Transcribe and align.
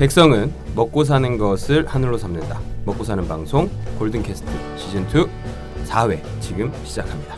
백성은 0.00 0.50
먹고 0.74 1.04
사는 1.04 1.36
것을 1.36 1.86
하늘로 1.86 2.16
삼는다. 2.16 2.58
먹고 2.86 3.04
사는 3.04 3.28
방송 3.28 3.68
골든캐스트 3.98 4.50
시즌 4.78 5.02
2 5.02 5.26
4회 5.84 6.22
지금 6.40 6.72
시작합니다. 6.86 7.36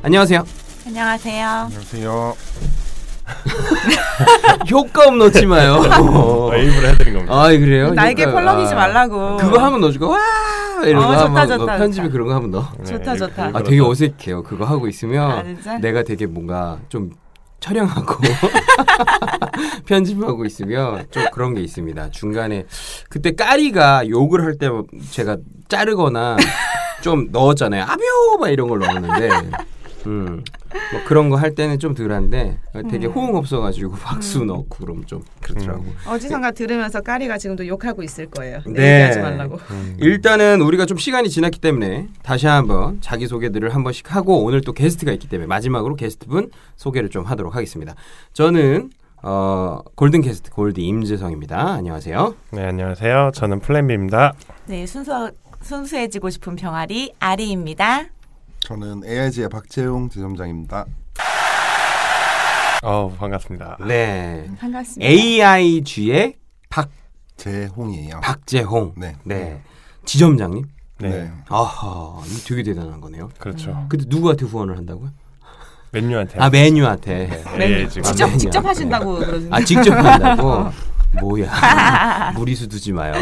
안녕하세요. 0.00 0.42
안녕하세요. 0.86 1.46
안녕하세요. 1.46 2.34
효과음 4.70 5.18
넣지 5.18 5.46
마요. 5.46 5.74
어, 6.00 6.54
일부러 6.54 6.88
해드린 6.88 7.14
겁니다. 7.14 7.34
아 7.34 7.48
그래요? 7.48 7.90
날개 7.94 8.24
효과- 8.24 8.34
펄럭이지 8.34 8.72
아, 8.74 8.76
말라고. 8.76 9.36
그거 9.36 9.58
한번 9.58 9.80
넣어주고 9.82 10.08
와 10.08 10.18
이런 10.84 11.04
어, 11.04 11.08
거 11.08 11.12
좋다, 11.18 11.24
한번 11.40 11.58
좋다. 11.58 11.76
편집에 11.78 12.02
좋다. 12.06 12.12
그런 12.12 12.28
거 12.28 12.34
한번 12.34 12.50
넣어. 12.50 12.84
좋다, 12.84 13.16
좋다. 13.16 13.50
아 13.54 13.62
되게 13.62 13.78
또- 13.78 13.88
어색해요. 13.90 14.42
그거 14.42 14.64
하고 14.64 14.88
있으면 14.88 15.56
아? 15.66 15.78
내가 15.78 16.02
되게 16.02 16.26
뭔가 16.26 16.78
좀 16.88 17.10
촬영하고 17.60 18.14
편집하고 19.86 20.44
있으면 20.44 21.06
좀 21.10 21.24
그런 21.32 21.54
게 21.54 21.60
있습니다. 21.62 22.10
중간에 22.10 22.66
그때 23.08 23.32
까리가 23.34 24.08
욕을 24.08 24.44
할 24.44 24.58
때 24.58 24.68
제가 25.10 25.36
자르거나 25.68 26.36
좀 27.02 27.28
넣었잖아요. 27.30 27.84
아묘 27.84 28.38
막 28.40 28.48
이런 28.50 28.68
걸 28.68 28.78
넣었는데 28.80 29.28
음. 30.06 30.42
뭐 30.92 31.00
그런 31.06 31.28
거 31.28 31.36
할 31.38 31.54
때는 31.54 31.78
좀 31.78 31.94
덜한데 31.94 32.58
되게 32.90 33.06
음. 33.06 33.12
호응 33.12 33.34
없어가지고 33.36 33.92
박수 34.02 34.44
넣고 34.44 34.68
그럼 34.68 35.04
좀 35.06 35.22
그렇더라고. 35.42 35.84
어디선가 36.06 36.50
들으면서 36.52 37.00
까리가 37.00 37.38
지금도 37.38 37.66
욕하고 37.66 38.02
있을 38.02 38.26
거예요. 38.26 38.60
네. 38.66 38.72
네. 38.72 38.94
얘기하지 38.94 39.20
말라고. 39.20 39.58
음. 39.70 39.96
일단은 39.98 40.60
우리가 40.60 40.86
좀 40.86 40.98
시간이 40.98 41.30
지났기 41.30 41.60
때문에 41.60 42.08
다시 42.22 42.46
한번 42.46 43.00
자기 43.00 43.26
소개들을 43.26 43.74
한 43.74 43.82
번씩 43.84 44.14
하고 44.14 44.44
오늘 44.44 44.60
또 44.60 44.72
게스트가 44.72 45.12
있기 45.12 45.28
때문에 45.28 45.46
마지막으로 45.46 45.94
게스트분 45.96 46.50
소개를 46.76 47.08
좀 47.10 47.24
하도록 47.24 47.54
하겠습니다. 47.54 47.94
저는 48.32 48.90
어, 49.22 49.80
골든 49.96 50.20
게스트 50.22 50.50
골디 50.50 50.82
임재성입니다. 50.82 51.58
안녕하세요. 51.74 52.34
네 52.52 52.64
안녕하세요. 52.64 53.32
저는 53.34 53.60
플랜비입니다. 53.60 54.34
네, 54.66 54.86
순수 54.86 55.30
순수해지고 55.60 56.30
싶은 56.30 56.54
병아리 56.54 57.14
아리입니다. 57.18 58.04
저는 58.68 59.00
AIG의 59.02 59.48
박재용 59.48 60.10
지점장입니다. 60.10 60.84
어 62.82 63.08
반갑습니다. 63.18 63.78
네. 63.86 64.46
반갑습니다. 64.60 65.10
AIG의 65.10 66.34
박 66.68 66.90
재홍이에요. 67.38 68.20
박재홍. 68.20 68.92
네. 68.98 69.16
네. 69.24 69.62
지점장님. 70.04 70.66
네, 71.00 71.08
네. 71.08 71.32
아하, 71.48 72.22
이 72.26 72.44
되게 72.46 72.62
대단한 72.62 73.00
거네요. 73.00 73.30
그렇죠. 73.38 73.86
근데 73.88 74.04
누구한테 74.06 74.44
후원을 74.44 74.76
한다고요? 74.76 75.12
맨유한테 75.92 76.38
아 76.38 76.50
메뉴한테. 76.50 77.42
네, 77.56 77.70
예, 77.70 77.88
지금 77.88 78.02
직접 78.02 78.24
아니야. 78.26 78.36
직접 78.36 78.66
하신다고 78.66 79.14
그러던데. 79.14 79.48
아 79.50 79.64
직접 79.64 79.92
한다고? 79.92 80.66
뭐야? 81.20 82.32
무리수 82.36 82.68
두지 82.68 82.92
마요. 82.92 83.12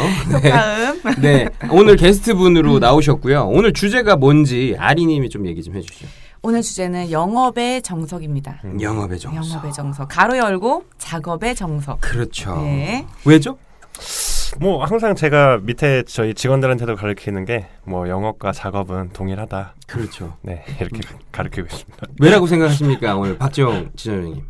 네. 0.42 0.50
다음 0.50 1.00
네, 1.20 1.48
오늘 1.70 1.96
게스트 1.96 2.34
분으로 2.34 2.78
나오셨고요. 2.78 3.46
오늘 3.48 3.72
주제가 3.72 4.16
뭔지 4.16 4.74
아리님이 4.78 5.28
좀 5.30 5.46
얘기 5.46 5.62
좀 5.62 5.74
해주시죠. 5.76 6.06
오늘 6.42 6.62
주제는 6.62 7.10
영업의 7.10 7.82
정석입니다. 7.82 8.60
음. 8.64 8.80
영업의 8.80 9.18
정석. 9.18 9.50
영업의 9.50 9.72
정석. 9.72 10.08
가로 10.08 10.36
열고 10.36 10.84
작업의 10.98 11.54
정석. 11.54 12.00
그렇죠. 12.00 12.56
네. 12.62 13.06
왜죠? 13.24 13.58
뭐 14.58 14.84
항상 14.84 15.14
제가 15.14 15.58
밑에 15.62 16.02
저희 16.06 16.34
직원들한테도 16.34 16.96
가르치는 16.96 17.44
게 17.44 17.66
뭐 17.88 18.08
영업과 18.08 18.50
작업은 18.52 19.10
동일하다. 19.12 19.74
그렇죠. 19.86 20.36
네 20.42 20.64
이렇게 20.80 21.00
가르치고 21.30 21.68
있습니다. 21.70 22.06
왜라고 22.20 22.46
생각하십니까, 22.48 23.14
오늘 23.16 23.38
박재홍 23.38 23.90
지점장님? 23.94 24.42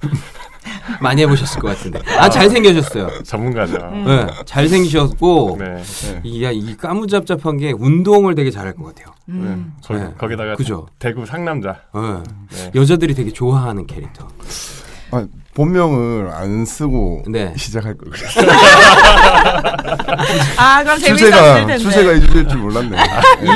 많이 1.00 1.22
해보셨을 1.22 1.60
것 1.60 1.68
같은데. 1.68 2.00
아 2.18 2.28
잘생겨졌어요. 2.28 3.22
전문가죠. 3.24 3.76
음. 3.76 4.04
네, 4.06 4.26
잘생기셨고 4.44 5.56
네. 5.58 5.82
네. 5.82 6.20
이, 6.24 6.40
이 6.52 6.76
까무잡잡한 6.76 7.58
게 7.58 7.72
운동을 7.72 8.34
되게 8.34 8.50
잘할 8.50 8.74
것 8.74 8.84
같아요. 8.84 9.14
음. 9.28 9.72
거, 9.84 9.94
네. 9.94 10.12
거기다가 10.16 10.54
그죠. 10.54 10.86
대구 10.98 11.26
상남자. 11.26 11.80
네. 11.94 12.00
네. 12.50 12.70
여자들이 12.74 13.14
되게 13.14 13.30
좋아하는 13.30 13.86
캐릭터. 13.86 14.28
아, 15.10 15.26
본명을 15.58 16.30
안 16.32 16.64
쓰고 16.64 17.24
네. 17.26 17.52
시작할 17.56 17.98
걸 17.98 18.10
그랬어요. 18.12 18.46
아, 20.56 20.84
그럼 20.84 21.00
재밌었을 21.00 21.16
추세가 21.16 21.54
텐데. 21.54 21.78
추세가 21.78 22.12
이 22.12 22.20
주제일 22.20 22.46
줄 22.46 22.58
몰랐네. 22.58 22.96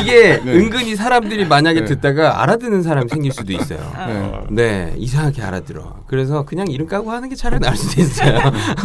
이게 0.01 0.41
네. 0.45 0.53
은근히 0.53 0.97
사람들이 0.97 1.45
만약에 1.45 1.81
네. 1.83 1.87
듣다가 1.87 2.43
알아듣는 2.43 2.83
사람이 2.83 3.09
생길 3.09 3.31
수도 3.31 3.53
있어요. 3.53 3.79
네. 3.79 4.15
어, 4.15 4.45
네, 4.51 4.93
이상하게 4.97 5.43
알아들어. 5.43 5.95
그래서 6.09 6.45
그냥 6.45 6.67
이름 6.67 6.89
까고 6.89 7.12
하는 7.12 7.29
게 7.29 7.37
차라리 7.37 7.61
나을 7.61 7.77
수도 7.77 8.03
있어요. 8.03 8.41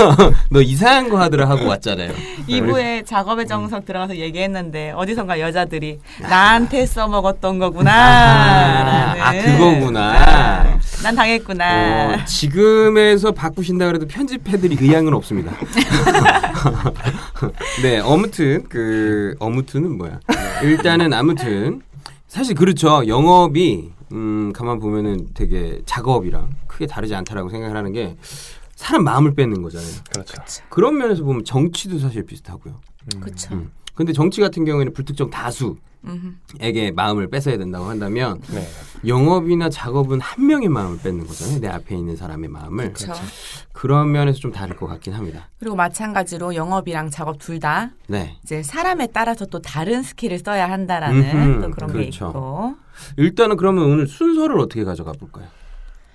너 0.52 0.62
이상한 0.62 1.10
거 1.10 1.20
하더라 1.20 1.50
하고 1.50 1.66
왔잖아요. 1.66 2.12
2부에 2.48 3.04
작업의 3.04 3.48
정석 3.48 3.86
들어가서 3.86 4.16
얘기했는데 4.18 4.92
어디선가 4.96 5.40
여자들이 5.40 5.98
나한테 6.22 6.86
써먹었던 6.86 7.58
거구나. 7.58 7.92
아, 7.92 9.16
라는. 9.16 9.58
그거구나. 9.58 10.00
아, 10.02 10.80
난 11.02 11.16
당했구나. 11.16 12.14
어, 12.22 12.26
지금 12.26 12.98
에서 13.08 13.32
바꾸신다 13.32 13.88
그래도 13.88 14.08
편집해드릴 14.08 14.82
의향은 14.82 15.14
없습니다. 15.14 15.56
네, 17.82 18.00
아무튼 18.00 18.64
그 18.70 19.36
아무튼은 19.40 19.98
뭐야? 19.98 20.20
일단은 20.64 21.14
아무튼 21.14 21.82
사실 22.28 22.56
그렇죠. 22.56 23.08
영업이 23.08 23.92
음 24.12 24.54
가만 24.54 24.80
보면은 24.80 25.28
되게 25.34 25.82
작업이랑 25.86 26.50
크게 26.68 26.88
다르지 26.88 27.16
않다라고 27.16 27.50
생각을 27.50 27.76
하는 27.76 27.94
게 27.94 28.18
사람 28.76 29.04
마음을 29.04 29.34
뺏는 29.34 29.62
거잖아요. 29.62 29.90
그렇죠. 30.12 30.64
그런 30.70 30.98
면에서 30.98 31.24
보면 31.24 31.46
정치도 31.46 32.00
사실 32.00 32.26
비슷하고요. 32.26 32.76
음. 33.16 33.20
그쵸. 33.22 33.56
음. 33.56 33.72
근데 33.98 34.14
정치 34.14 34.40
같은 34.42 34.64
경우에는 34.64 34.94
불특정 34.94 35.32
다수에게. 35.32 36.92
마음을 36.96 37.28
뺏어야 37.32 37.58
된다고 37.58 37.86
한다면 37.86 38.40
네. 38.54 38.62
영업이나 39.08 39.70
작업은 39.70 40.22
한 40.22 40.46
명의 40.46 40.70
마음을 40.70 41.00
뺏는 41.00 41.26
거잖아요. 41.26 41.60
내 41.60 41.68
앞에 41.68 41.96
있는 41.96 42.16
사람의 42.16 42.48
마음을. 42.48 42.94
그렇죠. 42.94 43.20
그런 43.74 44.12
면에서 44.12 44.38
좀 44.40 44.52
다를 44.52 44.76
것 44.76 44.86
같긴 44.86 45.14
합니다. 45.14 45.50
그리고 45.60 45.76
마찬가지로 45.76 46.54
영업이랑 46.54 47.10
작업 47.10 47.40
둘 47.40 47.60
다 47.60 47.90
네. 48.08 48.38
이제 48.44 48.62
사람에 48.62 49.08
따라서 49.12 49.48
또 49.48 49.60
다른 49.60 50.04
skill을 50.04 50.38
써야 50.40 50.70
한다라는 50.70 51.20
음흠, 51.36 51.62
또 51.64 51.72
그런 51.72 51.88
게 51.92 51.98
그렇죠. 52.02 52.28
있고. 52.28 52.76
일단은 53.18 53.58
그러면 53.58 53.86
오늘 53.86 54.06
순서를 54.08 54.60
어떻게 54.60 54.84
가져가 54.84 55.12
볼까요? 55.14 55.48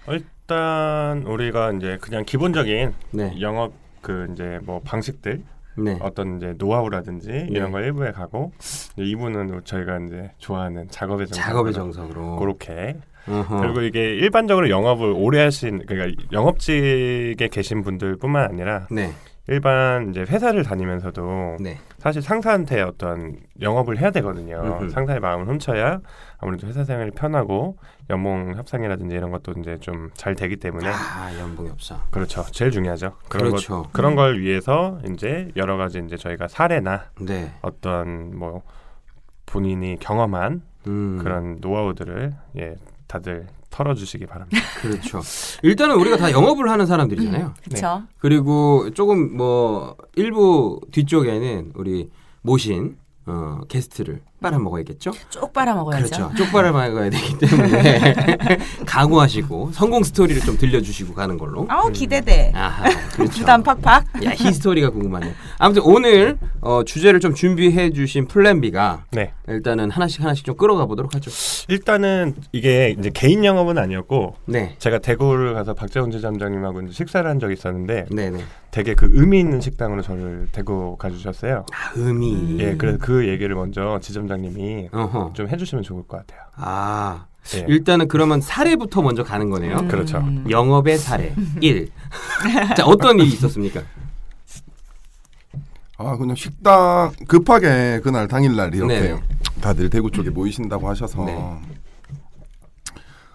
일단 0.08 1.24
우리가 1.26 1.72
이제 1.72 1.98
그냥 2.00 2.24
기본적인 2.24 2.94
네. 3.10 3.36
영업 3.40 3.72
그 4.00 4.28
이제 4.32 4.60
뭐 4.62 4.80
방식들 4.84 5.42
네. 5.76 5.98
어떤 6.00 6.36
이제 6.36 6.54
노하우라든지 6.58 7.46
이런 7.50 7.72
걸 7.72 7.84
일부에 7.84 8.12
가고 8.12 8.52
2부는 8.98 9.64
저희가 9.64 9.98
이제 10.06 10.30
좋아하는 10.38 10.88
작업의 10.90 11.26
정석 11.28 11.42
작업의 11.44 11.72
정석으로. 11.72 12.36
그렇게 12.36 12.96
어허. 13.28 13.60
그리고 13.60 13.82
이게 13.82 14.00
일반적으로 14.14 14.68
영업을 14.68 15.12
오래 15.16 15.42
하신 15.42 15.84
그러니까 15.86 16.22
영업직에 16.32 17.48
계신 17.50 17.82
분들뿐만 17.82 18.44
아니라 18.50 18.86
네. 18.90 19.12
일반 19.48 20.10
이제 20.10 20.20
회사를 20.20 20.62
다니면서도 20.62 21.56
네. 21.60 21.78
사실 22.02 22.20
상사한테 22.20 22.82
어떤 22.82 23.36
영업을 23.60 23.96
해야 23.98 24.10
되거든요. 24.10 24.60
음흠. 24.80 24.90
상사의 24.90 25.20
마음을 25.20 25.46
훔쳐야 25.46 26.00
아무래도 26.38 26.66
회사 26.66 26.82
생활이 26.82 27.12
편하고 27.12 27.78
연봉 28.10 28.54
협상이라든지 28.56 29.14
이런 29.14 29.30
것도 29.30 29.52
이제 29.60 29.78
좀 29.78 30.10
잘 30.14 30.34
되기 30.34 30.56
때문에 30.56 30.88
아, 30.88 31.30
연봉이 31.38 31.70
없어. 31.70 31.96
그렇죠. 32.10 32.44
제일 32.50 32.70
중요하죠. 32.70 33.12
그런 33.28 33.50
그렇죠. 33.50 33.82
것, 33.82 33.92
그런 33.92 34.14
걸 34.14 34.40
위해서 34.40 35.00
이제 35.10 35.50
여러 35.56 35.76
가지 35.76 36.00
이제 36.04 36.16
저희가 36.16 36.48
사례나 36.48 37.04
네. 37.20 37.52
어떤 37.62 38.36
뭐 38.36 38.62
본인이 39.46 39.96
경험한 40.00 40.62
음. 40.86 41.18
그런 41.22 41.58
노하우들을 41.60 42.34
예 42.58 42.74
다들 43.06 43.46
털어주시기 43.72 44.26
바랍니다. 44.26 44.62
그렇죠. 44.80 45.20
일단은 45.62 45.96
우리가 45.96 46.16
다 46.16 46.30
영업을 46.30 46.70
하는 46.70 46.86
사람들이잖아요. 46.86 47.54
그렇죠. 47.64 48.02
그리고 48.18 48.90
조금 48.94 49.36
뭐 49.36 49.96
일부 50.14 50.80
뒤쪽에는 50.92 51.72
우리 51.74 52.10
모신 52.42 52.96
어, 53.24 53.60
게스트를 53.68 54.20
빨아 54.42 54.58
먹어야겠죠? 54.58 55.12
쭉 55.30 55.52
빨아 55.52 55.74
먹어야죠. 55.76 56.06
그렇죠. 56.06 56.32
쪽 56.36 56.52
빨아 56.52 56.72
먹어야 56.72 57.08
되기 57.08 57.38
때문에 57.38 58.58
각오하시고 58.84 59.70
성공 59.72 60.02
스토리를 60.02 60.42
좀 60.42 60.58
들려주시고 60.58 61.14
가는 61.14 61.38
걸로. 61.38 61.64
아우 61.68 61.92
기대돼. 61.92 62.50
아하, 62.52 62.82
그렇죠. 63.12 63.32
부담 63.38 63.62
팍팍. 63.62 64.24
야, 64.24 64.30
history가 64.34 64.90
궁금하네요. 64.90 65.32
아무튼 65.62 65.82
오늘 65.84 66.38
어, 66.60 66.82
주제를 66.82 67.20
좀 67.20 67.34
준비해 67.34 67.90
주신 67.90 68.26
플랜 68.26 68.60
B가 68.60 69.04
네. 69.12 69.32
일단은 69.46 69.92
하나씩 69.92 70.20
하나씩 70.20 70.44
좀 70.44 70.56
끌어가 70.56 70.86
보도록 70.86 71.14
하죠. 71.14 71.30
일단은 71.68 72.34
이게 72.50 72.96
이제 72.98 73.10
개인 73.14 73.44
영업은 73.44 73.78
아니었고 73.78 74.34
네. 74.46 74.74
제가 74.78 74.98
대구를 74.98 75.54
가서 75.54 75.74
박재훈 75.74 76.10
지점장님하고 76.10 76.90
식사를 76.90 77.30
한 77.30 77.38
적이 77.38 77.52
있었는데 77.52 78.06
네네. 78.10 78.42
되게 78.72 78.94
그 78.94 79.08
의미 79.12 79.38
있는 79.38 79.60
식당으로 79.60 80.02
저를 80.02 80.48
데리고 80.50 80.96
가주셨어요. 80.96 81.66
아, 81.72 81.92
의미. 81.94 82.56
예, 82.58 82.74
그래서 82.76 82.98
그 83.00 83.28
얘기를 83.28 83.54
먼저 83.54 84.00
지점장님이 84.02 84.88
어허. 84.90 85.30
좀 85.34 85.48
해주시면 85.48 85.84
좋을 85.84 86.08
것 86.08 86.16
같아요. 86.16 86.40
아, 86.56 87.26
예. 87.54 87.64
일단은 87.68 88.08
그러면 88.08 88.40
사례부터 88.40 89.00
먼저 89.02 89.22
가는 89.22 89.48
거네요. 89.48 89.76
음. 89.76 89.86
그렇죠. 89.86 90.24
영업의 90.50 90.98
사례 90.98 91.32
1. 91.60 91.88
자, 92.76 92.84
어떤 92.84 93.20
일이 93.20 93.28
있었습니까? 93.28 93.82
아 95.98 96.16
그냥 96.16 96.34
식당 96.36 97.12
급하게 97.28 98.00
그날 98.02 98.26
당일날 98.26 98.74
이렇게 98.74 99.00
네네. 99.00 99.20
다들 99.60 99.90
대구 99.90 100.10
쪽에 100.10 100.30
모이신다고 100.30 100.88
하셔서 100.88 101.24
네. 101.24 101.38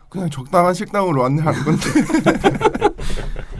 그냥 0.10 0.30
적당한 0.30 0.74
식당으로 0.74 1.26
안내하는 1.26 1.64
건데 1.64 1.82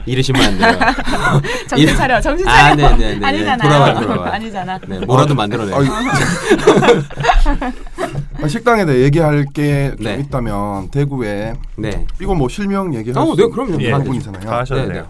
이러시면 0.06 0.42
안 0.42 0.58
돼요. 0.58 0.72
정신 1.68 1.94
차려, 1.94 2.20
정신 2.20 2.48
아, 2.48 2.74
차려. 2.74 2.96
네네네. 2.96 3.26
아니잖아요. 3.26 3.58
돌아와, 3.70 4.00
돌아와. 4.00 4.32
아니잖아. 4.34 4.78
네, 4.88 4.98
뭐라도 5.00 5.34
만들어내. 5.34 5.74
아, 5.74 5.78
아, 8.42 8.48
식당에 8.48 8.86
대해 8.86 9.02
얘기할 9.04 9.44
게좀 9.52 10.04
네. 10.04 10.14
있다면 10.20 10.90
대구에 10.90 11.52
네. 11.76 12.06
이거 12.22 12.34
뭐 12.34 12.48
실명 12.48 12.94
얘기할 12.94 13.22
어, 13.22 13.34
수 13.34 13.36
네, 13.36 13.48
그럼요. 13.48 13.82
예. 13.82 13.90
다. 13.90 14.58
하셔도 14.60 14.86
네, 14.86 14.94
돼요. 14.94 15.08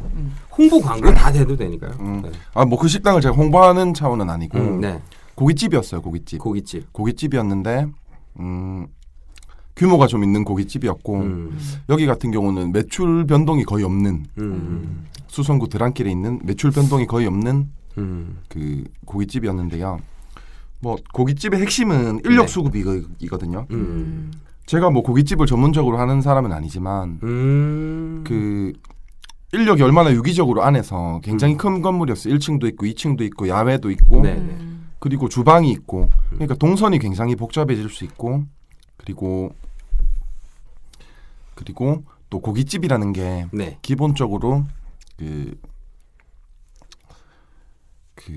홍보 0.59 0.81
광고 0.81 1.13
다 1.15 1.31
돼도 1.31 1.57
되니까요. 1.57 1.93
음. 2.01 2.23
네. 2.23 2.31
아뭐 2.55 2.79
그 2.79 2.89
식당을 2.89 3.21
제가 3.21 3.35
홍보하는 3.35 3.95
차원은 3.95 4.29
아니고 4.29 4.59
음, 4.59 4.81
네. 4.81 5.01
고깃집이었어요. 5.37 6.03
고깃집. 6.03 6.41
고깃집. 6.41 6.93
고깃집이었는데 6.93 7.87
음, 8.41 8.87
규모가 9.77 10.09
좀 10.09 10.25
있는 10.25 10.45
고깃집이었고 10.45 11.15
음. 11.17 11.59
여기 11.89 12.07
같은 12.07 12.33
경우는 12.33 12.73
매출 12.73 13.25
변동이 13.27 13.65
거의 13.65 13.85
없는 13.85 14.27
음. 14.39 15.07
수성구 15.29 15.69
드랑길에 15.69 16.11
있는 16.11 16.41
매출 16.43 16.73
변동이 16.73 17.07
거의 17.07 17.27
없는 17.29 17.71
음. 17.99 18.39
그 18.49 18.83
고깃집이었는데요. 19.05 20.01
뭐 20.81 20.97
고깃집의 21.13 21.61
핵심은 21.61 22.23
인력 22.25 22.43
네. 22.43 22.49
수급이거든요. 22.49 23.67
음. 23.71 24.33
제가 24.67 24.91
뭐 24.91 25.03
고깃집을 25.03 25.47
전문적으로 25.47 25.99
하는 25.99 26.21
사람은 26.21 26.53
아니지만 26.53 27.21
음. 27.23 28.25
그 28.27 28.73
인력이 29.53 29.83
얼마나 29.83 30.13
유기적으로 30.13 30.63
안에서 30.63 31.21
굉장히 31.23 31.55
음. 31.55 31.59
큰 31.59 31.83
건물이었어요. 31.83 32.35
1층도 32.35 32.69
있고 32.69 32.87
2층도 32.87 33.23
있고 33.23 33.49
야외도 33.49 33.91
있고 33.91 34.21
네. 34.21 34.35
음. 34.35 34.91
그리고 34.99 35.29
주방이 35.29 35.71
있고 35.71 36.11
그러니까 36.31 36.55
동선이 36.55 36.99
굉장히 36.99 37.35
복잡해질 37.37 37.89
수 37.89 38.05
있고 38.05 38.45
그리고 38.97 39.55
그리고 41.55 42.05
또 42.31 42.41
고깃집이라는 42.41 43.13
게 43.13 43.47
네. 43.53 43.79
기본적으로 43.83 44.65
그, 45.17 45.59
그 48.15 48.33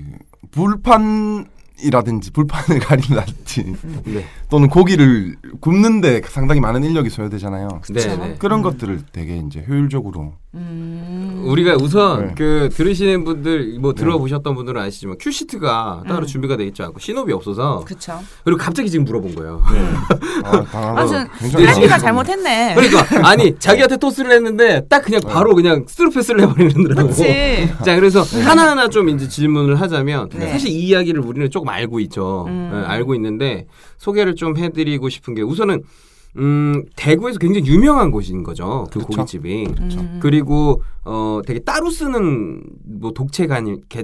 불판 0.50 1.46
이라든지 1.82 2.30
불판을 2.30 2.80
가린다든지 2.84 3.76
네. 4.06 4.24
또는 4.48 4.68
고기를 4.68 5.36
굽는데 5.60 6.22
상당히 6.24 6.60
많은 6.60 6.84
인력이 6.84 7.10
소요되잖아요. 7.10 7.68
네. 7.90 8.16
네. 8.16 8.34
그런 8.38 8.60
음. 8.60 8.62
것들을 8.62 9.02
되게 9.12 9.36
이제 9.38 9.64
효율적으로 9.66 10.34
음. 10.54 11.44
우리가 11.46 11.76
우선 11.80 12.26
네. 12.26 12.34
그 12.36 12.68
들으시는 12.72 13.24
분들 13.24 13.78
뭐 13.80 13.94
들어보셨던 13.94 14.54
분들은 14.54 14.80
아시지만 14.82 15.16
큐시트가 15.18 16.04
따로 16.06 16.20
음. 16.20 16.26
준비가 16.26 16.56
돼 16.56 16.66
있지 16.66 16.82
않고 16.82 16.98
신호비 16.98 17.32
없어서 17.32 17.84
그쵸. 17.86 18.20
그리고 18.44 18.58
갑자기 18.58 18.90
지금 18.90 19.06
물어본 19.06 19.34
거예요. 19.34 19.62
아, 20.44 20.62
당하고 20.64 20.98
아무튼 21.00 21.26
딸기가 21.52 21.98
잘못했네. 21.98 22.74
그러니까 22.74 23.28
아니 23.28 23.58
자기한테 23.58 23.96
토스를 23.96 24.30
했는데 24.32 24.86
딱 24.88 25.00
그냥 25.00 25.22
바로 25.22 25.54
그냥 25.54 25.86
스루패스를 25.88 26.42
해버리는더라고. 26.42 27.08
그치. 27.08 27.68
자 27.82 27.96
그래서 27.96 28.20
하나하나 28.20 28.88
좀 28.88 29.08
이제 29.08 29.28
질문을 29.28 29.80
하자면 29.80 30.28
네. 30.34 30.50
사실 30.50 30.68
이 30.68 30.82
이야기를 30.82 31.22
우리는 31.22 31.50
조금 31.50 31.70
알고 31.70 31.98
있죠. 32.00 32.44
음. 32.48 32.70
네, 32.72 32.86
알고 32.86 33.14
있는데 33.14 33.66
소개를 33.96 34.34
좀 34.34 34.58
해드리고 34.58 35.08
싶은 35.08 35.34
게 35.34 35.40
우선은 35.40 35.82
음, 36.38 36.84
대구에서 36.96 37.38
굉장히 37.38 37.66
유명한 37.66 38.10
곳인 38.10 38.42
거죠. 38.42 38.86
그 38.90 39.00
그쵸. 39.00 39.08
고깃집이. 39.08 39.66
음. 39.80 40.18
그리고 40.20 40.82
어 41.04 41.40
되게 41.46 41.60
따로 41.60 41.90
쓰는 41.90 42.62
뭐 42.84 43.12
독채 43.12 43.46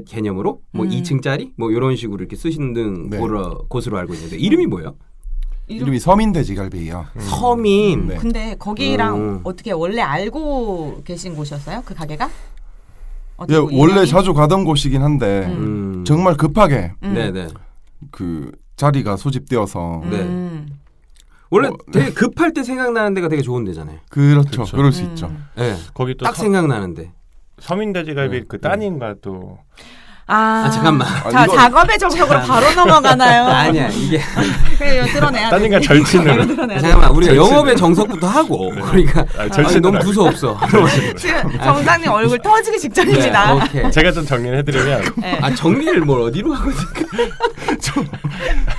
개념으로 0.06 0.60
뭐 0.72 0.84
음. 0.84 0.90
2층짜리 0.90 1.52
뭐 1.56 1.70
이런 1.70 1.96
식으로 1.96 2.18
이렇게 2.20 2.36
쓰시는 2.36 3.08
네. 3.08 3.18
곳으로, 3.18 3.64
곳으로 3.68 3.98
알고 3.98 4.14
있는데 4.14 4.36
이름이 4.36 4.66
뭐예요? 4.66 4.94
이름이 5.68 5.98
서민 6.00 6.32
돼지갈비예요. 6.32 7.06
서민. 7.18 8.08
네. 8.08 8.16
근데 8.16 8.56
거기랑 8.58 9.16
음. 9.16 9.40
어떻게 9.44 9.72
원래 9.72 10.02
알고 10.02 11.02
계신 11.04 11.34
곳이었어요? 11.34 11.82
그 11.84 11.94
가게가? 11.94 12.30
예, 13.50 13.56
원래? 13.56 14.04
자주 14.04 14.34
가던 14.34 14.64
곳이긴 14.64 15.02
한데 15.02 15.46
음. 15.46 16.04
정말 16.04 16.36
급하게 16.36 16.92
음. 17.04 17.14
네네. 17.14 17.48
그 18.10 18.50
자리가 18.76 19.16
소집되어서 19.16 20.02
네. 20.10 20.66
음. 21.48 21.54
원래 21.54 21.68
어, 21.68 21.76
되게 21.92 22.12
급할 22.12 22.52
때 22.52 22.62
생각나는 22.62 23.14
데가 23.14 23.28
되게 23.28 23.42
좋은 23.42 23.64
데잖아요. 23.64 23.98
그렇죠. 24.10 24.50
그렇죠. 24.50 24.76
그럴 24.76 24.92
수 24.92 25.02
음. 25.02 25.08
있죠. 25.08 25.32
네. 25.56 25.74
거기 25.94 26.14
또딱 26.16 26.36
서, 26.36 26.42
생각나는데. 26.42 27.12
서민돼지갈비 27.58 28.40
네. 28.40 28.44
그 28.46 28.60
따님과 28.60 29.16
또 29.20 29.58
아, 30.30 30.64
아, 30.66 30.70
잠깐만. 30.70 31.08
아, 31.08 31.30
자, 31.30 31.44
이거- 31.44 31.56
작업의 31.56 31.98
정석으로 31.98 32.40
바로 32.40 32.70
넘어가나요? 32.74 33.46
아니야 33.48 33.88
이게 33.88 34.20
그래, 34.76 35.02
드러내야 35.06 35.48
따님과 35.48 35.80
돼. 35.80 36.02
드러내야 36.02 36.66
돼. 36.66 36.80
잠깐만 36.80 37.10
우리가 37.12 37.34
영업의 37.34 37.76
정석부터 37.76 38.26
하고 38.28 38.70
그러니까 38.70 39.20
아, 39.38 39.42
아, 39.44 39.48
절친으로 39.48 39.90
너무. 39.92 39.98
두서 40.04 40.24
없어. 40.24 40.60
지금 41.16 41.58
정장님 41.58 42.10
얼굴 42.10 42.38
터지기 42.40 42.76
네, 42.76 42.78
직전입니다. 42.78 43.54
오케이. 43.54 43.90
제가 43.90 44.12
좀 44.12 44.26
정리를 44.26 44.58
해드리면 44.58 45.02
네. 45.16 45.38
아 45.40 45.54
정리를 45.54 45.98
뭘 46.02 46.20
어디로 46.20 46.52
하거든? 46.54 46.76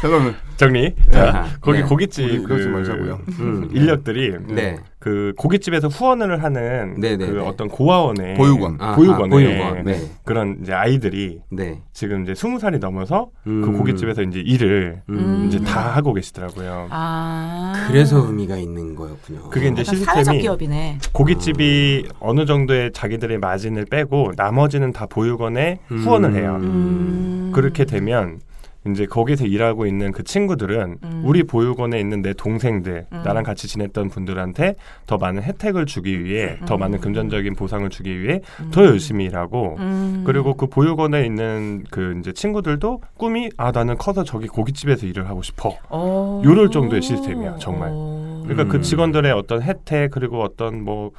잠깐만. 0.02 0.36
정리. 0.58 0.94
자, 1.12 1.48
거기 1.62 1.80
네. 1.80 1.84
고깃집 1.84 2.48
그 2.48 2.54
말자고요. 2.54 3.20
음. 3.40 3.70
인력들이 3.74 4.36
네. 4.50 4.78
그 5.00 5.34
고깃집에서 5.38 5.88
후원을 5.88 6.44
하는 6.44 6.96
네, 7.00 7.16
네, 7.16 7.26
그 7.26 7.32
네. 7.32 7.40
어떤 7.40 7.70
고아원의 7.70 8.36
보육원. 8.36 8.76
아, 8.80 8.96
보육원에 8.96 9.24
아, 9.24 9.30
보육원. 9.30 9.84
네. 9.86 10.02
그런 10.26 10.60
이제 10.62 10.74
아이들이 10.74 11.40
네. 11.50 11.80
지금 11.94 12.24
이제 12.24 12.36
스무 12.36 12.60
살이 12.60 12.80
넘어서 12.80 13.30
음. 13.48 13.62
그 13.62 13.72
고깃집에서 13.72 14.24
이제 14.24 14.42
일을 14.42 15.02
음. 15.08 15.46
이제 15.48 15.60
다 15.64 15.96
하고 15.96 16.14
계시더라고요. 16.14 16.88
아. 16.90 17.88
그래서 17.88 18.28
의미가 18.28 18.58
있는 18.58 18.94
거였군요. 18.94 19.50
그게 19.50 19.70
이제 19.70 19.86
시스템이 19.86 20.06
사회적 20.06 20.38
기업이네. 20.40 20.98
고깃집이 21.14 22.10
어느 22.20 22.46
정도의 22.46 22.92
자기들의 22.92 23.38
마진을 23.38 23.86
빼고 23.86 24.34
나머지는 24.36 24.92
다 24.92 25.06
보육원에 25.06 25.80
음. 25.92 25.98
후원을 26.00 26.36
해요. 26.36 26.58
음. 26.62 27.52
그렇게 27.56 27.86
되면 27.86 28.40
이제 28.88 29.06
거기서 29.06 29.46
일하고 29.46 29.86
있는 29.86 30.12
그 30.12 30.24
친구들은 30.24 30.98
음. 31.04 31.22
우리 31.26 31.44
보육원에 31.44 32.00
있는 32.00 32.22
내 32.22 32.34
동생들, 32.34 33.08
음. 33.12 33.22
나랑 33.26 33.44
같이 33.44 33.68
지냈던 33.68 34.10
분들한테 34.10 34.76
더 35.06 35.18
많은 35.18 35.44
혜택을 35.44 35.86
주기 35.86 36.24
위해, 36.24 36.58
더 36.66 36.76
음. 36.76 36.80
많은 36.80 37.00
금전적인 37.00 37.56
보상을 37.56 37.90
주기 37.90 38.22
위해 38.22 38.42
음. 38.62 38.72
더 38.72 38.86
열심히 38.86 39.26
일하고, 39.26 39.76
음. 39.80 40.24
그리고 40.26 40.54
그 40.54 40.68
보육원에 40.68 41.26
있는 41.26 41.84
그 41.92 42.18
이제 42.20 42.32
친구들도 42.32 43.02
꿈이 43.18 43.50
아 43.58 43.72
나는 43.72 43.98
커서 43.98 44.24
저기 44.24 44.48
고깃집에서 44.48 45.06
일을 45.08 45.28
하고 45.28 45.42
싶어. 45.42 45.76
어. 45.90 46.42
요럴 46.46 46.70
정도의 46.70 47.02
시스템이야, 47.02 47.58
정말. 47.58 47.90
어. 47.92 48.44
그러니까 48.44 48.64
음. 48.64 48.70
그 48.70 48.82
직원들의 48.82 49.32
어떤 49.34 49.62
혜택 49.62 50.12
그리고 50.12 50.42
어떤 50.42 50.84
뭐 50.84 51.12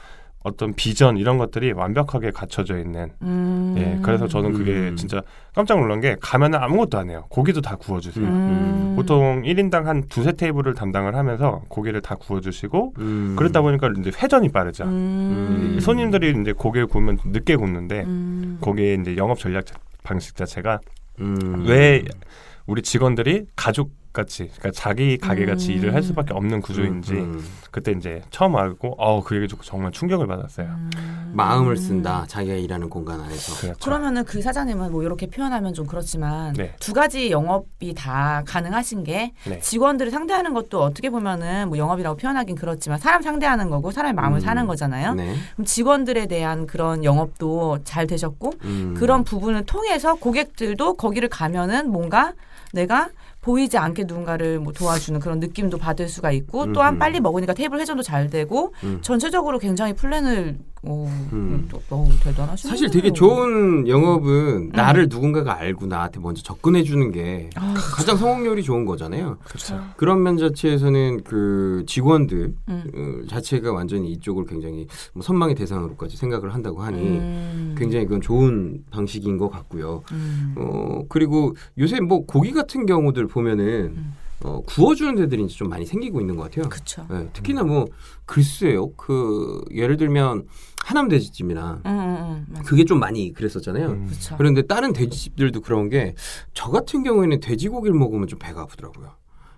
어떤 0.42 0.72
비전 0.72 1.18
이런 1.18 1.36
것들이 1.36 1.72
완벽하게 1.72 2.30
갖춰져 2.30 2.78
있는. 2.78 3.10
음. 3.22 3.74
예, 3.76 3.98
그래서 4.02 4.26
저는 4.26 4.52
그게 4.54 4.72
음. 4.72 4.96
진짜 4.96 5.20
깜짝 5.54 5.78
놀란 5.78 6.00
게 6.00 6.16
가면은 6.20 6.58
아무것도 6.58 6.98
안 6.98 7.10
해요. 7.10 7.26
고기도 7.28 7.60
다 7.60 7.76
구워주세요. 7.76 8.24
음. 8.26 8.94
보통 8.96 9.42
1인당 9.42 9.84
한 9.84 10.02
두세 10.08 10.32
테이블을 10.32 10.74
담당을 10.74 11.14
하면서 11.14 11.62
고기를 11.68 12.00
다 12.00 12.14
구워주시고 12.14 12.94
음. 12.98 13.34
그러다 13.38 13.60
보니까 13.60 13.90
이제 13.98 14.10
회전이 14.16 14.48
빠르죠. 14.48 14.84
음. 14.84 15.74
음. 15.74 15.80
손님들이 15.80 16.34
이제 16.40 16.52
고기를 16.52 16.86
구우면 16.86 17.18
늦게 17.26 17.56
굽는데 17.56 18.04
음. 18.04 18.58
거기에 18.62 18.94
이제 18.94 19.16
영업 19.18 19.38
전략 19.38 19.66
자- 19.66 19.74
방식 20.02 20.36
자체가 20.36 20.80
음. 21.20 21.64
왜 21.66 22.02
우리 22.66 22.80
직원들이 22.80 23.44
가족 23.56 23.90
같이 24.12 24.48
그러니까 24.58 24.70
자기 24.72 25.16
가게 25.18 25.46
같이 25.46 25.72
음. 25.72 25.78
일을 25.78 25.94
할 25.94 26.02
수밖에 26.02 26.34
없는 26.34 26.60
구조인지 26.62 27.12
음, 27.14 27.44
그때 27.70 27.92
이제 27.92 28.22
처음 28.30 28.56
알고 28.56 28.96
어 28.98 29.22
그 29.22 29.36
얘기 29.36 29.46
듣고 29.46 29.62
정말 29.62 29.92
충격을 29.92 30.26
받았어요. 30.26 30.66
음. 30.66 31.32
마음을 31.32 31.76
쓴다. 31.76 32.24
자기가 32.26 32.54
일하는 32.54 32.88
공간 32.88 33.20
안에서. 33.20 33.60
그렇죠. 33.60 33.78
그러면은 33.84 34.24
그 34.24 34.42
사장님은 34.42 34.90
뭐 34.90 35.04
이렇게 35.04 35.26
표현하면 35.26 35.74
좀 35.74 35.86
그렇지만 35.86 36.52
네. 36.54 36.74
두 36.80 36.92
가지 36.92 37.30
영업이 37.30 37.94
다 37.94 38.42
가능하신 38.46 39.04
게 39.04 39.32
네. 39.46 39.60
직원들을 39.60 40.10
상대하는 40.10 40.54
것도 40.54 40.82
어떻게 40.82 41.10
보면은 41.10 41.68
뭐 41.68 41.78
영업이라고 41.78 42.16
표현하긴 42.16 42.56
그렇지만 42.56 42.98
사람 42.98 43.22
상대하는 43.22 43.70
거고 43.70 43.92
사람의 43.92 44.14
마음을 44.14 44.38
음. 44.38 44.40
사는 44.40 44.66
거잖아요. 44.66 45.14
네. 45.14 45.36
그럼 45.54 45.64
직원들에 45.64 46.26
대한 46.26 46.66
그런 46.66 47.04
영업도 47.04 47.80
잘 47.84 48.06
되셨고 48.08 48.52
음. 48.64 48.94
그런 48.96 49.22
부분을 49.22 49.64
통해서 49.66 50.16
고객들도 50.16 50.94
거기를 50.94 51.28
가면은 51.28 51.90
뭔가 51.90 52.32
내가 52.72 53.10
보이지 53.40 53.78
않게 53.78 54.04
누군가를 54.04 54.58
뭐 54.58 54.72
도와주는 54.72 55.18
그런 55.20 55.40
느낌도 55.40 55.78
받을 55.78 56.08
수가 56.08 56.30
있고 56.32 56.72
또한 56.72 56.94
음흠. 56.94 56.98
빨리 56.98 57.20
먹으니까 57.20 57.54
테이블 57.54 57.80
회전도 57.80 58.02
잘 58.02 58.28
되고 58.28 58.74
음. 58.84 58.98
전체적으로 59.00 59.58
굉장히 59.58 59.94
플랜을 59.94 60.58
오, 60.82 61.06
음. 61.32 61.66
또, 61.70 61.82
너무 61.90 62.08
대단하시네요. 62.22 62.70
사실 62.70 62.90
되게 62.90 63.12
좋은 63.12 63.86
영업은 63.86 64.70
나를 64.72 65.08
누군가가 65.10 65.58
알고 65.58 65.86
나한테 65.86 66.20
먼저 66.20 66.42
접근해 66.42 66.84
주는 66.84 67.10
게 67.12 67.50
아, 67.54 67.74
가장 67.74 68.16
성공률이 68.16 68.62
좋은 68.62 68.86
거잖아요. 68.86 69.36
그렇죠. 69.44 69.78
그런 69.96 70.22
면 70.22 70.38
자체에서는 70.38 71.22
그 71.24 71.84
직원들 71.86 72.54
음. 72.68 72.84
어, 72.94 73.26
자체가 73.28 73.72
완전히 73.72 74.10
이쪽을 74.12 74.46
굉장히 74.46 74.86
뭐 75.12 75.22
선망의 75.22 75.54
대상으로까지 75.54 76.16
생각을 76.16 76.54
한다고 76.54 76.82
하니 76.82 76.98
음. 76.98 77.74
굉장히 77.76 78.06
그건 78.06 78.22
좋은 78.22 78.82
방식인 78.90 79.36
것 79.36 79.50
같고요. 79.50 80.02
음. 80.12 80.54
어 80.56 81.02
그리고 81.10 81.54
요새 81.78 82.00
뭐 82.00 82.24
고기 82.24 82.52
같은 82.52 82.86
경우들 82.86 83.26
보면은 83.26 83.94
음. 83.96 84.14
어, 84.42 84.62
구워주는 84.66 85.14
데들이 85.16 85.44
이제 85.44 85.54
좀 85.54 85.68
많이 85.68 85.84
생기고 85.84 86.20
있는 86.20 86.36
것 86.36 86.44
같아요. 86.44 86.68
그쵸. 86.68 87.06
네, 87.10 87.28
특히나 87.32 87.62
뭐 87.62 87.86
글쎄요, 88.24 88.90
그 88.94 89.60
예를 89.74 89.96
들면 89.98 90.46
하남 90.84 91.08
돼지집이나 91.08 91.82
음, 91.84 91.90
음, 91.90 92.46
음. 92.48 92.62
그게 92.64 92.84
좀 92.84 92.98
많이 93.00 93.32
그랬었잖아요. 93.34 93.88
음. 93.88 94.06
그쵸. 94.08 94.36
그런데 94.38 94.62
다른 94.62 94.92
돼지집들도 94.92 95.60
그런 95.60 95.88
게 95.90 96.14
저 96.54 96.70
같은 96.70 97.02
경우에는 97.02 97.40
돼지고기를 97.40 97.96
먹으면 97.98 98.28
좀 98.28 98.38
배가 98.38 98.62
아프더라고요. 98.62 99.10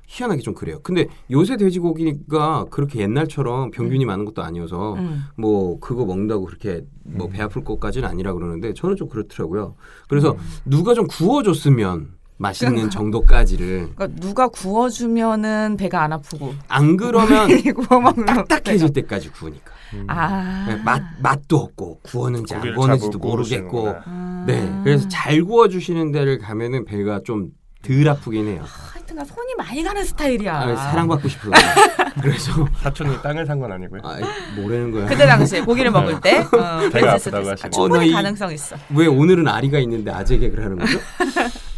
희한하게 0.09 0.43
좀 0.43 0.53
그래요. 0.55 0.79
근데 0.83 1.07
요새 1.31 1.57
돼지고기가 1.57 2.67
그렇게 2.71 3.01
옛날처럼 3.01 3.71
병균이 3.71 4.05
많은 4.05 4.25
것도 4.27 4.43
아니어서 4.43 4.95
음. 4.95 5.23
뭐 5.37 5.79
그거 5.81 6.05
먹는다고 6.05 6.45
그렇게 6.45 6.85
뭐 7.05 7.29
배 7.29 7.41
아플 7.41 7.65
것까지는 7.65 8.07
아니라 8.09 8.35
그러는데 8.35 8.75
저는 8.75 8.97
좀 8.97 9.09
그렇더라고요. 9.09 9.75
음. 9.79 9.83
그래서 10.09 10.37
누가 10.67 10.93
좀 10.95 11.07
구워줬으면 11.07 12.15
맛있는 12.39 12.91
정도까지를 12.91 13.91
그러니까 13.95 14.09
누가 14.21 14.49
구워주면은 14.49 15.77
배가 15.77 16.03
안 16.03 16.13
아프고 16.13 16.55
안 16.69 16.97
그러면 16.97 17.49
딱딱해질 18.49 18.93
때까지 18.93 19.31
구우니까 19.31 19.73
음. 19.95 20.05
아 20.09 20.65
네, 20.69 20.77
맛 20.77 21.03
맛도 21.21 21.59
없고 21.59 22.01
구웠는지 22.03 22.55
안 22.55 22.75
구웠는지도 22.75 23.19
모르겠고 23.19 23.69
구우시는구나. 23.83 24.03
아. 24.07 24.45
네 24.47 24.81
그래서 24.83 25.07
잘 25.09 25.43
구워주시는 25.45 26.11
데를 26.13 26.39
가면은 26.39 26.85
배가 26.85 27.21
좀 27.25 27.51
덜 27.85 28.09
아프긴 28.09 28.47
해요. 28.47 28.63
하여튼간 28.93 29.25
손이 29.27 29.57
많이 29.59 29.83
가는 29.83 30.05
스타일이야. 30.05 30.55
아, 30.57 30.77
사랑받고 30.77 31.29
싶어요. 31.29 31.51
그래서 32.23 32.53
사촌이 32.81 33.21
땅을 33.23 33.45
산 33.45 33.59
건 33.59 33.73
아니고요. 33.73 34.01
아, 34.05 34.19
뭐라는 34.55 34.93
거야? 34.93 35.07
그때 35.07 35.27
당시에 35.27 35.63
고기를 35.63 35.91
먹을 35.91 36.21
때 36.21 36.43
어, 36.43 36.89
배가 36.93 37.15
아프다고 37.15 37.43
있어. 37.43 37.51
하시네. 37.51 37.71
충분히 37.71 37.95
어, 37.97 37.99
나 37.99 38.05
이- 38.05 38.13
가능성 38.13 38.53
있어. 38.53 38.77
왜 38.95 39.09
오늘은 39.09 39.49
아리가 39.49 39.81
있는데 39.81 40.13
아재 40.13 40.39
개그를 40.39 40.63
하는 40.65 40.79
거죠? 40.79 40.97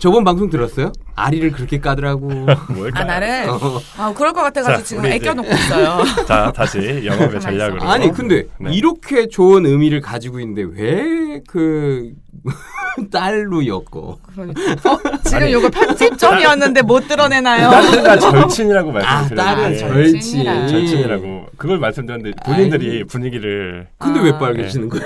저번 0.04 0.22
방송 0.22 0.50
들었어요? 0.50 0.92
아리를 1.14 1.50
그렇게 1.52 1.80
까더라고. 1.80 2.28
뭘까? 2.76 3.00
아 3.00 3.04
나를 3.04 3.48
어. 3.48 3.80
아 3.96 4.12
그럴 4.14 4.34
것 4.34 4.42
같아가지고 4.42 4.76
자, 4.78 4.84
지금 4.84 5.02
우리 5.04 5.12
애껴 5.12 5.32
이제- 5.32 5.34
놓고 5.34 5.48
있어요. 5.48 6.02
자 6.28 6.52
다시 6.54 7.06
영업의 7.06 7.40
전략으로. 7.40 7.82
아니 7.84 8.12
근데 8.12 8.44
네. 8.60 8.70
이렇게 8.74 9.28
좋은 9.28 9.64
의미를 9.64 10.02
가지고 10.02 10.40
있는데 10.40 10.62
왜 10.62 11.40
그 11.48 12.12
딸로 13.10 13.66
엮어? 13.66 14.18
그러니까. 14.34 14.60
어, 14.90 14.98
지금 15.24 15.50
요거 15.50 15.70
편집점이었는데 15.70 16.82
못 16.82 17.08
드러내나요? 17.08 17.70
딸과 17.70 18.18
절친이라고 18.18 18.90
아 18.90 18.92
말씀드렸는데 18.92 19.34
딸은 19.34 19.78
절친. 19.78 20.44
절친. 20.44 20.68
절친이라고 20.68 21.46
그걸 21.56 21.78
말씀드렸는데 21.78 22.36
본인들이 22.44 23.04
분위기를 23.04 23.88
근데 23.98 24.20
아. 24.20 24.22
왜 24.22 24.38
빨개지는 24.38 24.88
거야? 24.88 25.02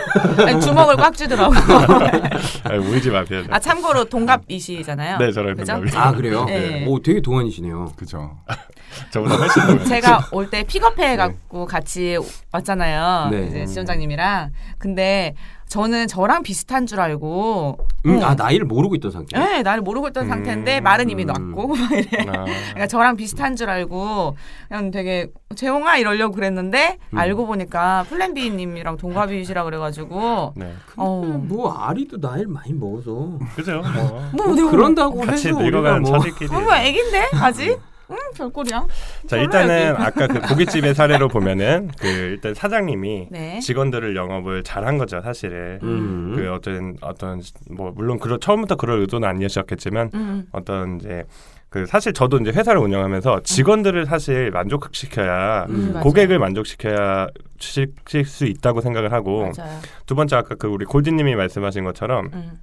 아니, 0.47 0.61
주먹을 0.61 0.97
꽉 0.97 1.17
쥐더라고. 1.17 1.55
아, 1.55 2.75
우리집 2.75 3.15
앞이야. 3.15 3.45
아 3.51 3.59
참고로 3.59 4.05
동갑이시잖아요. 4.05 5.19
네, 5.19 5.33
저랑 5.33 5.57
그죠? 5.57 5.73
동갑이에요. 5.75 6.01
아 6.03 6.13
그래요? 6.13 6.45
네. 6.45 6.85
오 6.87 7.01
되게 7.01 7.21
동안이시네요. 7.21 7.93
그죠. 7.97 8.37
저보다 9.11 9.37
훨씬 9.37 9.63
더 9.79 9.85
제가 9.85 10.29
올 10.33 10.49
때 10.49 10.63
픽업해 10.63 11.17
갖고 11.17 11.67
같이 11.67 12.17
왔잖아요. 12.53 13.29
네. 13.31 13.47
이제 13.49 13.67
지원장님이랑. 13.67 14.51
근데 14.79 15.35
저는 15.69 16.07
저랑 16.09 16.43
비슷한 16.43 16.87
줄 16.87 16.99
알고. 17.01 17.78
음, 18.07 18.19
어. 18.23 18.27
아 18.27 18.35
나이를 18.35 18.65
모르고 18.67 18.95
있던 18.97 19.11
상태. 19.11 19.39
네, 19.39 19.63
나를 19.63 19.83
모르고 19.83 20.09
있던 20.09 20.25
음. 20.25 20.29
상태인데 20.29 20.81
말은 20.81 21.11
이미 21.11 21.25
음. 21.25 21.27
났고 21.27 21.69
막 21.75 21.91
이래. 21.93 22.09
아, 22.29 22.45
그러니까 22.45 22.87
저랑 22.87 23.17
비슷한 23.17 23.57
줄 23.57 23.69
알고 23.71 24.37
그냥 24.69 24.91
되게 24.91 25.29
재홍아 25.55 25.97
이러려고 25.99 26.35
그랬는데 26.35 26.99
음. 27.13 27.19
알고 27.19 27.47
보니까 27.47 28.05
플랜 28.09 28.35
B님이랑 28.35 28.97
동갑이시라 28.97 29.65
그래가지고 29.65 30.53
네. 30.57 30.73
어. 30.97 31.23
뭐 31.49 31.73
아리도 31.73 32.19
나이를 32.19 32.47
많이 32.49 32.73
먹어서 32.73 33.39
그죠? 33.57 33.83
어. 33.85 34.31
뭐 34.33 34.55
내가 34.55 34.71
그런다고 34.71 35.21
같이 35.21 35.49
해서 35.49 35.59
우리가 35.59 35.79
늙어가는 35.79 36.03
뭐 36.03 36.19
처지끼리. 36.19 36.51
뭐 36.51 36.75
애긴데 36.75 37.31
아직? 37.41 37.79
응 38.11 38.17
별꼴이야. 38.35 38.87
자 39.27 39.37
일단은 39.37 39.97
아까 39.97 40.27
그 40.27 40.41
고깃집의 40.41 40.95
사례로 40.95 41.29
보면은 41.29 41.91
그 41.99 42.07
일단 42.07 42.55
사장님이 42.55 43.29
네. 43.31 43.61
직원들을 43.61 44.17
영업을 44.17 44.63
잘한 44.63 44.99
거죠 44.99 45.21
사실은. 45.21 45.79
음. 45.83 46.33
그 46.37 46.53
어떤 46.53 46.97
어떤 47.01 47.43
뭐 47.71 47.93
물론 47.95 48.19
그런 48.19 48.41
처음부터 48.41 48.77
그럴 48.77 49.01
의도는 49.01 49.29
아니었겠지만 49.29 50.11
음. 50.15 50.47
어떤 50.53 50.97
이제 50.99 51.25
그 51.71 51.85
사실 51.85 52.15
저도 52.15 52.39
이제 52.39 52.51
회사를 52.51 52.81
운영하면서 52.81 53.43
직원들을 53.43 54.07
사실 54.07 54.51
만족시켜야 54.51 55.67
음, 55.69 55.91
맞아요. 55.93 56.03
고객을 56.03 56.39
만족시켜야 56.39 57.27
시킬 57.59 58.25
수 58.25 58.47
있다고 58.47 58.81
생각을 58.81 59.13
하고 59.13 59.53
맞아요. 59.57 59.79
두 60.07 60.15
번째 60.15 60.37
아까 60.37 60.55
그 60.55 60.67
우리 60.67 60.87
골디님이 60.87 61.35
말씀하신 61.35 61.85
것처럼 61.85 62.31
음. 62.33 62.59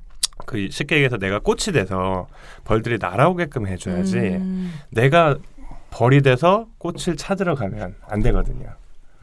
그 0.46 0.70
쉽게 0.70 0.96
얘기해서 0.96 1.18
내가 1.18 1.40
꽃이 1.40 1.74
돼서 1.74 2.28
벌들이 2.64 2.98
날아오게끔 3.00 3.68
해줘야지 3.68 4.18
음. 4.18 4.74
내가 4.90 5.38
벌이 5.92 6.22
돼서 6.22 6.68
꽃을 6.78 7.16
찾으러 7.16 7.56
가면 7.56 7.96
안 8.08 8.22
되거든요. 8.22 8.68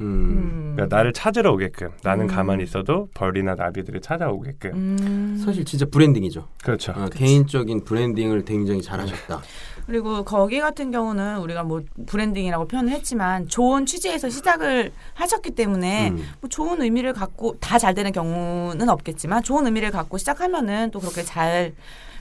음. 0.00 0.06
음. 0.06 0.72
그러니까 0.74 0.96
나를 0.96 1.12
찾으러 1.12 1.52
오게끔 1.52 1.90
나는 2.02 2.24
음. 2.24 2.26
가만히 2.26 2.64
있어도 2.64 3.08
벌이나 3.14 3.54
나비들이 3.54 4.00
찾아오게끔 4.00 4.70
음. 4.72 5.42
사실 5.44 5.64
진짜 5.64 5.86
branding이죠. 5.86 6.48
그렇죠. 6.62 6.92
어, 6.92 7.06
개인적인 7.12 7.84
branding을 7.84 8.44
굉장히 8.44 8.82
잘하셨다. 8.82 9.42
그리고 9.86 10.24
거기 10.24 10.60
같은 10.60 10.90
경우는 10.90 11.38
우리가 11.38 11.62
뭐 11.62 11.82
브랜딩이라고 12.06 12.66
표현을 12.68 12.92
했지만 12.92 13.48
좋은 13.48 13.84
취지에서 13.86 14.28
시작을 14.30 14.92
하셨기 15.14 15.50
때문에 15.52 16.10
음. 16.10 16.24
뭐 16.40 16.48
좋은 16.48 16.80
의미를 16.80 17.12
갖고 17.12 17.56
다 17.60 17.78
잘 17.82 17.94
되는 17.94 18.12
경우는 18.12 18.88
없겠지만 18.88 19.42
좋은 19.42 19.66
의미를 19.66 19.90
갖고 19.90 20.16
시작하면은 20.16 20.92
또 20.92 21.00
그렇게 21.00 21.24
잘 21.24 21.74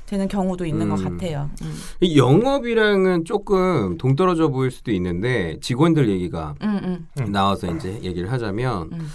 되는 0.08 0.27
경우도 0.27 0.65
있는 0.65 0.89
것 0.89 1.00
음. 1.00 1.03
같아요. 1.20 1.51
음. 1.62 1.74
이 2.00 2.18
영업이랑은 2.18 3.25
조금 3.25 3.98
동떨어져 4.00 4.48
보일 4.48 4.72
수도 4.72 4.91
있는데 4.91 5.58
직원들 5.62 6.10
얘기가 6.10 6.56
음, 6.63 6.80
음, 6.84 7.08
음. 7.20 7.32
나와서 7.32 7.72
이제 7.75 8.00
얘기를 8.01 8.32
하자면 8.32 8.89
음. 8.91 9.08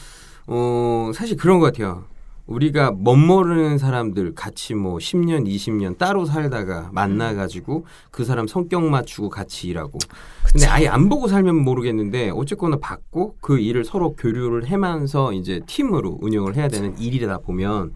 어 0.47 1.11
사실 1.15 1.37
그런 1.37 1.59
것 1.59 1.67
같아요. 1.67 2.05
우리가 2.47 2.93
멋모르는 2.97 3.79
사람들 3.79 4.35
같이 4.35 4.75
뭐 4.75 4.99
10년, 4.99 5.47
20년 5.47 5.99
따로 5.99 6.25
살다가 6.25 6.91
만나가지고 6.93 7.85
그 8.11 8.25
사람 8.25 8.47
성격 8.47 8.85
맞추고 8.85 9.31
같이 9.31 9.69
일하고. 9.69 9.99
근데 10.53 10.67
아예 10.67 10.87
안 10.87 11.09
보고 11.09 11.27
살면 11.29 11.57
모르겠는데 11.57 12.31
어쨌거나 12.31 12.79
받고 12.81 13.37
그 13.41 13.59
일을 13.59 13.85
서로 13.85 14.15
교류를 14.15 14.71
하면서 14.71 15.33
이제 15.33 15.61
팀으로 15.67 16.19
운영을 16.21 16.55
해야 16.57 16.69
되는 16.69 16.97
일이다 16.99 17.39
보면 17.39 17.93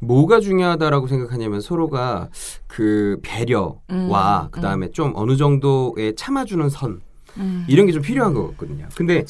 뭐가 0.00 0.38
중요하다라고 0.38 1.08
생각하냐면 1.08 1.60
서로가 1.60 2.28
그 2.68 3.18
배려와 3.22 3.72
음, 3.90 4.48
그 4.52 4.60
다음에 4.60 4.90
좀 4.92 5.12
어느 5.16 5.36
정도의 5.36 6.14
참아주는 6.14 6.68
선 6.70 7.00
음. 7.36 7.64
이런 7.68 7.86
게 7.86 7.92
좀 7.92 8.02
필요한 8.02 8.32
것 8.32 8.46
같거든요. 8.50 8.86
근데 8.94 9.24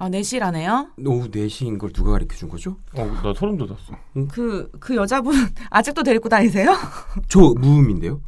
아 0.00 0.08
내실하네요. 0.08 0.88
오후 1.06 1.28
4시인 1.30 1.78
걸 1.78 1.92
누가 1.92 2.12
가르쳐 2.12 2.34
준 2.34 2.48
거죠? 2.48 2.74
어, 2.96 3.04
나 3.22 3.34
소름 3.36 3.58
돋았어. 3.58 3.92
그그 4.32 4.96
여자분 4.96 5.34
아직도 5.68 6.02
데리고 6.02 6.26
다니세요? 6.30 6.74
저 7.28 7.38
무음인데요. 7.58 8.18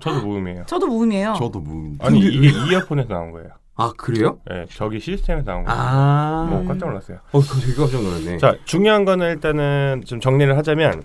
저도 0.00 0.24
모음이에요. 0.26 0.64
저도 0.66 0.86
무음이에요. 0.86 1.34
저도 1.38 1.60
무음인데. 1.60 2.06
아니 2.06 2.20
이게 2.20 2.48
이어폰에서 2.48 3.08
나온 3.12 3.32
거예요. 3.32 3.50
아 3.76 3.92
그래요? 3.98 4.38
네, 4.48 4.64
저기 4.70 4.98
시스템에서 4.98 5.44
나온 5.52 5.64
거예요. 5.64 5.78
아, 5.78 6.46
뭐 6.48 6.64
깜짝 6.66 6.86
놀랐어요. 6.88 7.18
어, 7.30 7.40
되게 7.42 7.74
깜짝 7.76 8.02
놀랐네. 8.02 8.38
자 8.38 8.54
중요한 8.64 9.04
거는 9.04 9.26
일단은 9.32 10.04
좀 10.06 10.20
정리를 10.20 10.56
하자면 10.56 11.02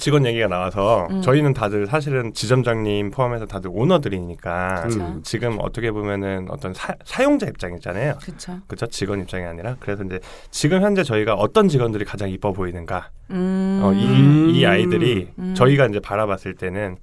직원 0.00 0.26
얘기가 0.26 0.48
나와서 0.48 1.06
음. 1.10 1.22
저희는 1.22 1.52
다들 1.52 1.86
사실은 1.86 2.32
지점장님 2.32 3.10
포함해서 3.10 3.46
다들 3.46 3.70
오너들이니까 3.72 4.82
그쵸. 4.82 5.20
지금 5.22 5.58
어떻게 5.60 5.90
보면은 5.92 6.46
어떤 6.50 6.74
사, 6.74 6.94
사용자 7.04 7.46
입장이잖아요. 7.46 8.14
그렇죠. 8.22 8.58
그렇죠 8.66 8.86
직원 8.86 9.20
입장이 9.20 9.44
아니라 9.44 9.76
그래서 9.78 10.02
이제 10.02 10.18
지금 10.50 10.82
현재 10.82 11.04
저희가 11.04 11.34
어떤 11.34 11.68
직원들이 11.68 12.04
가장 12.04 12.30
이뻐 12.30 12.52
보이는가 12.52 13.10
음. 13.30 13.80
어, 13.84 13.92
이, 13.92 14.06
음. 14.06 14.50
이 14.54 14.66
아이들이 14.66 15.28
음. 15.38 15.54
저희가 15.54 15.86
이제 15.86 16.00
바라봤을 16.00 16.54
때는 16.54 16.96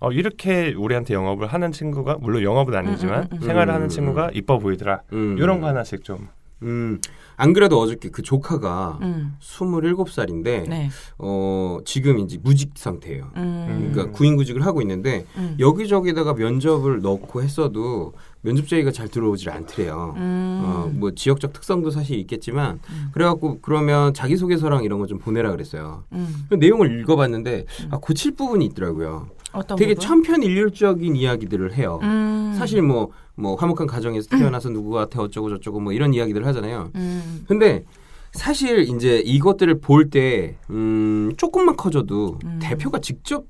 어, 0.00 0.12
이렇게 0.12 0.74
우리한테 0.76 1.14
영업을 1.14 1.46
하는 1.46 1.72
친구가 1.72 2.18
물론 2.20 2.42
영업은 2.42 2.74
아니지만 2.74 3.22
음, 3.22 3.28
음, 3.32 3.38
음. 3.40 3.46
생활을 3.46 3.72
음, 3.72 3.74
하는 3.74 3.86
음, 3.86 3.88
친구가 3.88 4.30
이뻐 4.34 4.58
보이더라 4.58 5.00
음. 5.12 5.36
이런 5.38 5.60
거 5.60 5.66
하나씩 5.66 6.04
좀 6.04 6.28
음. 6.62 7.00
안 7.36 7.52
그래도 7.52 7.80
어저께 7.80 8.10
그 8.10 8.22
조카가 8.22 8.98
음. 9.02 9.36
27살인데 9.40 10.68
네. 10.68 10.88
어, 11.18 11.78
지금 11.84 12.18
이제 12.20 12.38
무직 12.42 12.70
상태예요. 12.76 13.30
음. 13.36 13.90
그러니까 13.92 14.16
구인 14.16 14.36
구직을 14.36 14.64
하고 14.64 14.80
있는데 14.80 15.26
음. 15.36 15.56
여기저기다가 15.58 16.34
면접을 16.34 17.00
넣고 17.02 17.42
했어도 17.42 18.12
면접 18.40 18.68
제의가 18.68 18.92
잘 18.92 19.08
들어오질 19.08 19.50
않더래요. 19.50 20.14
음. 20.16 20.62
어, 20.64 20.90
뭐 20.94 21.10
지역적 21.12 21.52
특성도 21.52 21.90
사실 21.90 22.18
있겠지만 22.20 22.78
음. 22.90 23.08
그래갖고 23.12 23.58
그러면 23.60 24.14
자기소개서랑 24.14 24.84
이런 24.84 24.98
거 25.00 25.04
좀 25.04 25.18
보내라 25.18 25.50
그랬어요. 25.50 26.04
음. 26.12 26.46
그 26.48 26.54
내용을 26.54 27.00
읽어봤는데 27.00 27.66
아, 27.90 27.98
고칠 27.98 28.32
부분이 28.32 28.64
있더라고요. 28.66 29.28
되게 29.76 29.94
부분? 29.94 30.00
천편일률적인 30.00 31.14
이야기들을 31.14 31.74
해요. 31.74 32.00
음. 32.02 32.54
사실 32.58 32.80
뭐, 32.82 33.10
뭐 33.36 33.54
화목한 33.56 33.86
가정에서 33.86 34.28
태어나서 34.36 34.70
누구한테 34.70 35.18
어쩌고 35.20 35.50
저쩌고 35.50 35.80
뭐 35.80 35.92
이런 35.92 36.14
이야기들 36.14 36.46
하잖아요. 36.46 36.90
음. 36.94 37.44
근데 37.48 37.84
사실 38.32 38.80
이제 38.80 39.18
이것들을 39.18 39.80
볼 39.80 40.10
때 40.10 40.56
음, 40.70 41.32
조금만 41.36 41.76
커져도 41.76 42.38
음. 42.44 42.58
대표가 42.60 42.98
직접 43.00 43.46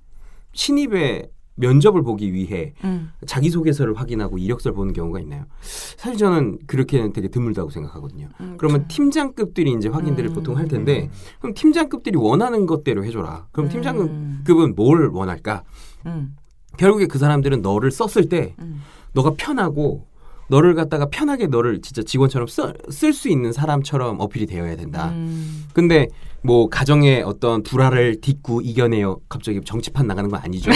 신입의 0.52 1.28
면접을 1.56 2.02
보기 2.02 2.32
위해 2.32 2.74
음. 2.82 3.10
자기소개서를 3.26 3.94
확인하고 3.94 4.38
이력서를 4.38 4.74
보는 4.74 4.92
경우가 4.92 5.20
있나요? 5.20 5.44
사실 5.60 6.18
저는 6.18 6.58
그렇게는 6.66 7.12
되게 7.12 7.28
드물다고 7.28 7.70
생각하거든요. 7.70 8.28
음. 8.40 8.56
그러면 8.58 8.88
팀장급들이 8.88 9.72
이제 9.72 9.88
확인들을 9.88 10.30
음. 10.30 10.34
보통 10.34 10.56
할 10.56 10.66
텐데 10.66 11.10
그럼 11.38 11.54
팀장급들이 11.54 12.16
원하는 12.18 12.66
것대로 12.66 13.04
해줘라. 13.04 13.46
그럼 13.52 13.66
음. 13.66 13.70
팀장급은 13.70 14.74
뭘 14.74 15.08
원할까? 15.08 15.62
음. 16.06 16.34
결국에 16.76 17.06
그 17.06 17.18
사람들은 17.18 17.62
너를 17.62 17.92
썼을 17.92 18.28
때 18.28 18.54
음. 18.58 18.82
너가 19.14 19.32
편하고 19.36 20.06
너를 20.48 20.74
갖다가 20.74 21.06
편하게 21.06 21.46
너를 21.46 21.80
진짜 21.80 22.02
직원처럼 22.02 22.46
쓸 22.90 23.12
수 23.12 23.28
있는 23.28 23.52
사람처럼 23.52 24.20
어필이 24.20 24.46
되어야 24.46 24.76
된다. 24.76 25.08
음. 25.08 25.64
근데 25.72 26.08
뭐 26.42 26.68
가정의 26.68 27.22
어떤 27.22 27.62
불화를 27.62 28.20
딛고 28.20 28.60
이겨내요. 28.60 29.20
갑자기 29.30 29.62
정치판 29.64 30.06
나가는 30.06 30.28
건 30.28 30.40
아니죠. 30.42 30.70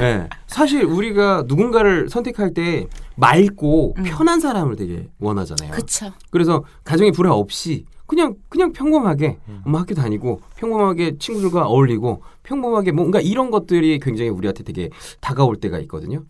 네. 0.00 0.28
사실 0.48 0.84
우리가 0.84 1.44
누군가를 1.46 2.08
선택할 2.08 2.52
때 2.52 2.88
맑고 3.14 3.94
음. 3.98 4.02
편한 4.04 4.40
사람을 4.40 4.74
되게 4.74 5.08
원하잖아요. 5.20 5.70
그쵸. 5.70 6.10
그래서 6.30 6.64
가정의 6.82 7.12
불화 7.12 7.32
없이 7.32 7.84
그냥 8.06 8.34
그냥 8.48 8.72
평범하게 8.72 9.38
음. 9.48 9.62
엄마 9.64 9.78
학교 9.78 9.94
다니고 9.94 10.40
평범하게 10.56 11.18
친구들과 11.18 11.68
어울리고 11.68 12.22
평범하게 12.42 12.90
뭔가 12.90 13.20
이런 13.20 13.52
것들이 13.52 14.00
굉장히 14.00 14.30
우리한테 14.30 14.64
되게 14.64 14.90
다가올 15.20 15.56
때가 15.56 15.78
있거든요. 15.80 16.24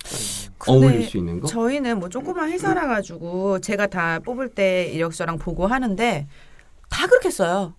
어울릴 0.69 1.05
수 1.05 1.17
있는 1.17 1.40
거. 1.40 1.47
저희는 1.47 1.99
뭐 1.99 2.09
조그만 2.09 2.50
회사라 2.50 2.87
가지고 2.87 3.61
제가 3.61 3.87
다 3.87 4.19
뽑을 4.21 4.49
때 4.49 4.90
이력서랑 4.93 5.38
보고 5.38 5.67
하는데 5.67 6.26
다 6.88 7.07
그렇게 7.07 7.31
써요. 7.31 7.75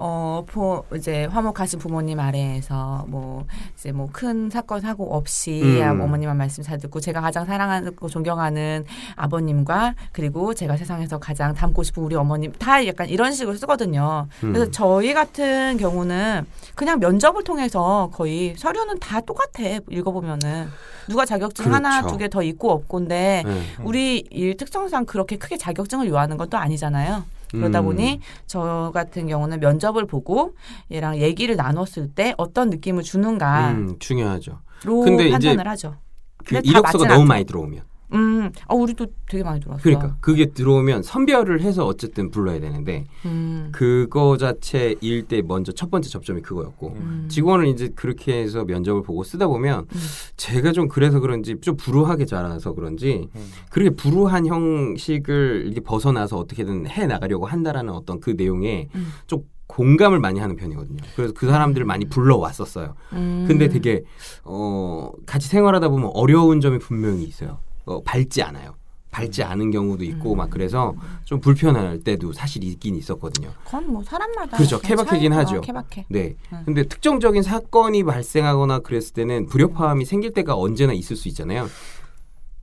어, 0.00 0.44
보, 0.46 0.84
이제 0.94 1.24
화목하신 1.26 1.78
부모님 1.78 2.20
아래에서 2.20 3.04
뭐 3.08 3.46
이제 3.74 3.92
뭐 3.92 4.08
큰 4.12 4.50
사건 4.50 4.80
사고 4.80 5.14
없이 5.14 5.62
음. 5.62 6.00
어머님한 6.00 6.36
말씀 6.36 6.62
잘 6.62 6.78
듣고 6.78 6.98
제가 6.98 7.20
가장 7.20 7.46
사랑하고 7.46 8.08
존경하는 8.08 8.84
아버님과 9.14 9.94
그리고 10.12 10.54
제가 10.54 10.76
세상에서 10.76 11.18
가장 11.18 11.54
닮고 11.54 11.82
싶은 11.82 12.02
우리 12.02 12.16
어머님 12.16 12.52
다 12.52 12.84
약간 12.86 13.08
이런 13.08 13.32
식으로 13.32 13.56
쓰거든요. 13.56 14.26
그래서 14.40 14.64
음. 14.64 14.72
저희 14.72 15.14
같은 15.14 15.76
경우는 15.76 16.46
그냥 16.74 16.98
면접을 16.98 17.44
통해서 17.44 18.10
거의 18.12 18.54
서류는 18.56 18.98
다 18.98 19.20
똑같아 19.20 19.78
읽어보면은 19.88 20.68
누가 21.08 21.24
자격증 21.24 21.72
하나 21.72 22.00
그렇죠. 22.00 22.14
두개 22.14 22.28
더 22.28 22.42
있고 22.42 22.70
없고인데 22.72 23.44
네. 23.46 23.62
우리 23.84 24.24
일 24.30 24.56
특성상 24.56 25.06
그렇게 25.06 25.36
크게 25.36 25.56
자격증을 25.56 26.08
요하는 26.08 26.36
것도 26.36 26.56
아니잖아요. 26.56 27.24
그러다 27.50 27.80
음. 27.80 27.86
보니 27.86 28.20
저 28.46 28.90
같은 28.94 29.26
경우는 29.26 29.60
면접을 29.60 30.06
보고 30.06 30.54
얘랑 30.90 31.18
얘기를 31.18 31.56
나눴을 31.56 32.14
때 32.14 32.34
어떤 32.36 32.70
느낌을 32.70 33.02
주는가로 33.02 33.78
음, 33.78 33.96
중요하죠. 33.98 34.60
근데 34.82 35.28
이제 35.28 35.48
판단을 35.48 35.68
하죠. 35.68 35.96
그 36.38 36.54
근데 36.54 36.62
다 36.62 36.78
이력서가 36.78 37.08
너무. 37.08 37.24
많이 37.24 37.44
들어오면. 37.44 37.82
음, 38.14 38.50
아 38.66 38.74
우리도 38.74 39.06
되게 39.28 39.44
많이 39.44 39.60
들어왔어. 39.60 39.82
그러니까 39.82 40.16
그게 40.20 40.46
들어오면 40.46 41.02
선별을 41.02 41.60
해서 41.60 41.84
어쨌든 41.86 42.30
불러야 42.30 42.58
되는데 42.60 43.06
음, 43.26 43.68
그거 43.72 44.36
자체일 44.36 45.24
때 45.28 45.42
먼저 45.42 45.72
첫 45.72 45.90
번째 45.90 46.08
접점이 46.08 46.40
그거였고 46.40 46.94
음. 46.96 47.26
직원을 47.28 47.66
이제 47.66 47.90
그렇게 47.94 48.40
해서 48.40 48.64
면접을 48.64 49.02
보고 49.02 49.24
쓰다 49.24 49.46
보면 49.46 49.86
음. 49.92 49.98
제가 50.36 50.72
좀 50.72 50.88
그래서 50.88 51.20
그런지 51.20 51.56
좀 51.60 51.76
불우하게 51.76 52.24
자라서 52.24 52.72
그런지 52.72 53.28
음. 53.34 53.50
그렇게 53.70 53.90
불우한 53.90 54.46
형식을 54.46 55.64
이렇게 55.66 55.80
벗어나서 55.80 56.38
어떻게든 56.38 56.88
해 56.88 57.06
나가려고 57.06 57.46
한다라는 57.46 57.92
어떤 57.92 58.20
그 58.20 58.30
내용에 58.30 58.88
음. 58.94 59.06
좀 59.26 59.42
공감을 59.66 60.18
많이 60.18 60.40
하는 60.40 60.56
편이거든요. 60.56 60.96
그래서 61.14 61.34
그 61.34 61.46
사람들을 61.46 61.86
많이 61.86 62.06
불러왔었어요. 62.06 62.94
음. 63.12 63.44
근데 63.46 63.68
되게 63.68 64.02
어 64.42 65.12
같이 65.26 65.46
생활하다 65.46 65.90
보면 65.90 66.10
어려운 66.14 66.60
점이 66.62 66.78
분명히 66.78 67.24
있어요. 67.24 67.60
어, 67.88 68.02
밝지 68.02 68.42
않아요. 68.42 68.74
밝지 69.10 69.42
않은 69.42 69.70
경우도 69.70 70.04
있고 70.04 70.34
막 70.34 70.50
그래서 70.50 70.94
좀 71.24 71.40
불편할 71.40 72.00
때도 72.00 72.32
사실 72.32 72.62
있긴 72.62 72.94
있었거든요. 72.94 73.50
그건 73.64 73.90
뭐 73.90 74.04
사람마다 74.04 74.56
그렇죠. 74.56 74.78
케바케긴 74.80 75.32
하죠. 75.32 75.62
케바케. 75.62 76.04
네. 76.08 76.36
음. 76.52 76.62
근데 76.66 76.84
특정적인 76.84 77.42
사건이 77.42 78.04
발생하거나 78.04 78.80
그랬을 78.80 79.14
때는 79.14 79.46
불협화음이 79.46 80.04
생길 80.04 80.32
때가 80.32 80.54
언제나 80.54 80.92
있을 80.92 81.16
수 81.16 81.28
있잖아요. 81.28 81.68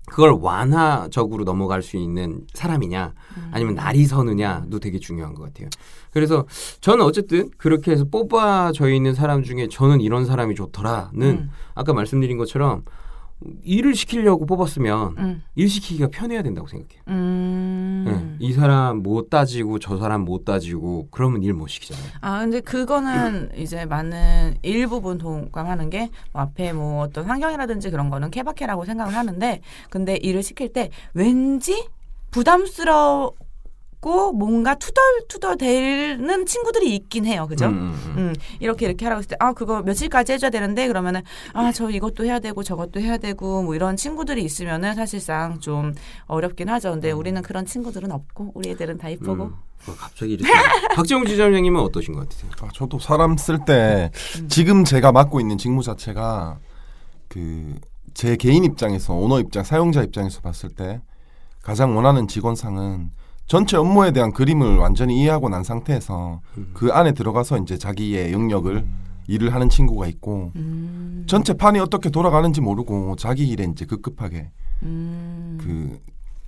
그걸 0.08 0.38
완화적으로 0.40 1.46
넘어갈 1.46 1.82
수 1.82 1.98
있는 1.98 2.46
사람이냐 2.54 3.14
음. 3.38 3.50
아니면 3.52 3.74
날이 3.74 4.06
서느냐도 4.06 4.80
되게 4.80 5.00
중요한 5.00 5.34
것 5.34 5.44
같아요. 5.44 5.68
그래서 6.12 6.46
저는 6.80 7.04
어쨌든 7.04 7.50
그렇게 7.58 7.92
해서 7.92 8.06
뽑아져 8.06 8.90
있는 8.90 9.16
사람 9.16 9.42
중에 9.42 9.68
저는 9.68 10.02
이런 10.02 10.26
사람이 10.26 10.54
좋더라는 10.54 11.22
음. 11.22 11.50
아까 11.74 11.92
말씀드린 11.94 12.38
것처럼 12.38 12.84
일을 13.64 13.96
시키려고 13.96 14.46
뽑았으면 14.46 15.16
음. 15.18 15.44
일 15.56 15.70
시키기가 15.70 16.08
편해야 16.08 16.42
된다고 16.42 16.68
생각해요. 16.68 17.02
음. 17.10 18.06
네. 18.08 18.36
이 18.40 18.54
사람 18.54 19.04
못 19.04 19.30
따지고 19.30 19.78
저 19.80 19.98
사람 19.98 20.22
못 20.22 20.46
따지고 20.46 21.08
그러면 21.12 21.44
일 21.44 21.54
못 21.54 21.68
시키잖아요. 21.68 22.06
아 22.22 22.40
근데 22.40 22.60
그거는 22.62 23.52
이제 23.58 23.86
많은 23.86 24.56
일부분 24.62 25.18
동감하는 25.18 25.90
게 25.90 26.10
뭐 26.32 26.42
앞에 26.44 26.74
뭐 26.74 27.02
어떤 27.04 27.26
환경이라든지 27.26 27.90
그런 27.92 28.10
거는 28.10 28.32
케바케라고 28.32 28.86
생각을 28.86 29.14
하는데 29.16 29.62
근데 29.90 30.16
일을 30.18 30.42
시킬 30.44 30.72
때 30.74 30.90
왠지 31.14 31.88
부담스 32.32 32.84
럽고 34.06 34.32
뭔가 34.34 34.76
투덜투덜 34.76 35.58
대는 35.58 36.46
친구들이 36.46 36.96
있긴 36.96 37.26
해요 37.26 37.48
그죠? 37.48 37.66
음, 37.66 37.72
음, 37.72 38.00
음. 38.06 38.18
음, 38.18 38.34
이렇게 38.60 38.86
이렇게 38.86 39.06
하라고 39.06 39.20
했을 39.20 39.30
때, 39.30 39.36
아, 39.40 39.54
그거 39.54 39.82
며칠까지 39.82 40.34
해줘야 40.34 40.52
되는데, 40.52 40.88
그러면은, 40.88 41.22
아, 41.54 41.72
저 41.72 41.90
이것도 41.90 42.26
해야 42.26 42.40
되고, 42.40 42.64
저것도 42.64 43.00
해야 43.02 43.18
되고, 43.18 43.64
뭐 43.64 43.76
이런 43.76 43.98
친구들이 43.98 44.44
있으면은 44.44 44.94
사실상 44.94 45.60
좀 45.60 45.94
어렵긴 46.28 46.70
하죠. 46.70 46.92
근데 46.92 47.12
우리는 47.12 47.42
그런 47.42 47.66
친구들은 47.66 48.12
없고, 48.12 48.52
우리 48.54 48.70
애들은 48.70 48.98
다 49.00 49.10
이쁘고. 49.10 49.44
음. 49.46 49.56
어, 49.88 49.94
갑자기 49.98 50.34
이렇게 50.34 50.52
박정우 50.96 51.26
지점장님은 51.26 51.80
어떠신 51.82 52.14
것 52.16 52.22
같으세요? 52.22 52.50
아, 52.62 52.70
저도 52.74 52.98
사람 52.98 53.38
쓸때 53.38 54.10
음. 54.40 54.48
지금 54.48 54.84
제가 54.84 55.12
맡고 55.12 55.40
있는 55.40 55.58
직무 55.58 55.84
자체가 55.84 56.58
그 57.28 57.76
제 58.16 58.38
개인 58.38 58.64
입장에서 58.64 59.14
오너 59.14 59.42
입장, 59.42 59.64
사용자 59.66 60.02
입장에서 60.02 60.40
봤을 60.40 60.70
때 60.70 61.02
가장 61.62 61.98
원하는 61.98 62.30
직원상은 62.30 63.12
전체 63.48 63.78
업무에 63.78 64.12
대한 64.12 64.32
그림을 64.32 64.78
완전히 64.78 65.20
이해하고 65.22 65.50
난 65.50 65.64
상태에서 65.64 66.42
음. 66.58 66.72
그 66.74 66.92
안에 66.92 67.12
들어가서 67.12 67.60
이제 67.60 67.78
자기의 67.78 68.34
영역을 68.34 68.86
일을 69.28 69.54
하는 69.54 69.70
친구가 69.70 70.08
있고 70.08 70.52
음, 70.56 71.24
전체 71.28 71.54
판이 71.54 71.80
어떻게 71.80 72.10
돌아가는지 72.10 72.62
모르고 72.62 73.16
자기 73.18 73.48
일에 73.48 73.66
이제 73.66 73.86
급급하게 73.86 74.50
음, 74.84 75.58
그 75.62 76.00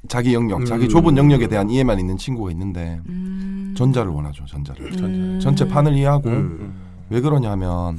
자기 0.08 0.34
영역, 0.34 0.66
자기 0.66 0.86
음. 0.86 0.90
좁은 0.90 1.18
영역에 1.18 1.48
대한 1.48 1.70
이해만 1.70 2.00
있는 2.00 2.18
친구가 2.18 2.52
있는데 2.52 3.02
음, 3.08 3.74
전자를 3.76 4.12
원하죠, 4.12 4.46
전자를. 4.46 4.94
음. 5.04 5.40
전체 5.42 5.68
판을 5.68 5.94
이해하고 5.96 6.30
음. 6.30 6.76
왜 7.10 7.20
그러냐면 7.20 7.98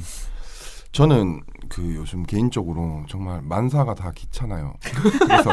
저는 0.91 1.41
그 1.69 1.95
요즘 1.95 2.23
개인적으로 2.23 3.05
정말 3.07 3.41
만사가 3.43 3.93
다 3.93 4.11
귀찮아요. 4.15 4.73
그래서 5.19 5.51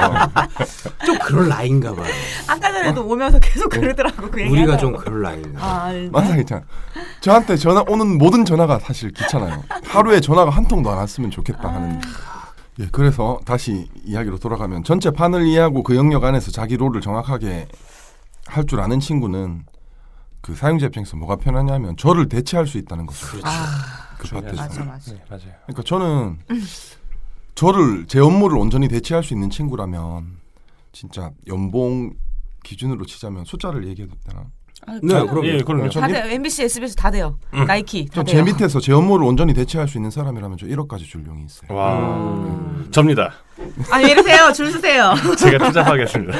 좀 1.05 1.18
그럴 1.18 1.48
나이인가 1.48 1.94
봐요. 1.94 2.07
아까 2.48 2.72
전에도 2.72 3.07
오면서 3.07 3.38
계속 3.38 3.68
그러더라고 3.68 4.31
그. 4.31 4.40
우리가 4.40 4.72
하더라고. 4.72 4.79
좀 4.79 4.96
그럴 4.96 5.22
나이인가. 5.22 5.61
봐요. 5.61 5.70
아, 5.70 5.92
네. 5.92 6.09
만사 6.11 6.35
귀찮아. 6.37 6.62
저한테 7.20 7.57
전화 7.57 7.85
오는 7.87 8.18
모든 8.18 8.44
전화가 8.44 8.79
사실 8.79 9.11
귀찮아요. 9.12 9.62
하루에 9.85 10.20
전화가 10.20 10.50
한 10.50 10.66
통도 10.66 10.90
안 10.90 10.96
왔으면 10.98 11.31
좋겠다 11.31 11.68
하는. 11.72 12.00
예, 12.79 12.88
그래서 12.92 13.38
다시 13.44 13.88
이야기로 14.05 14.38
돌아가면 14.38 14.85
전체 14.85 15.11
판을 15.11 15.46
이해하고 15.46 15.83
그 15.83 15.96
영역 15.96 16.24
안에서 16.24 16.50
자기 16.50 16.76
롤을 16.76 17.00
정확하게 17.00 17.68
할 18.46 18.64
줄 18.66 18.81
아는 18.81 19.00
친구는 19.00 19.64
그 20.40 20.55
사용자 20.55 20.87
입장에서 20.87 21.16
뭐가 21.16 21.37
편하냐면 21.37 21.96
저를 21.96 22.29
대체할 22.29 22.66
수 22.66 22.79
있다는 22.79 23.05
거죠. 23.07 23.26
그렇죠. 23.26 23.46
아, 23.48 24.05
그 24.18 24.26
중요하죠. 24.29 24.57
밭에서. 24.57 24.81
맞아 24.81 24.85
맞아. 24.85 25.12
네, 25.12 25.22
맞아요. 25.29 25.52
그러니까 25.66 25.83
저는 25.83 26.38
저를 27.55 28.07
제 28.07 28.18
업무를 28.20 28.59
온전히 28.59 28.88
대체할 28.88 29.24
수 29.24 29.35
있는 29.35 29.50
친구라면 29.50 30.37
진짜 30.92 31.31
연봉 31.46 32.14
기준으로 32.64 33.05
치자면 33.07 33.44
숫자를 33.44 33.87
얘기해도 33.87 34.14
되나? 34.29 34.46
아, 34.87 34.92
네, 35.02 35.26
그럼요. 35.26 35.46
예, 35.46 35.62
그럼요. 35.62 35.88
전다 35.88 36.09
일- 36.09 36.14
돼요. 36.14 36.33
MBC, 36.35 36.64
SBS 36.64 36.94
다 36.96 37.11
돼요. 37.11 37.38
나이키 37.66 38.05
다전 38.07 38.24
돼요. 38.26 38.44
제 38.44 38.52
밑에서 38.52 38.79
제 38.79 38.92
업무를 38.92 39.26
온전히 39.26 39.55
대체할 39.55 39.88
수 39.88 39.96
있는 39.96 40.11
사람이라면 40.11 40.59
저 40.59 40.66
1억까지 40.66 41.05
줄 41.05 41.24
용이 41.26 41.44
있어요. 41.46 41.74
와, 41.74 41.98
음. 42.35 42.88
접니다. 42.90 43.33
아, 43.90 43.98
왜 43.98 44.11
이러세요? 44.11 44.52
줄 44.52 44.70
서세요. 44.70 45.14
제가 45.38 45.66
투자하겠습니다. 45.66 46.33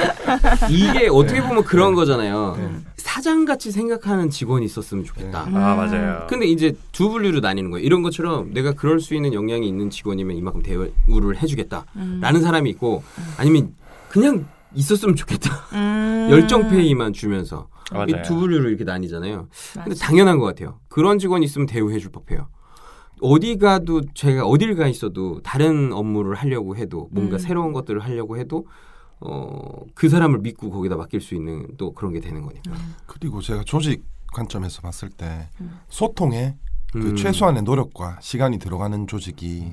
이게 0.71 1.09
어떻게 1.11 1.43
보면 1.43 1.65
그런 1.65 1.95
거잖아요. 1.95 2.57
네. 2.59 2.71
사장같이 2.97 3.71
생각하는 3.71 4.31
직원이 4.31 4.65
있었으면 4.67 5.05
좋겠다. 5.05 5.43
아 5.43 5.49
맞아요. 5.75 6.27
근데 6.29 6.47
이제 6.47 6.77
두 6.93 7.09
분류로 7.09 7.41
나뉘는 7.41 7.71
거예요. 7.71 7.85
이런 7.85 8.03
것처럼 8.03 8.53
내가 8.53 8.73
그럴 8.73 9.01
수 9.01 9.15
있는 9.15 9.33
역량이 9.33 9.67
있는 9.67 9.91
직원이면 9.91 10.37
이만큼 10.37 10.63
대우를 10.63 11.41
해주겠다라는 11.43 12.43
사람이 12.43 12.69
있고 12.71 13.03
아니면 13.39 13.75
그냥 14.09 14.47
있었으면 14.75 15.17
좋겠다. 15.17 15.51
음. 15.73 16.29
열정 16.33 16.69
페이만 16.69 17.13
주면서 17.13 17.69
맞아요. 17.93 18.07
이두 18.09 18.35
분류로 18.35 18.69
이렇게 18.69 18.85
나뉘잖아요. 18.85 19.49
근데. 19.75 19.95
당연한 19.95 20.39
것 20.39 20.47
같아요. 20.47 20.79
그런 20.89 21.19
직원이 21.19 21.45
있으면 21.45 21.67
대우해줄 21.67 22.11
법해요. 22.11 22.49
어디 23.21 23.57
가도 23.57 24.03
제가 24.15 24.47
어딜 24.47 24.75
가 24.77 24.87
있어도 24.87 25.41
다른 25.43 25.93
업무를 25.93 26.35
하려고 26.35 26.77
해도 26.77 27.09
뭔가 27.11 27.37
음. 27.37 27.39
새로운 27.39 27.73
것들을 27.73 28.01
하려고 28.01 28.37
해도 28.37 28.67
어, 29.21 29.81
그 29.95 30.09
사람을 30.09 30.41
믿고 30.41 30.71
거기다 30.71 30.97
맡길 30.97 31.21
수 31.21 31.35
있는 31.35 31.67
또 31.79 31.93
그런 31.93 32.13
게 32.13 32.21
되는 32.21 32.43
거니까. 32.43 32.73
그리고 33.07 33.41
제가 33.41 33.65
조직 33.65 34.05
관점에서 34.33 34.83
봤을 34.83 35.09
때 35.09 35.49
음. 35.61 35.81
소통에 35.89 36.57
그 36.93 37.11
음. 37.11 37.17
최소한의 37.17 37.63
노력과 37.63 38.19
시간이 38.21 38.59
들어가는 38.59 39.07
조직이 39.07 39.73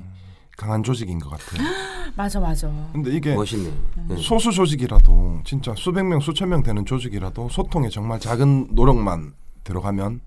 강한 0.56 0.82
조직인 0.82 1.18
것 1.18 1.30
같아요. 1.30 1.66
맞아 2.16 2.38
맞아. 2.38 2.70
근데 2.92 3.10
이게 3.10 3.34
멋있네. 3.34 3.72
네. 4.08 4.16
소수 4.16 4.52
조직이라도 4.52 5.42
진짜 5.44 5.74
수백 5.76 6.04
명 6.04 6.20
수천 6.20 6.48
명 6.48 6.62
되는 6.62 6.84
조직이라도 6.86 7.48
소통에 7.48 7.88
정말 7.88 8.20
작은 8.20 8.68
노력만 8.70 9.34
들어가면 9.64 10.20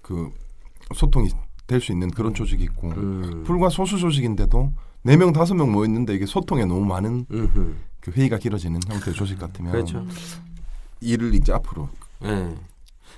그 0.00 0.30
소통이 0.94 1.28
될 1.68 1.80
수 1.80 1.92
있는 1.92 2.10
그런 2.10 2.34
조직이 2.34 2.64
있고 2.64 2.88
음. 2.90 3.44
불과 3.46 3.68
소수 3.68 3.98
조직인데도 3.98 4.72
네 5.02 5.16
명 5.16 5.32
다섯 5.32 5.54
명 5.54 5.70
모여 5.70 5.84
있는데 5.86 6.14
이게 6.14 6.26
소통에 6.26 6.64
너무 6.64 6.84
많은 6.84 7.26
음흠. 7.30 7.74
그 8.00 8.10
회의가 8.10 8.38
길어지는 8.38 8.80
형태의 8.88 9.14
조직 9.14 9.38
같으면 9.38 9.70
그렇죠. 9.72 10.04
일을 11.00 11.34
이제 11.34 11.52
앞으로 11.52 11.88
네. 12.20 12.54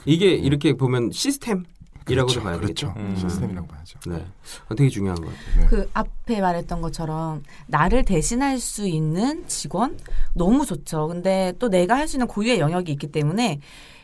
이게 0.05 0.35
이렇게 0.35 0.75
보면 0.75 1.11
시스템 1.13 1.65
이라고도 2.09 2.41
그렇죠, 2.41 2.43
봐야 2.43 2.57
그렇죠. 2.59 2.87
되겠죠. 2.95 3.01
음. 3.01 3.17
시스템이라고 3.17 3.67
봐야죠. 3.69 3.99
네. 4.09 4.27
어, 4.69 4.75
되게 4.75 4.89
중요한 4.91 5.21
것 5.21 5.27
같아요. 5.33 5.69
그 5.69 5.89
앞에 5.95 6.41
말했던 6.41 6.81
것처럼 6.83 7.43
나를 7.69 8.05
대신할 8.05 8.59
수 8.59 8.87
있는 8.89 9.47
직원 9.47 9.97
너무 10.35 10.67
좋죠. 10.67 11.07
근데 11.09 11.53
또 11.59 11.69
내가 11.69 11.97
할 11.97 12.09
수 12.09 12.17
있는 12.17 12.27
고유의 12.27 12.59
영역이 12.59 12.91
있기 12.93 13.07
때문에 13.13 13.61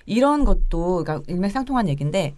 이런 0.06 0.44
것도 0.44 1.02
그러니까 1.02 1.20
일맥상통한 1.26 1.88
얘기인데 1.88 2.34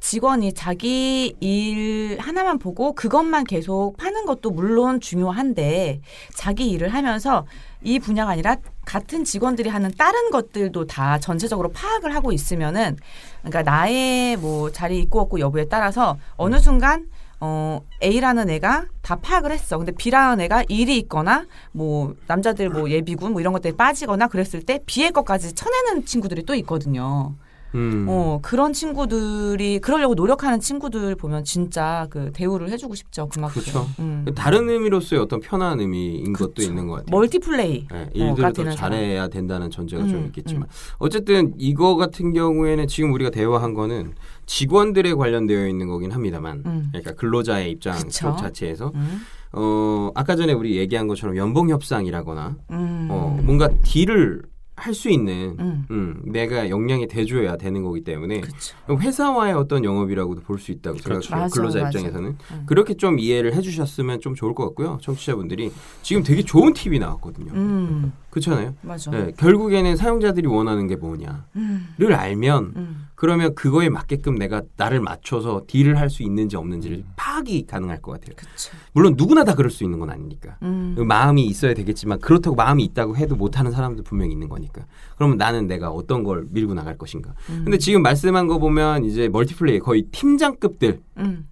직원이 0.00 0.54
자기 0.54 1.36
일 1.40 2.18
하나만 2.18 2.58
보고 2.58 2.94
그것만 2.94 3.44
계속 3.44 3.96
파는 3.98 4.24
것도 4.24 4.50
물론 4.50 5.00
중요한데 5.00 6.00
자기 6.34 6.70
일을 6.70 6.88
하면서 6.88 7.46
이 7.82 7.98
분야가 7.98 8.32
아니라 8.32 8.56
같은 8.84 9.24
직원들이 9.24 9.68
하는 9.68 9.92
다른 9.96 10.30
것들도 10.30 10.86
다 10.86 11.18
전체적으로 11.18 11.70
파악을 11.70 12.14
하고 12.14 12.32
있으면은 12.32 12.96
그러니까 13.42 13.62
나의 13.62 14.36
뭐 14.38 14.72
자리 14.72 14.98
있고 15.00 15.20
없고 15.20 15.38
여부에 15.38 15.66
따라서 15.68 16.18
어느 16.36 16.58
순간 16.58 17.06
어 17.42 17.80
A라는 18.02 18.50
애가 18.50 18.86
다 19.00 19.16
파악을 19.16 19.52
했어. 19.52 19.78
근데 19.78 19.92
B라는 19.92 20.44
애가 20.44 20.64
일이 20.68 20.98
있거나 20.98 21.46
뭐 21.72 22.14
남자들 22.26 22.68
뭐 22.68 22.90
예비군 22.90 23.32
뭐 23.32 23.40
이런 23.40 23.52
것들이 23.52 23.76
빠지거나 23.76 24.28
그랬을 24.28 24.62
때 24.62 24.80
B의 24.84 25.12
것까지 25.12 25.54
쳐내는 25.54 26.04
친구들이 26.04 26.44
또 26.44 26.54
있거든요. 26.56 27.34
음. 27.74 28.06
어 28.08 28.38
그런 28.42 28.72
친구들이 28.72 29.78
그러려고 29.80 30.14
노력하는 30.14 30.60
친구들 30.60 31.14
보면 31.14 31.44
진짜 31.44 32.06
그 32.10 32.30
대우를 32.32 32.70
해주고 32.70 32.94
싶죠. 32.94 33.28
그만큼. 33.28 33.62
그렇죠. 33.62 33.86
음. 33.98 34.24
다른 34.34 34.68
의미로서의 34.68 35.22
어떤 35.22 35.40
편한 35.40 35.80
의미인 35.80 36.32
것도 36.32 36.54
그쵸. 36.54 36.68
있는 36.68 36.86
것 36.86 36.94
같아요. 36.96 37.16
멀티플레이. 37.16 37.86
네, 37.90 38.02
어, 38.02 38.08
일들을 38.12 38.52
더 38.52 38.52
되는 38.52 38.76
사람. 38.76 38.92
잘해야 38.92 39.28
된다는 39.28 39.70
전제가 39.70 40.06
좀 40.06 40.14
음, 40.18 40.26
있겠지만 40.26 40.66
어쨌든 40.98 41.54
이거 41.58 41.96
같은 41.96 42.32
경우에는 42.32 42.86
지금 42.88 43.12
우리가 43.12 43.30
대화한 43.30 43.74
거는 43.74 44.14
직원들에 44.46 45.14
관련되어 45.14 45.68
있는 45.68 45.86
거긴 45.88 46.10
합니다만 46.10 46.62
음. 46.66 46.88
그러니까 46.90 47.12
근로자의 47.14 47.70
입장 47.70 47.94
그쵸. 47.96 48.30
쪽 48.30 48.38
자체에서 48.38 48.90
음. 48.94 49.20
어 49.52 50.10
아까 50.14 50.36
전에 50.36 50.52
우리 50.52 50.76
얘기한 50.76 51.08
것처럼 51.08 51.36
연봉 51.36 51.70
협상이라거나 51.70 52.56
음. 52.70 53.08
어 53.10 53.38
뭔가 53.42 53.68
딜을 53.82 54.42
할 54.80 54.94
수 54.94 55.08
있는 55.10 55.56
음. 55.60 55.86
음, 55.90 56.20
내가 56.24 56.68
역량이 56.68 57.06
돼줘야 57.06 57.56
되는 57.56 57.82
거기 57.82 58.02
때문에 58.02 58.40
그쵸. 58.40 58.74
회사와의 58.88 59.54
어떤 59.54 59.84
영업이라고도 59.84 60.40
볼 60.42 60.58
수 60.58 60.72
있다고 60.72 60.96
그렇죠. 60.98 61.22
생각해요. 61.28 61.44
맞아, 61.44 61.54
근로자 61.54 61.82
맞아. 61.82 61.98
입장에서는 61.98 62.30
음. 62.52 62.62
그렇게 62.66 62.94
좀 62.94 63.18
이해를 63.18 63.54
해주셨으면 63.54 64.20
좀 64.20 64.34
좋을 64.34 64.54
것 64.54 64.64
같고요. 64.66 64.98
청취자분들이 65.00 65.70
지금 66.02 66.22
되게 66.22 66.42
좋은 66.42 66.72
팁이 66.72 66.98
나왔거든요. 66.98 67.52
음. 67.52 68.12
그렇잖아요. 68.30 68.74
맞아. 68.82 69.10
네, 69.10 69.32
결국에는 69.36 69.96
사용자들이 69.96 70.46
원하는 70.46 70.86
게 70.86 70.96
뭐냐를 70.96 71.40
음. 71.56 71.86
알면 72.12 72.72
음. 72.76 73.06
그러면 73.20 73.54
그거에 73.54 73.90
맞게끔 73.90 74.36
내가 74.36 74.62
나를 74.78 74.98
맞춰서 75.00 75.60
딜을 75.66 75.98
할 75.98 76.08
수 76.08 76.22
있는지 76.22 76.56
없는지를 76.56 77.04
파악이 77.16 77.66
가능할 77.66 78.00
것 78.00 78.12
같아요. 78.12 78.34
그쵸. 78.34 78.72
물론 78.94 79.12
누구나 79.14 79.44
다 79.44 79.54
그럴 79.54 79.70
수 79.70 79.84
있는 79.84 79.98
건 79.98 80.08
아니니까. 80.08 80.56
음. 80.62 80.94
그 80.96 81.02
마음이 81.02 81.44
있어야 81.44 81.74
되겠지만 81.74 82.18
그렇다고 82.20 82.56
마음이 82.56 82.82
있다고 82.84 83.18
해도 83.18 83.36
못하는 83.36 83.72
사람도 83.72 84.04
분명히 84.04 84.32
있는 84.32 84.48
거니까. 84.48 84.86
그러면 85.16 85.36
나는 85.36 85.66
내가 85.66 85.90
어떤 85.90 86.24
걸 86.24 86.46
밀고 86.50 86.72
나갈 86.72 86.96
것인가. 86.96 87.34
음. 87.50 87.60
근데 87.64 87.76
지금 87.76 88.00
말씀한 88.00 88.46
거 88.46 88.58
보면 88.58 89.04
이제 89.04 89.28
멀티플레이 89.28 89.80
거의 89.80 90.04
팀장급들라고 90.10 91.02
음. 91.18 91.46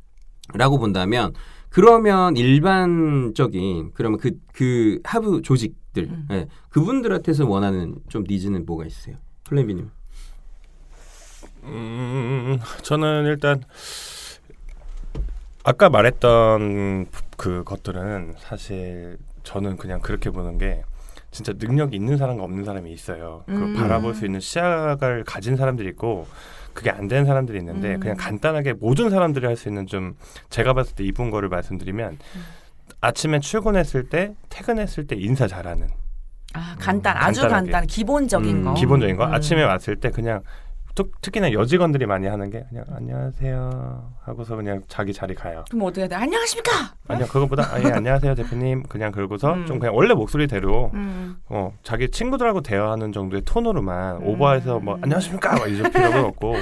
본다면 0.81 1.35
그러면 1.68 2.35
일반적인 2.38 3.90
그러면 3.92 4.18
그그 4.18 5.00
하부 5.04 5.42
조직들 5.42 6.04
음. 6.04 6.28
예, 6.31 6.46
그분들한테서 6.70 7.46
원하는 7.46 7.96
좀 8.09 8.24
니즈는 8.26 8.64
뭐가 8.64 8.87
있으세요? 8.87 9.16
플랜비님. 9.44 9.90
음, 11.64 12.59
저는 12.83 13.25
일단 13.27 13.62
아까 15.64 15.90
말했던 15.90 17.07
그 17.37 17.62
것들은 17.64 18.35
사실 18.38 19.18
저는 19.42 19.77
그냥 19.77 20.01
그렇게 20.01 20.31
보는 20.31 20.59
게 20.59 20.83
진짜 21.31 21.53
능력이 21.57 21.94
있는 21.97 22.16
사람과 22.16 22.42
없는 22.44 22.64
사람이 22.64 22.90
있어요. 22.92 23.44
그 23.47 23.53
음. 23.53 23.75
바라볼 23.75 24.14
수 24.14 24.25
있는 24.25 24.40
시야를 24.40 25.25
가진 25.25 25.57
사람들이 25.57 25.88
있고 25.90 26.27
그게 26.73 26.90
안 26.90 27.07
되는 27.09 27.27
사람들이 27.27 27.59
있는데 27.59 27.94
음. 27.97 28.01
그냥 28.01 28.16
간단하게 28.16 28.75
모든 28.75 29.11
사람들이 29.11 29.44
할 29.47 29.57
수 29.57 29.68
있는 29.68 29.87
좀 29.87 30.16
제가 30.49 30.73
봤을 30.75 30.94
때 30.94 31.05
이쁜 31.05 31.31
거를 31.31 31.49
말씀드리면 31.49 32.12
음. 32.12 32.44
아침에 33.01 33.40
출근했을 33.40 34.09
때 34.09 34.33
퇴근했을 34.49 35.07
때 35.07 35.16
인사 35.16 35.47
잘하는 35.47 35.88
아 36.55 36.77
간단 36.79 37.16
아주 37.16 37.42
간단하게. 37.42 37.71
간단 37.73 37.87
기본적인 37.87 38.57
음, 38.57 38.64
거. 38.64 38.75
기본적인 38.75 39.16
거 39.16 39.27
음. 39.27 39.35
아침에 39.35 39.62
왔을 39.64 39.97
때 39.97 40.11
그냥 40.11 40.42
특, 40.98 41.12
특히나 41.20 41.52
여직원들이 41.52 42.06
많이 42.06 42.26
하는 42.26 42.50
게 42.50 42.64
그냥 42.68 42.84
안녕하세요 42.92 44.14
하고서 44.24 44.56
그냥 44.56 44.82
자기 44.88 45.12
자리 45.12 45.32
가요. 45.32 45.64
그럼 45.70 45.84
어떻게 45.84 46.00
해야 46.00 46.08
돼? 46.08 46.16
안녕하십니까? 46.16 46.72
아니요 47.06 47.26
그것보다 47.28 47.72
아, 47.72 47.80
예, 47.80 47.92
안녕하세요 47.92 48.34
대표님 48.34 48.82
그냥 48.82 49.12
긁고서 49.12 49.54
음. 49.54 49.66
좀 49.66 49.78
그냥 49.78 49.94
원래 49.94 50.12
목소리대로 50.14 50.90
음. 50.94 51.37
어 51.48 51.72
자기 51.84 52.11
친구들하고 52.11 52.62
대화하는 52.62 53.12
정도의 53.12 53.42
톤으로만 53.44 54.16
음. 54.16 54.26
오버해서 54.26 54.80
뭐 54.80 54.98
안녕하십니까 55.00 55.52
막 55.56 55.70
이럴 55.70 55.88
필요는 55.88 56.24
없고 56.24 56.54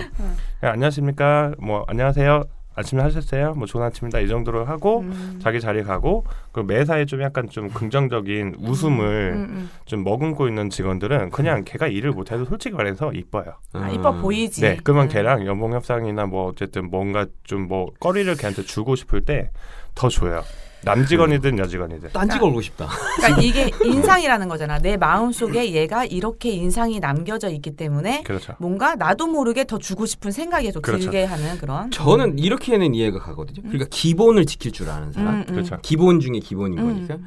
그냥 0.60 0.74
안녕하십니까 0.74 1.52
뭐 1.58 1.86
안녕하세요 1.88 2.44
아침에 2.76 3.02
하셨어요 3.02 3.54
뭐 3.54 3.66
좋은 3.66 3.84
아침입니다 3.84 4.20
이 4.20 4.28
정도로 4.28 4.64
하고 4.64 5.00
음. 5.00 5.40
자기 5.42 5.60
자리 5.60 5.82
가고 5.82 6.24
그 6.52 6.60
매사에 6.60 7.06
좀 7.06 7.22
약간 7.22 7.48
좀 7.48 7.68
긍정적인 7.68 8.56
웃음을 8.60 9.32
음, 9.34 9.40
음. 9.40 9.70
좀 9.84 10.04
머금고 10.04 10.46
있는 10.46 10.70
직원들은 10.70 11.30
그냥 11.30 11.64
걔가 11.64 11.88
일을 11.88 12.12
못해도 12.12 12.44
솔직히 12.44 12.76
말해서 12.76 13.12
이뻐요. 13.12 13.54
아, 13.72 13.90
이뻐 13.90 14.12
보이지. 14.12 14.60
네, 14.60 14.76
그러면 14.84 15.06
음. 15.06 15.08
걔랑 15.08 15.46
연봉 15.46 15.72
협상이나 15.72 16.26
뭐 16.26 16.46
어쨌든 16.48 16.90
뭔가 16.90 17.26
좀뭐 17.44 17.92
거리를 17.98 18.34
걔한테 18.36 18.62
주고 18.62 18.94
싶을 18.94 19.22
때 19.22 19.50
더 19.96 20.08
줘요. 20.08 20.44
남직원이든 20.86 21.58
여직원이든. 21.58 22.10
딴지 22.12 22.38
걸고 22.38 22.60
싶다. 22.60 22.86
그러니까 23.16 23.42
이게 23.42 23.70
인상이라는 23.84 24.48
거잖아. 24.48 24.78
내 24.78 24.96
마음 24.96 25.32
속에 25.32 25.72
얘가 25.72 26.04
이렇게 26.04 26.50
인상이 26.50 27.00
남겨져 27.00 27.50
있기 27.50 27.76
때문에 27.76 28.22
그렇죠. 28.22 28.54
뭔가 28.58 28.94
나도 28.94 29.26
모르게 29.26 29.64
더 29.64 29.78
주고 29.78 30.06
싶은 30.06 30.30
생각이 30.30 30.70
더 30.72 30.80
그렇죠. 30.80 31.02
들게 31.04 31.24
하는 31.24 31.58
그런. 31.58 31.90
저는 31.90 32.38
이렇게는 32.38 32.94
이해가 32.94 33.18
가거든요. 33.18 33.62
그러니까 33.62 33.86
기본을 33.90 34.46
지킬 34.46 34.70
줄 34.70 34.88
아는 34.88 35.12
사람. 35.12 35.34
음, 35.34 35.40
음. 35.40 35.54
그렇죠. 35.54 35.76
기본 35.82 36.20
중에 36.20 36.38
기본인 36.38 36.78
음. 36.78 36.94
거니까. 36.94 37.18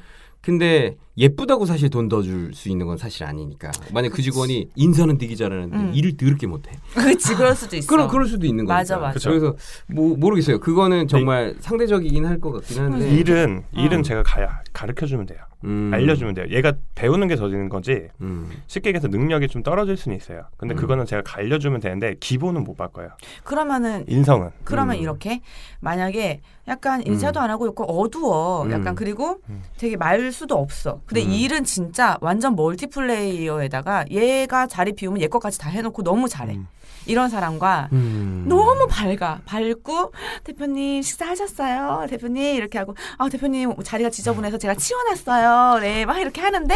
근데 0.41 0.95
예쁘다고 1.19 1.65
사실 1.65 1.89
돈 1.89 2.07
더 2.07 2.21
줄 2.23 2.53
수 2.53 2.69
있는 2.69 2.87
건 2.87 2.97
사실 2.97 3.25
아니니까. 3.25 3.71
만약 3.93 4.09
그 4.13 4.21
직원이 4.21 4.69
인사는 4.75 5.17
되게 5.17 5.35
잘하는데 5.35 5.75
음. 5.77 5.91
일을 5.93 6.15
더럽게 6.17 6.47
못해. 6.47 6.71
그렇지, 6.95 7.35
그럴 7.35 7.55
수도 7.55 7.75
있어. 7.77 7.87
그럼 7.87 8.07
그럴 8.07 8.25
수도 8.25 8.45
있는 8.47 8.65
거니까. 8.65 8.73
맞아, 8.79 8.97
맞아. 8.97 9.29
그래서 9.29 9.55
뭐 9.87 10.15
모르겠어요. 10.17 10.59
그거는 10.59 11.07
정말 11.07 11.55
상대적이긴 11.59 12.25
할 12.25 12.39
것 12.39 12.51
같긴 12.53 12.79
한데. 12.81 13.09
일은 13.11 13.63
일은 13.73 13.99
어. 13.99 14.01
제가 14.01 14.23
가, 14.23 14.61
가르쳐 14.71 15.05
주면 15.05 15.25
돼요. 15.25 15.39
음. 15.65 15.91
알려주면 15.93 16.35
돼요. 16.35 16.45
얘가 16.51 16.71
배우는 16.95 17.27
게 17.27 17.35
더지는 17.35 17.67
거지. 17.67 18.07
음. 18.21 18.49
쉽게 18.67 18.91
얘기해서 18.91 19.09
능력이 19.09 19.49
좀 19.49 19.61
떨어질 19.61 19.97
수는 19.97 20.15
있어요. 20.15 20.43
근데 20.55 20.73
음. 20.73 20.77
그거는 20.77 21.05
제가 21.05 21.21
알려주면 21.35 21.81
되는데 21.81 22.15
기본은 22.21 22.63
못 22.63 22.77
바꿔요. 22.77 23.09
그러면은 23.43 24.05
인성은 24.07 24.51
그러면 24.63 24.95
음. 24.95 25.01
이렇게 25.01 25.41
만약에 25.81 26.39
약간 26.69 27.05
인사도 27.05 27.41
안 27.41 27.49
하고 27.49 27.67
있고 27.67 27.83
어두워 27.83 28.63
음. 28.63 28.71
약간 28.71 28.95
그리고 28.95 29.41
음. 29.49 29.61
되게 29.77 29.97
말 29.97 30.31
수도 30.31 30.55
없어 30.55 31.01
근데 31.09 31.23
음. 31.23 31.31
이 31.31 31.41
일은 31.41 31.63
진짜 31.63 32.19
완전 32.21 32.55
멀티플레이어에다가 32.55 34.05
얘가 34.11 34.67
자리 34.67 34.93
비우면 34.93 35.21
얘 35.23 35.27
것까지 35.27 35.57
다 35.57 35.67
해놓고 35.67 36.03
너무 36.03 36.29
잘해 36.29 36.53
음. 36.53 36.67
이런 37.09 37.27
사람과 37.29 37.89
음. 37.91 38.45
너무 38.47 38.87
밝아 38.87 39.39
밝고 39.45 40.13
대표님 40.43 41.01
식사하셨어요 41.01 42.05
대표님 42.09 42.55
이렇게 42.55 42.77
하고 42.77 42.95
아 43.17 43.27
대표님 43.29 43.73
자리가 43.83 44.09
지저분해서 44.11 44.57
제가 44.59 44.75
치워놨어요 44.75 45.79
네막 45.79 46.19
이렇게 46.19 46.39
하는데 46.41 46.75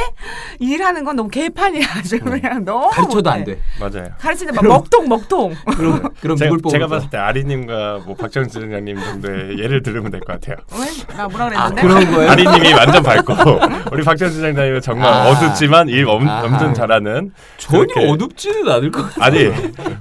일하는 0.60 1.04
건 1.04 1.16
너무 1.16 1.30
개판이야 1.30 1.86
아주 2.00 2.20
그냥 2.20 2.66
너무 2.66 2.88
음. 2.88 2.92
가르쳐도 2.92 3.16
못해. 3.16 3.30
안 3.30 3.44
돼. 3.44 3.60
맞아요. 3.80 4.10
가르치는데 4.18 4.60
막 4.62 4.68
먹통 4.68 5.08
먹통 5.08 5.56
그럼 5.78 6.10
그럼 6.20 6.38
제가, 6.38 6.58
제가? 6.72 6.88
봤을 6.88 7.10
때 7.10 7.18
아리님과 7.18 8.02
뭐 8.06 8.16
박정진 8.16 8.62
지장님 8.64 8.98
정도의 9.00 9.60
예를 9.60 9.84
들으면 9.84 10.10
될 10.12 10.20
것 10.22 10.40
같아요. 10.40 10.58
왜? 10.74 11.16
나 11.16 11.28
뭐라 11.28 11.46
아 11.46 11.70
그랬는데 11.70 11.82
그런 11.82 12.12
거예요? 12.12 12.32
아리님이 12.32 12.74
완전 12.74 13.04
밝고 13.04 13.34
우리 13.92 14.04
박정진 14.04 14.38
지장님은 14.38 14.82
정말 14.82 15.14
아. 15.14 15.30
어둡지만 15.30 15.90
일 15.90 16.08
엄, 16.08 16.28
아하. 16.28 16.44
엄청 16.46 16.74
잘하는 16.74 17.32
전혀 17.58 17.86
그렇게- 17.94 18.10
어둡지는 18.10 18.70
않을 18.72 18.92
것 18.92 19.04
같아. 19.14 19.26
아니 19.26 19.52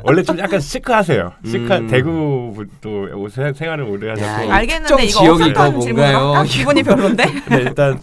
원래 0.04 0.21
좀 0.22 0.38
약간 0.38 0.60
시크하세요. 0.60 1.32
시크 1.44 1.72
음. 1.72 1.86
대구도 1.86 3.28
생- 3.30 3.52
생활을 3.52 3.84
오래 3.84 4.08
야, 4.08 4.12
하셨고 4.12 4.44
이거- 4.44 4.52
알겠는데 4.52 5.02
이거 5.04 5.20
지역이 5.20 5.44
질문으로 5.44 5.70
뭔가요? 5.72 6.42
기분이 6.46 6.82
별론데? 6.82 7.24
근데 7.44 7.62
일단 7.62 8.00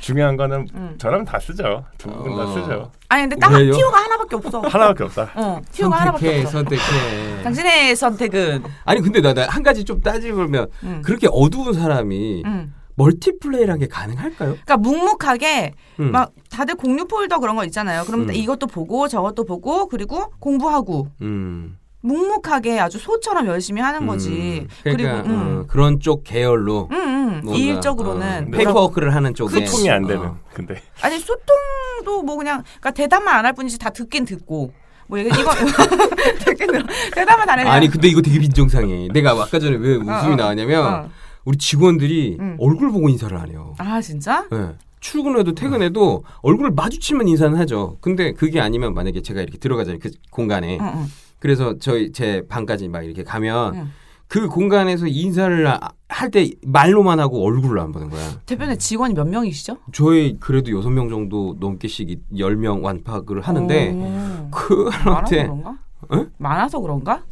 중요한 0.00 0.36
거는 0.36 0.66
음. 0.74 0.94
저라면 0.98 1.24
다 1.24 1.38
쓰죠. 1.38 1.84
두 1.98 2.08
분다 2.10 2.42
어. 2.44 2.46
쓰죠. 2.54 2.92
아니 3.08 3.22
근데 3.22 3.36
딱 3.36 3.52
왜요? 3.52 3.72
티오가 3.72 3.98
하나밖에 3.98 4.36
없어. 4.36 4.60
하나밖에 4.60 5.04
없다. 5.04 5.30
어, 5.34 5.60
티오가 5.72 5.96
하나밖에 6.00 6.26
선택해 6.26 6.42
없어. 6.42 6.50
선택해. 6.58 7.42
당신의 7.42 7.96
선택은 7.96 8.62
아니 8.84 9.00
근데 9.00 9.20
나 9.20 9.30
한 9.48 9.62
가지 9.62 9.84
좀 9.84 10.00
따지면 10.00 10.66
음. 10.84 11.02
그렇게 11.04 11.26
어두운 11.30 11.72
사람이 11.72 12.42
음. 12.44 12.72
multiplay라는 13.04 13.80
게 13.80 13.86
가능할까요? 13.88 14.56
그러니까 14.64 14.76
묵묵하게 14.76 15.74
음. 16.00 16.10
막 16.12 16.32
다들 16.50 16.74
공유 16.74 17.06
폴더 17.06 17.38
그런 17.38 17.56
거 17.56 17.64
있잖아요. 17.64 18.04
그럼 18.04 18.22
음. 18.28 18.34
이것도 18.34 18.66
보고 18.66 19.08
저것도 19.08 19.44
보고 19.44 19.86
그리고 19.88 20.30
공부하고 20.38 21.08
음. 21.22 21.76
묵묵하게 22.02 22.80
아주 22.80 22.98
소처럼 22.98 23.46
열심히 23.46 23.80
하는 23.82 24.06
거지. 24.06 24.66
음. 24.66 24.68
그러니까 24.82 25.22
그리고 25.22 25.28
음. 25.34 25.60
어, 25.60 25.66
그런 25.66 26.00
쪽 26.00 26.24
계열로 26.24 26.88
음, 26.90 26.96
음. 26.96 27.40
뭔가, 27.44 27.58
일적으로는 27.62 28.48
어, 28.48 28.56
paperwork를 28.56 29.14
하는 29.14 29.34
쪽에 29.34 29.66
소통이 29.66 29.90
안 29.90 30.06
되는. 30.06 30.26
어. 30.26 30.36
근데 30.54 30.80
아니 31.02 31.18
소통도 31.18 32.22
뭐 32.22 32.36
그냥 32.36 32.62
그러니까 32.80 32.90
대답만 32.92 33.34
안 33.36 33.44
할 33.44 33.52
뿐이지 33.54 33.78
다 33.78 33.90
듣긴 33.90 34.24
듣고 34.24 34.72
뭐 35.06 35.18
이거 35.18 35.28
대답만 37.14 37.48
안 37.50 37.58
해. 37.58 37.64
아니 37.64 37.88
근데 37.88 38.08
이거 38.08 38.20
되게 38.22 38.38
빈정상해. 38.38 39.08
내가 39.12 39.32
아까 39.32 39.58
전에 39.58 39.76
왜 39.76 39.96
웃음이 39.96 40.10
어, 40.10 40.32
어. 40.32 40.36
나왔냐면 40.36 40.86
어. 40.86 41.10
우리 41.50 41.58
직원들이 41.58 42.36
음. 42.38 42.56
얼굴 42.60 42.92
보고 42.92 43.08
인사를 43.08 43.36
안 43.36 43.50
해요. 43.50 43.74
아 43.78 44.00
진짜? 44.00 44.46
네. 44.52 44.68
출근해도 45.00 45.54
퇴근해도 45.56 46.22
얼굴을 46.42 46.70
마주치면 46.72 47.26
인사는 47.26 47.58
하죠. 47.58 47.96
근데 48.00 48.32
그게 48.32 48.60
아니면 48.60 48.94
만약에 48.94 49.20
제가 49.20 49.40
이렇게 49.42 49.58
들어가잖아요. 49.58 49.98
그 50.00 50.10
공간에. 50.30 50.78
응, 50.80 50.86
응. 50.94 51.04
그래서 51.40 51.76
저희 51.80 52.12
제 52.12 52.42
방까지 52.48 52.86
막 52.86 53.02
이렇게 53.02 53.24
가면 53.24 53.74
응. 53.74 53.88
그 54.28 54.46
공간에서 54.48 55.08
인사를 55.08 55.66
할 56.08 56.30
때 56.30 56.50
말로만 56.64 57.18
하고 57.18 57.44
얼굴을 57.44 57.80
안 57.80 57.90
보는 57.90 58.10
거야. 58.10 58.30
대표님 58.46 58.78
직원이 58.78 59.14
몇 59.14 59.26
명이시죠? 59.26 59.78
저희 59.92 60.36
그래도 60.38 60.70
여섯 60.76 60.90
명 60.90 61.08
정도 61.08 61.56
넘게씩 61.58 62.10
이- 62.10 62.20
열명 62.38 62.84
완파를 62.84 63.40
하는데 63.40 63.90
오. 63.92 63.98
많아서 64.04 64.50
그한테 64.50 65.42
그런가? 65.44 65.70
어? 66.10 66.26
많아서 66.38 66.78
그런가? 66.80 67.22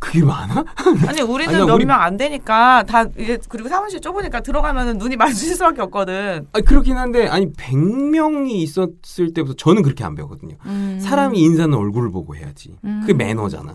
그게 0.00 0.24
많아? 0.24 0.64
아니 1.08 1.20
우리는 1.22 1.66
몇 1.66 1.74
우리- 1.74 1.84
명안 1.84 2.16
되니까 2.16 2.84
다 2.84 3.04
이제 3.18 3.38
그리고 3.48 3.68
사무실 3.68 4.00
좁으니까 4.00 4.40
들어가면은 4.40 4.98
눈이 4.98 5.16
마주칠 5.16 5.54
수밖에 5.54 5.82
없거든. 5.82 6.46
아 6.52 6.60
그렇긴 6.60 6.96
한데 6.96 7.26
아니 7.26 7.52
100명이 7.52 8.50
있었을 8.50 9.32
때부터 9.34 9.54
저는 9.54 9.82
그렇게 9.82 10.04
안 10.04 10.14
배우거든요. 10.14 10.56
음. 10.66 10.98
사람이 11.00 11.40
인사는 11.40 11.76
얼굴을 11.76 12.10
보고 12.10 12.36
해야지. 12.36 12.76
음. 12.84 13.00
그게 13.00 13.12
매너잖아. 13.14 13.74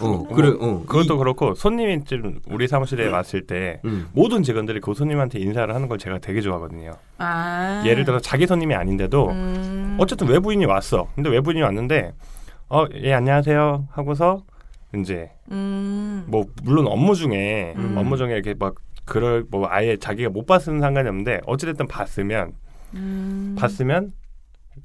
어, 0.00 0.28
그래, 0.34 0.48
어. 0.58 0.84
그것도 0.86 1.18
그렇고 1.18 1.54
손님이 1.54 2.04
좀 2.04 2.38
우리 2.48 2.68
사무실에 2.68 3.08
왔을 3.08 3.46
때 3.46 3.80
음. 3.84 4.08
모든 4.12 4.42
직원들이 4.42 4.80
그 4.80 4.94
손님한테 4.94 5.38
인사를 5.40 5.74
하는 5.74 5.88
걸 5.88 5.98
제가 5.98 6.18
되게 6.18 6.40
좋아하거든요. 6.40 6.92
아. 7.18 7.82
예를 7.84 8.04
들어 8.04 8.20
자기 8.20 8.46
손님이 8.46 8.74
아닌데도 8.74 9.28
음. 9.30 9.96
어쨌든 9.98 10.28
외부인이 10.28 10.64
왔어. 10.64 11.08
근데 11.14 11.28
외부인이 11.28 11.60
왔는데 11.62 12.12
어, 12.68 12.84
예, 13.02 13.12
안녕하세요 13.12 13.88
하고서 13.92 14.42
이제 14.94 15.30
음. 15.50 16.24
뭐 16.28 16.46
물론 16.62 16.86
업무 16.86 17.14
중에 17.14 17.74
음. 17.76 17.96
업무 17.96 18.16
중에 18.16 18.32
이렇게 18.32 18.54
막 18.54 18.76
그럴 19.04 19.44
뭐 19.50 19.66
아예 19.68 19.96
자기가 19.96 20.30
못 20.30 20.46
봤으면 20.46 20.80
상관이 20.80 21.08
없는데 21.08 21.40
어찌됐든 21.46 21.86
봤으면 21.86 22.52
음. 22.94 23.56
봤으면 23.58 24.12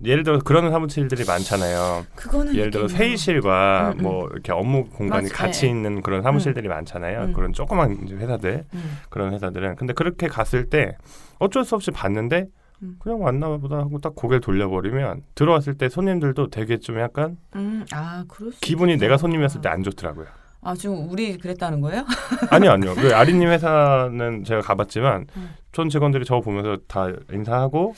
예를 0.03 0.23
들어 0.23 0.39
그런 0.39 0.71
사무실들이 0.71 1.25
많잖아요. 1.25 2.05
예를 2.53 2.71
들어. 2.71 2.87
회의실과 2.87 3.91
음, 3.93 3.99
음. 3.99 4.03
뭐 4.03 4.29
이렇게 4.31 4.51
업무 4.51 4.85
공간이 4.85 5.23
맞아. 5.23 5.35
같이 5.35 5.65
예. 5.65 5.69
있는 5.69 6.01
그런 6.01 6.21
사무실들이 6.21 6.67
많잖아요. 6.67 7.25
음. 7.25 7.33
그런 7.33 7.53
조그만 7.53 8.07
회사들 8.09 8.63
음. 8.73 8.97
그런 9.09 9.33
회사들은 9.33 9.75
근데 9.75 9.93
그렇게 9.93 10.27
갔을 10.27 10.69
때 10.69 10.95
어쩔 11.39 11.65
수 11.65 11.75
없이 11.75 11.91
봤는데 11.91 12.47
음. 12.83 12.95
그냥 12.99 13.21
왔나 13.21 13.47
보다 13.57 13.77
하고 13.77 13.99
딱 13.99 14.15
고개를 14.15 14.41
돌려버리면 14.41 15.23
들어왔을 15.35 15.75
때 15.77 15.89
손님들도 15.89 16.49
되게 16.49 16.77
좀 16.77 16.99
약간 16.99 17.37
음. 17.55 17.85
아, 17.91 18.23
그럴 18.27 18.51
수 18.51 18.59
기분이 18.61 18.93
있겠다. 18.93 19.05
내가 19.05 19.17
손님이었을 19.17 19.61
때 19.61 19.69
안 19.69 19.83
좋더라고요. 19.83 20.25
아, 20.63 20.75
지금 20.75 21.09
우리 21.09 21.37
그랬다는 21.37 21.81
거예요? 21.81 22.05
아니요, 22.51 22.71
아니요. 22.71 22.93
그 22.95 23.15
아리님 23.15 23.49
회사는 23.49 24.43
제가 24.43 24.61
가봤지만 24.61 25.25
음. 25.35 25.49
전 25.71 25.89
직원들이 25.89 26.25
저거 26.25 26.41
보면서 26.41 26.77
다 26.87 27.07
인사하고 27.31 27.93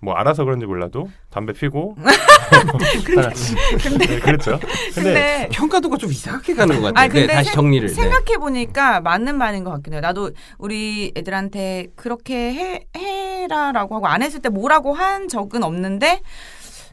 뭐 0.00 0.14
알아서 0.14 0.44
그런지 0.44 0.64
몰라도 0.66 1.08
담배 1.30 1.52
피고 1.52 1.96
하나씩. 3.16 3.58
네, 3.98 4.20
그렇죠. 4.20 4.58
근데, 4.94 5.02
근데 5.02 5.48
평가도가 5.52 5.96
좀 5.96 6.10
이상하게 6.10 6.54
가는 6.54 6.76
것 6.80 6.82
같아요. 6.88 7.02
아니, 7.04 7.12
근데 7.12 7.26
네, 7.26 7.32
다시 7.34 7.46
생- 7.46 7.54
정리를. 7.54 7.88
네. 7.88 7.94
생각해 7.94 8.38
보니까 8.38 9.00
맞는 9.00 9.36
말인 9.36 9.64
것 9.64 9.70
같긴 9.72 9.94
해요. 9.94 10.00
나도 10.00 10.30
우리 10.58 11.12
애들한테 11.16 11.88
그렇게 11.96 12.52
해, 12.54 12.86
해라라고 12.96 13.96
하고 13.96 14.06
안 14.06 14.22
했을 14.22 14.40
때 14.40 14.48
뭐라고 14.48 14.92
한 14.94 15.28
적은 15.28 15.62
없는데 15.64 16.20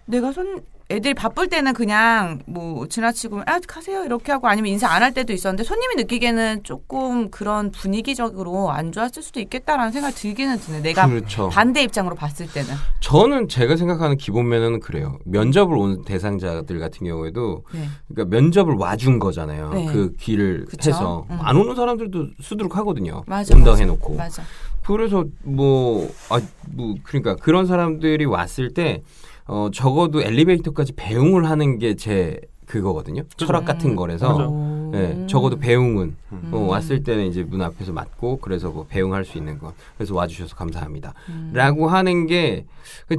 내가 0.06 0.32
손 0.32 0.62
애들이 0.91 1.15
바쁠 1.15 1.48
때는 1.50 1.74
그냥 1.74 2.39
뭐 2.45 2.88
지나치고 2.88 3.41
아 3.48 3.60
가세요 3.67 4.04
이렇게 4.06 4.32
하고 4.32 4.48
아니면 4.48 4.71
인사 4.71 4.88
안 4.88 5.02
할 5.02 5.13
때도 5.13 5.34
있었는데 5.34 5.63
손님이 5.63 5.95
느끼기에는 5.98 6.63
조금 6.63 7.30
그런 7.32 7.71
분위기적으로 7.71 8.71
안 8.71 8.91
좋았을 8.91 9.21
수도 9.24 9.39
있겠다라는 9.39 9.91
생각이 9.91 10.15
들기는 10.15 10.58
드네. 10.58 10.82
내가 10.82 11.08
그렇죠. 11.08 11.50
반대 11.50 11.82
입장으로 11.84 12.15
봤을 12.15 12.48
때는. 12.52 12.69
저는 13.02 13.48
제가 13.48 13.76
생각하는 13.78 14.17
기본 14.17 14.48
면허는 14.50 14.80
그래요. 14.80 15.17
면접을 15.26 15.76
온 15.78 16.04
대상자들 16.06 16.80
같은 16.80 17.06
경우에도 17.08 17.63
네. 17.74 17.88
그러니까 18.08 18.36
면접을 18.36 18.76
와준 18.76 19.19
거잖아요. 19.19 19.74
네. 19.74 19.86
그 19.86 20.12
길을 20.13 20.65
그쵸. 20.69 20.89
해서 20.91 21.26
음. 21.30 21.38
안 21.41 21.56
오는 21.58 21.76
사람들도 21.76 22.28
수두룩하거든요. 22.41 23.24
맞아, 23.28 23.56
온다 23.56 23.71
맞아. 23.71 23.82
해놓고. 23.82 24.15
맞아. 24.15 24.43
그래서 24.86 25.26
뭐, 25.43 26.08
아, 26.30 26.39
뭐, 26.71 26.93
그러니까 27.04 27.36
그런 27.36 27.65
사람들이 27.65 28.26
왔을 28.26 28.71
때, 28.74 29.02
어, 29.47 29.69
적어도 29.73 30.21
엘리베이터까지 30.21 30.93
배웅을 30.95 31.45
하는 31.49 31.77
게 31.79 31.95
제 31.95 32.39
그거거든요. 32.65 33.21
철학 33.38 33.63
같은 33.63 33.91
음. 33.91 33.95
거라서. 33.95 34.49
예, 34.95 35.27
적어도 35.27 35.58
배웅은 35.60 36.15
음. 36.31 36.49
어, 36.51 36.62
왔을 36.62 37.03
때는 37.03 37.27
이제 37.27 37.43
문 37.43 37.62
앞에서 37.62 37.91
맞고 37.91 38.39
그래서 38.39 38.69
뭐 38.69 38.88
배웅할 38.89 39.23
수 39.23 39.38
있는 39.38 39.60
거 39.60 39.71
그래서 39.97 40.15
와주셔서 40.15 40.55
감사합니다. 40.55 41.13
음. 41.29 41.51
라고 41.53 41.88
하는 41.88 42.25
게 42.25 42.65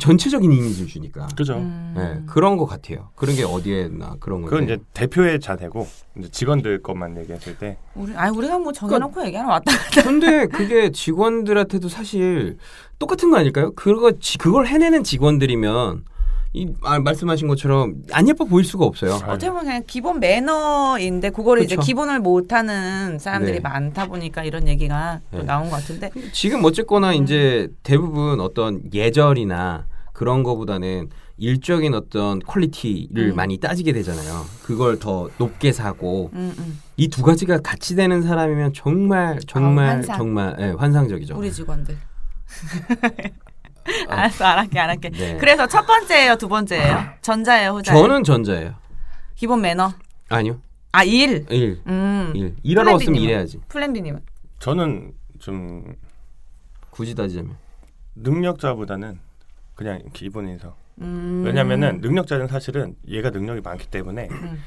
전체적인 0.01 0.51
이미지를 0.51 0.89
주니까 0.89 1.29
그죠. 1.37 1.55
음. 1.59 1.95
예, 1.97 2.23
그런 2.27 2.57
것 2.57 2.67
같아요. 2.67 3.11
그런 3.15 3.37
게 3.37 3.45
어디에나 3.45 4.17
그런 4.19 4.41
건데 4.43 4.51
그건 4.51 4.65
이제 4.65 4.79
대표의 4.95 5.39
자세고 5.39 5.87
이제 6.19 6.29
직원들 6.29 6.83
것만 6.83 7.17
얘기했을 7.19 7.57
때 7.57 7.77
우리 7.95 8.15
아니 8.17 8.37
우리가 8.37 8.59
뭐 8.59 8.73
정해놓고 8.73 9.13
그러니까 9.13 9.27
얘기하는 9.29 9.49
왔다 9.51 9.71
갔다. 9.77 10.03
근데 10.03 10.47
그게 10.49 10.91
직원들한테도 10.91 11.89
사실 11.89 12.57
똑같은 12.99 13.31
거 13.31 13.37
아닐까요? 13.37 13.73
그거 13.77 14.11
지- 14.19 14.39
그걸 14.39 14.67
해내는 14.67 15.05
직원들이면 15.05 16.05
이 16.53 16.69
아, 16.83 16.99
말씀하신 16.99 17.49
것처럼 17.49 18.03
안 18.13 18.29
예뻐 18.29 18.45
보일 18.45 18.65
수가 18.65 18.85
없어요. 18.85 19.13
어떻게 19.27 19.49
보면 19.51 19.65
그냥 19.65 19.83
기본 19.87 20.21
매너인데 20.21 21.31
그거를 21.31 21.63
이제 21.63 21.77
그쵸. 21.77 21.87
기본을 21.87 22.21
못하는 22.21 23.19
사람들이 23.19 23.55
네. 23.55 23.61
많다 23.61 24.07
보니까 24.07 24.43
이런 24.45 24.67
얘기가 24.69 25.21
또 25.31 25.39
네. 25.39 25.45
나온 25.45 25.69
것 25.71 25.77
같은데 25.77 26.11
지금 26.33 26.65
어쨌거나 26.65 27.13
이제 27.13 27.69
대부분 27.83 28.41
어떤 28.41 28.83
예절이나 28.93 29.87
그런 30.13 30.43
거보다는 30.43 31.11
일적인 31.39 31.93
어떤 31.93 32.39
quality를 32.39 33.33
음. 33.33 33.37
많이 33.37 33.59
따지게 33.59 33.93
되잖아요. 33.93 34.47
그걸 34.63 34.99
더 34.99 35.29
높게 35.37 35.73
사고 35.73 36.31
음, 36.33 36.55
음. 36.59 36.81
이두 36.97 37.23
가지가 37.23 37.59
같이 37.59 37.95
되는 37.95 38.23
사람이면 38.23 38.73
정말 38.73 39.39
정말 39.47 39.85
아, 39.87 39.91
환상. 39.91 40.17
정말 40.17 40.57
예, 40.59 40.65
환상적이죠. 40.79 41.37
우리 41.37 41.53
직원들. 41.53 41.97
알았어, 44.09 44.45
알았게, 44.45 44.79
알았게. 44.79 45.11
네. 45.11 45.37
그래서 45.39 45.67
첫 45.67 45.87
번째예요, 45.87 46.37
두 46.37 46.49
번째예요. 46.49 47.05
전자예요, 47.23 47.71
후자예요. 47.73 48.03
저는 48.03 48.25
전자예요. 48.25 48.75
기본 49.35 49.61
매너. 49.61 49.93
아니요. 50.29 50.61
아, 50.93 51.05
일. 51.05 51.45
일. 51.51 51.81
음. 51.87 52.33
일. 52.35 52.57
일하러 52.63 52.93
왔으면? 52.93 53.21
일해야지. 53.21 53.61
플랜 53.69 53.93
B님은. 53.93 54.21
저는 54.59 55.13
좀 55.39 55.95
굳이 56.91 57.15
따지자면. 57.15 57.57
능력자보다는 58.15 59.21
그냥 59.75 60.01
기본 60.13 60.49
인성. 60.49 60.73
음. 61.03 61.43
왜냐면은 61.45 62.01
능력자는 62.01 62.49
사실은 62.49 62.97
얘가 63.07 63.29
능력이 63.31 63.61
많기 63.61 63.87
때문에 63.89 64.29
음. 64.31 64.63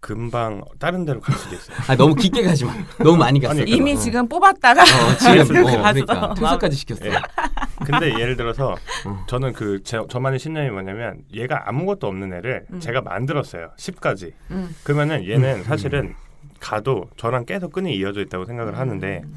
금방 0.00 0.62
다른 0.78 1.04
데로 1.04 1.20
갈 1.20 1.36
수도 1.36 1.54
있어요. 1.54 1.76
아 1.86 1.94
너무 1.94 2.14
깊게 2.14 2.42
가지 2.42 2.64
마. 2.64 2.72
너무 2.98 3.18
많이 3.18 3.38
갔어. 3.38 3.60
아니, 3.60 3.70
이미 3.70 3.92
어. 3.92 3.96
지금 3.96 4.26
뽑았다가 4.26 4.82
어, 4.82 4.86
지금 5.18 5.66
어, 5.66 5.82
갔어. 5.82 5.92
그러니까 5.92 6.34
퇴사까지 6.34 6.76
시켰어. 6.76 7.06
예. 7.06 7.12
근데 7.84 8.12
예를 8.18 8.36
들어서 8.36 8.76
어. 9.04 9.24
저는 9.28 9.52
그 9.52 9.82
제, 9.84 10.00
저만의 10.08 10.38
신념이 10.38 10.70
뭐냐면 10.70 11.18
얘가 11.34 11.68
아무것도 11.68 12.06
없는 12.06 12.32
애를 12.32 12.66
음. 12.72 12.80
제가 12.80 13.02
만들었어요. 13.02 13.70
10까지. 13.76 14.32
음. 14.50 14.74
그러면은 14.84 15.28
얘는 15.28 15.64
사실은 15.64 16.14
가도 16.60 17.08
저랑 17.16 17.44
계속 17.44 17.72
끈이 17.72 17.94
이어져 17.96 18.20
있다고 18.22 18.46
생각을 18.46 18.78
하는데 18.78 19.20
음. 19.22 19.34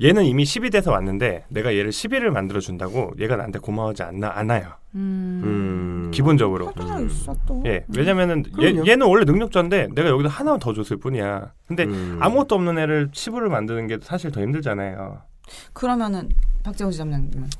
얘는 0.00 0.24
이미 0.24 0.44
10이 0.44 0.72
돼서 0.72 0.90
왔는데 0.90 1.44
내가 1.48 1.74
얘를 1.74 1.90
11을 1.90 2.30
만들어 2.30 2.60
준다고 2.60 3.12
얘가 3.18 3.36
나한테 3.36 3.58
고마워하지 3.58 4.02
않나 4.02 4.30
않아요. 4.36 4.72
음. 4.94 5.40
음. 5.44 6.10
기본적으로. 6.12 6.72
또 6.74 7.04
있어 7.04 7.34
또. 7.46 7.62
예. 7.66 7.84
왜냐면은 7.94 8.44
얘. 8.60 8.74
얘는 8.74 9.06
원래 9.06 9.24
능력자인데 9.24 9.88
내가 9.94 10.08
여기다 10.08 10.28
하나 10.28 10.58
더 10.58 10.72
줬을 10.72 10.96
뿐이야. 10.98 11.52
근데 11.66 11.84
음. 11.84 12.18
아무것도 12.20 12.54
없는 12.54 12.78
애를 12.78 13.10
10으로 13.10 13.48
만드는 13.48 13.86
게 13.86 13.98
사실 14.02 14.30
더 14.30 14.40
힘들잖아요. 14.40 15.22
그러면은 15.72 16.28
박재훈 16.62 16.90
지점장님은 16.92 17.50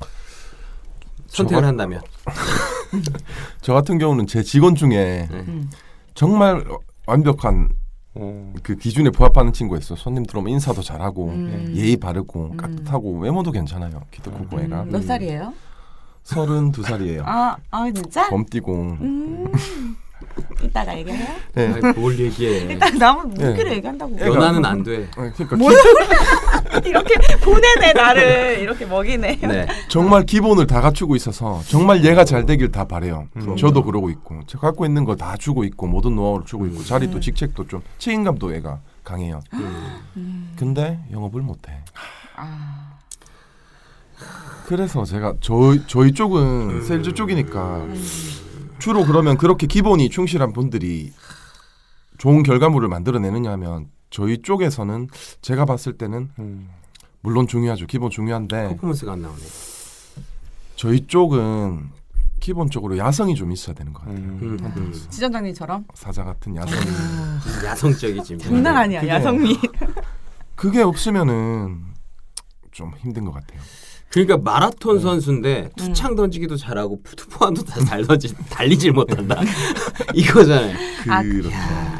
선택을 1.27 1.63
한다면. 1.65 2.01
저 3.61 3.73
같은 3.73 3.97
경우는 3.97 4.27
제 4.27 4.43
직원 4.43 4.75
중에 4.75 5.27
네. 5.29 5.43
음. 5.47 5.69
정말 6.13 6.63
완벽한 7.07 7.69
어. 8.15 8.53
그 8.61 8.75
기준에 8.75 9.09
부합하는 9.09 9.53
친구가 9.53 9.79
있어. 9.79 9.95
손님 9.95 10.25
들어오면 10.25 10.53
인사도 10.53 10.81
잘하고 10.81 11.29
음. 11.29 11.73
예의 11.75 11.97
바르고 11.97 12.51
음. 12.51 12.57
따뜻하고 12.57 13.19
외모도 13.19 13.51
괜찮아요. 13.51 14.01
키도 14.11 14.31
크고 14.31 14.61
애가 14.61 14.83
음, 14.83 14.91
몇 14.91 15.03
살이에요? 15.03 15.53
서른 16.23 16.71
두 16.71 16.83
살이에요. 16.83 17.23
아, 17.25 17.57
아 17.71 17.91
진짜? 17.91 18.29
범띠고. 18.29 18.97
음. 20.37 20.43
이따가 20.65 20.97
얘기해요? 20.97 21.27
네. 21.53 21.73
아이, 21.73 21.93
뭘 21.93 22.17
얘기해. 22.19 22.57
일단 22.73 22.97
나무 22.97 23.27
무기를 23.27 23.65
네. 23.71 23.75
얘기한다고. 23.77 24.17
연하는 24.19 24.63
안 24.65 24.83
돼. 24.83 24.99
네, 24.99 25.07
그러니까 25.13 25.55
뭐야? 25.55 25.77
이렇게 26.85 27.15
보내네 27.37 27.93
나를 27.93 28.59
이렇게 28.59 28.85
먹이네. 28.85 29.39
네. 29.41 29.67
정말 29.89 30.25
기본을 30.25 30.67
다 30.67 30.81
갖추고 30.81 31.15
있어서 31.15 31.61
정말 31.67 32.03
얘가 32.05 32.23
잘 32.25 32.45
되길 32.45 32.71
다 32.71 32.85
바래요. 32.85 33.27
음. 33.37 33.55
저도 33.57 33.83
그러고 33.83 34.09
있고 34.09 34.41
제가 34.47 34.67
갖고 34.67 34.85
있는 34.85 35.05
거 35.05 35.13
다 35.15 35.37
주고 35.37 35.63
있고 35.63 35.85
모든 35.87 36.15
노하우를 36.15 36.45
주고 36.45 36.65
있고 36.65 36.79
음. 36.79 36.85
자리도 36.85 37.19
직책도 37.19 37.67
좀 37.67 37.81
책임감도 37.99 38.53
얘가 38.55 38.79
강해요. 39.03 39.41
음. 39.53 40.53
근데 40.57 40.99
영업을 41.11 41.41
못해. 41.41 41.71
아. 42.35 42.93
그래서 44.65 45.03
제가 45.05 45.33
저 45.41 45.75
저희 45.87 46.13
쪽은 46.13 46.41
음. 46.41 46.81
세일즈 46.81 47.13
쪽이니까 47.13 47.85
주로 48.83 49.05
그러면 49.05 49.37
그렇게 49.37 49.65
기본이 49.65 50.09
충실한 50.09 50.51
분들이 50.51 51.13
좋은 52.17 52.43
결과물을 52.43 52.89
만들어내느냐면 52.89 53.87
저희 54.09 54.41
쪽에서는 54.41 55.07
제가 55.41 55.63
봤을 55.63 55.97
때는 55.97 56.29
음. 56.39 56.69
물론 57.21 57.47
중요하죠. 57.47 57.85
기본 57.87 58.09
중요한데 58.11 58.67
퍼포먼스가 58.71 59.13
안 59.13 59.21
나오네. 59.21 59.39
저희 60.75 61.07
쪽은 61.07 61.91
기본적으로 62.41 62.97
야성이 62.97 63.35
좀 63.35 63.53
있어야 63.53 63.73
되는 63.73 63.93
것 63.93 63.99
같아요. 64.01 64.17
음. 64.17 64.39
음, 64.61 64.73
음. 64.75 64.93
지점장님처럼 65.09 65.85
사자 65.93 66.25
같은 66.25 66.53
야성이. 66.57 66.81
야성적이지. 67.63 68.37
장난 68.39 68.75
아니야 68.75 68.99
그게- 68.99 69.13
야성미. 69.13 69.59
그게 70.55 70.81
없으면은 70.81 71.85
좀 72.71 72.91
힘든 72.97 73.23
것 73.23 73.31
같아요. 73.31 73.61
그러니까 74.13 74.37
마라톤 74.37 74.99
선수인데 74.99 75.69
투창 75.75 76.15
던지기도 76.15 76.55
잘하고 76.55 76.99
투포환도 77.15 77.63
다 77.63 77.79
잘 77.83 78.05
던지 78.05 78.31
달리질 78.49 78.91
못한다. 78.91 79.41
이거잖아요. 80.13 80.75
아, 81.09 81.23
그렇죠. 81.23 81.49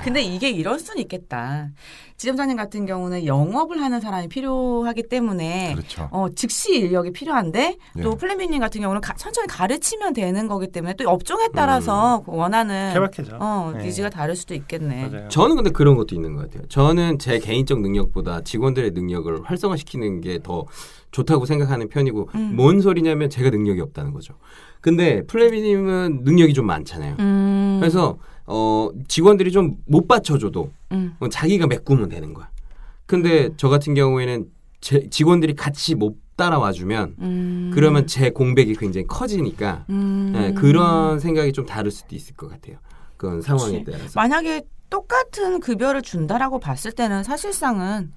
근데 0.04 0.22
이게 0.22 0.50
이럴 0.50 0.80
수는 0.80 1.02
있겠다. 1.02 1.70
지점장님 2.18 2.56
같은 2.56 2.86
경우는 2.86 3.26
영업을 3.26 3.82
하는 3.82 4.00
사람이 4.00 4.28
필요하기 4.30 5.10
때문에 5.10 5.74
그렇죠. 5.76 6.08
어, 6.12 6.28
즉시 6.36 6.76
인력이 6.76 7.12
필요한데 7.12 7.78
또 8.04 8.12
예. 8.14 8.18
플랜비님 8.18 8.60
같은 8.60 8.80
경우는 8.82 9.02
가- 9.02 9.16
천천히 9.16 9.48
가르치면 9.48 10.14
되는 10.14 10.48
거기 10.48 10.68
때문에 10.72 10.94
또 10.94 11.10
업종에 11.10 11.48
따라서 11.54 12.22
그 12.26 12.32
원하는 12.32 12.92
케바케죠. 12.94 13.38
어, 13.40 13.74
네. 13.76 13.86
니즈가 13.86 14.10
다를 14.10 14.36
수도 14.36 14.54
있겠네. 14.54 15.08
맞아요. 15.10 15.28
저는 15.30 15.56
근데 15.56 15.72
그런 15.72 15.96
것도 15.96 16.14
있는 16.16 16.36
것 16.36 16.44
같아요. 16.44 16.68
저는 16.70 17.18
제 17.20 17.40
개인적 17.40 17.82
능력보다 17.82 18.42
직원들의 18.42 18.92
능력을 18.92 19.42
활성화시키는 19.44 20.22
게 20.22 20.40
더 20.44 20.66
좋다고 21.12 21.46
생각하는 21.46 21.90
편 21.90 22.03
이고 22.08 22.30
음. 22.36 22.54
뭔 22.56 22.82
소리냐면 22.82 23.30
제가 23.30 23.50
능력이 23.50 23.82
없다는 23.82 24.12
거죠. 24.14 24.36
근데 24.82 25.26
플레비님은 25.28 26.22
능력이 26.24 26.54
좀 26.54 26.66
많잖아요. 26.66 27.16
음. 27.20 27.78
그래서 27.80 28.18
어 28.46 28.90
직원들이 29.08 29.52
좀 29.52 29.78
못 29.86 30.08
받쳐줘도 30.08 30.72
음. 30.92 31.16
어, 31.20 31.30
자기가 31.30 31.68
메꾸면 31.68 32.10
되는 32.10 32.34
거야. 32.34 32.50
근데 33.06 33.50
저 33.58 33.70
같은 33.70 33.94
경우에는 33.94 34.48
제 34.82 35.08
직원들이 35.10 35.56
같이 35.56 35.96
못 35.96 36.18
따라와주면 36.36 37.16
음. 37.20 37.72
그러면 37.74 38.08
제 38.08 38.32
공백이 38.32 38.76
굉장히 38.76 39.06
커지니까 39.08 39.86
음. 39.90 40.34
예, 40.36 40.52
그런 40.54 41.20
생각이 41.20 41.54
좀 41.54 41.66
다를 41.66 41.92
수도 41.92 42.16
있을 42.16 42.36
것 42.36 42.50
같아요. 42.50 42.78
그건 43.18 43.42
상황에 43.42 43.84
그치. 43.84 43.92
따라서. 43.92 44.12
만약에 44.16 44.64
똑같은 44.90 45.60
급여를 45.60 46.02
준다라고 46.02 46.60
봤을 46.60 46.92
때는 46.92 47.24
사실상은 47.24 48.12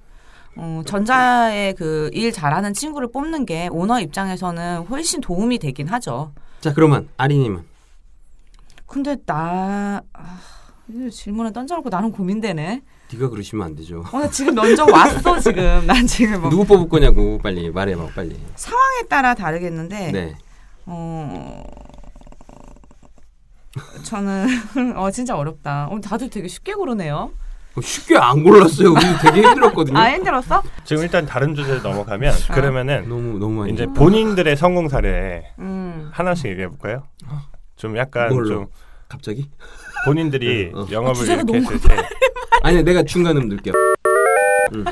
어, 0.57 0.81
전자의 0.85 1.73
그 1.75 2.09
일 2.13 2.31
잘하는 2.31 2.73
친구를 2.73 3.11
뽑는 3.11 3.45
게 3.45 3.67
오너 3.71 3.99
입장에서는 4.01 4.85
훨씬 4.87 5.21
도움이 5.21 5.59
되긴 5.59 5.87
하죠. 5.89 6.31
자 6.61 6.73
그러면 6.73 7.07
아리님은 7.17 7.63
근데 8.85 9.15
나 9.25 10.01
아, 10.13 10.39
이 10.89 11.09
질문을 11.11 11.53
던져놓고 11.53 11.89
나는 11.89 12.11
고민되네. 12.11 12.81
네가 13.13 13.29
그러시면 13.29 13.65
안 13.67 13.75
되죠. 13.75 14.03
어, 14.11 14.19
나 14.19 14.29
지금 14.29 14.55
면접 14.55 14.89
왔어 14.89 15.39
지금. 15.39 15.85
난 15.85 16.05
지금 16.07 16.41
뭐 16.41 16.49
누구 16.49 16.65
뽑을 16.65 16.89
거냐고 16.89 17.37
빨리 17.37 17.69
말해봐 17.69 18.07
빨리. 18.15 18.37
상황에 18.55 19.03
따라 19.09 19.33
다르겠는데. 19.35 20.11
네. 20.11 20.35
어. 20.85 21.63
저는 24.03 24.47
어 24.97 25.11
진짜 25.11 25.35
어렵다. 25.37 25.87
어, 25.91 25.99
다들 26.01 26.29
되게 26.29 26.47
쉽게 26.47 26.73
고르네요. 26.73 27.31
어, 27.77 27.81
쉽게 27.81 28.17
안 28.17 28.43
골랐어요. 28.43 28.91
우리 28.91 28.99
되게 29.21 29.47
힘들었거든요. 29.47 29.97
아 29.97 30.11
힘들었어? 30.11 30.63
지금 30.83 31.03
일단 31.03 31.25
다른 31.25 31.53
주제로 31.53 31.79
넘어가면 31.81 32.33
그러면은 32.51 33.07
너무 33.07 33.37
너무 33.37 33.59
많이. 33.61 33.73
이제 33.73 33.85
본인들의 33.85 34.55
성공 34.57 34.89
사례 34.89 35.51
음. 35.59 36.09
하나씩 36.11 36.47
얘기해 36.51 36.67
볼까요? 36.67 37.03
좀 37.75 37.95
약간 37.97 38.29
뭘로? 38.29 38.47
좀 38.47 38.65
갑자기? 39.07 39.49
본인들이 40.05 40.71
어. 40.73 40.87
영업을 40.91 41.27
이렇게 41.27 41.53
했을 41.57 41.79
때 41.79 41.95
아니 42.63 42.83
내가 42.83 43.03
중간음 43.03 43.47
넣을게요. 43.47 43.73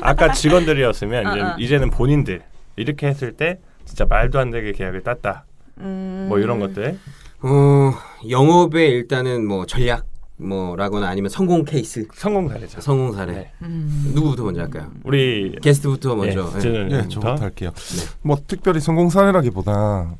아까 0.00 0.32
직원들이었으면 0.32 1.32
이제 1.32 1.40
어, 1.40 1.46
어. 1.48 1.56
이제는 1.58 1.90
본인들 1.90 2.42
이렇게 2.76 3.08
했을 3.08 3.32
때 3.32 3.58
진짜 3.84 4.04
말도 4.06 4.38
안 4.38 4.50
되게 4.50 4.72
계약을 4.72 5.02
땄다 5.02 5.44
음. 5.78 6.26
뭐 6.28 6.38
이런 6.38 6.58
것들 6.60 6.98
어 7.42 7.92
영업에 8.30 8.86
일단은 8.86 9.46
뭐 9.46 9.66
전략 9.66 10.06
뭐라거나 10.38 11.08
아니면 11.08 11.30
성공 11.30 11.64
케이스, 11.64 12.06
성공 12.14 12.48
사례죠. 12.48 12.80
성공 12.80 13.12
사례. 13.12 13.32
네. 13.32 13.52
음. 13.62 14.12
누구부터 14.14 14.44
먼저 14.44 14.60
할까요? 14.62 14.90
우리 15.04 15.56
게스트부터 15.62 16.14
먼저. 16.14 16.50
예, 16.52 16.56
예. 16.56 16.60
저는 16.60 16.90
예, 16.90 17.02
부터. 17.02 17.08
저부터 17.08 17.42
할게요. 17.44 17.70
네. 17.74 18.02
뭐 18.22 18.36
특별히 18.46 18.80
성공 18.80 19.08
사례라기보다 19.08 20.14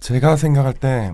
제가 0.00 0.36
생각할 0.36 0.72
때 0.74 1.12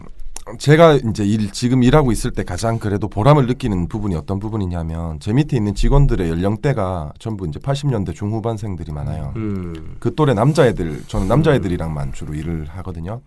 제가 0.59 0.95
이제 0.95 1.25
일 1.25 1.53
지금 1.53 1.83
일하고 1.83 2.11
있을 2.13 2.33
때 2.33 2.43
가장 2.43 2.79
그래도 2.79 3.09
보람을 3.09 3.47
느끼는 3.47 3.89
부분이 3.89 4.17
어떤 4.17 4.39
부분이냐면 4.39 5.21
제 5.21 5.33
밑에 5.33 5.57
있는 5.57 5.75
직원들의 5.75 6.29
연령대가 6.29 7.13
전부 7.19 7.47
이제 7.47 7.59
80년대 7.61 8.15
중후반생들이 8.15 8.93
많아요. 8.93 9.33
음. 9.37 9.97
그 10.01 10.15
또래 10.15 10.35
남자애들 10.35 11.05
저는 11.07 11.29
남자애들이랑만 11.29 12.13
주로 12.13 12.35
일을 12.35 12.67
하거든요. 12.69 13.23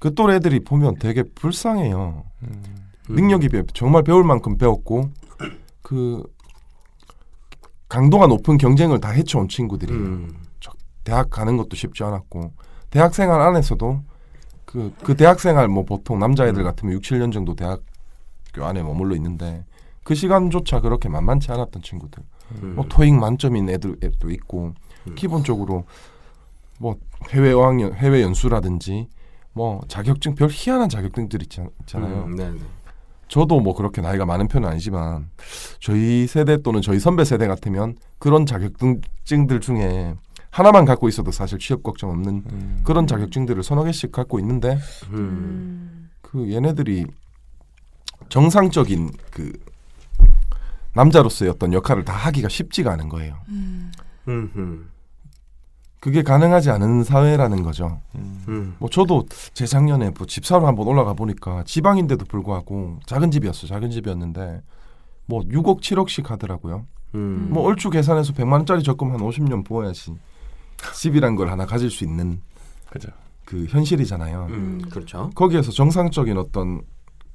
그 0.00 0.14
또래 0.14 0.34
애들이 0.34 0.60
보면 0.60 0.96
되게 0.98 1.22
불쌍해요. 1.22 2.24
음. 2.42 2.62
능력이 3.08 3.48
배- 3.48 3.62
정말 3.74 4.02
배울 4.02 4.24
만큼 4.24 4.56
배웠고 4.56 5.10
그 5.82 6.22
강도가 7.88 8.26
높은 8.26 8.56
경쟁을 8.56 9.00
다 9.00 9.10
헤쳐온 9.10 9.48
친구들이 9.48 9.92
음. 9.92 10.34
대학 11.04 11.28
가는 11.30 11.56
것도 11.58 11.76
쉽지 11.76 12.02
않았고 12.02 12.52
대학 12.90 13.14
생활 13.14 13.40
안에서도 13.42 14.00
그, 14.64 14.92
그 15.04 15.14
대학 15.16 15.38
생활 15.38 15.68
뭐 15.68 15.84
보통 15.84 16.18
남자애들 16.18 16.62
음. 16.62 16.64
같으면 16.64 16.94
6, 16.94 17.02
7년 17.02 17.30
정도 17.32 17.54
대학교 17.54 17.82
안에 18.64 18.82
머물러 18.82 19.14
있는데 19.16 19.64
그 20.02 20.14
시간조차 20.14 20.80
그렇게 20.80 21.08
만만치 21.10 21.52
않았던 21.52 21.82
친구들 21.82 22.22
음. 22.62 22.74
뭐 22.76 22.86
토익 22.88 23.14
만점인 23.14 23.68
애들도 23.68 24.30
있고 24.30 24.72
음. 25.08 25.14
기본적으로 25.14 25.84
뭐 26.78 26.96
해외 27.30 27.52
어학연 27.52 27.94
해외 27.94 28.22
연수라든지 28.22 29.08
뭐 29.52 29.82
자격증 29.88 30.34
별 30.34 30.48
희한한 30.50 30.88
자격증들 30.88 31.42
있잖- 31.42 31.70
있잖아요. 31.80 32.24
저도 33.28 33.60
뭐 33.60 33.74
그렇게 33.74 34.00
나이가 34.00 34.26
많은 34.26 34.48
편은 34.48 34.68
아니지만 34.68 35.28
저희 35.80 36.26
세대 36.26 36.62
또는 36.62 36.82
저희 36.82 36.98
선배 36.98 37.24
세대 37.24 37.46
같으면 37.46 37.96
그런 38.18 38.46
자격증들 38.46 39.60
중에 39.60 40.14
하나만 40.50 40.84
갖고 40.84 41.08
있어도 41.08 41.32
사실 41.32 41.58
취업 41.58 41.82
걱정 41.82 42.10
없는 42.10 42.44
음. 42.48 42.80
그런 42.84 43.06
자격증들을 43.06 43.62
서너 43.62 43.84
개씩 43.84 44.12
갖고 44.12 44.38
있는데 44.38 44.78
음. 45.10 45.14
음. 45.14 46.10
그 46.20 46.52
얘네들이 46.52 47.06
정상적인 48.28 49.10
그 49.30 49.52
남자로서의 50.94 51.50
어떤 51.50 51.72
역할을 51.72 52.04
다 52.04 52.12
하기가 52.12 52.48
쉽지가 52.48 52.92
않은 52.92 53.08
거예요. 53.08 53.36
음. 53.48 54.88
음. 56.04 56.08
음. 56.08 56.10
그게 56.10 56.22
가능하지 56.22 56.70
않은 56.70 57.04
사회라는 57.04 57.62
거죠. 57.62 58.00
음. 58.14 58.44
음. 58.48 58.76
뭐 58.78 58.90
저도 58.90 59.26
재작년에 59.54 60.10
뭐 60.16 60.26
집사로 60.26 60.66
한번 60.66 60.86
올라가 60.86 61.14
보니까 61.14 61.64
지방인데도 61.64 62.26
불구하고 62.26 62.98
작은 63.06 63.30
집이었어. 63.30 63.66
작은 63.66 63.90
집이었는데 63.90 64.62
뭐 65.26 65.40
6억 65.42 65.80
7억씩 65.80 66.26
하더라고요. 66.26 66.86
음. 67.14 67.48
뭐 67.50 67.62
얼추 67.64 67.90
계산해서 67.90 68.32
100만 68.32 68.52
원짜리 68.52 68.82
적금 68.82 69.12
한 69.12 69.18
50년 69.18 69.64
부어야지 69.64 70.14
집이란 70.94 71.36
걸 71.36 71.50
하나 71.50 71.64
가질 71.64 71.90
수 71.90 72.04
있는 72.04 72.40
그죠. 72.90 73.08
그 73.44 73.66
현실이잖아요. 73.66 74.46
음. 74.50 74.82
그렇죠. 74.90 75.30
거기에서 75.34 75.70
정상적인 75.70 76.36
어떤 76.36 76.82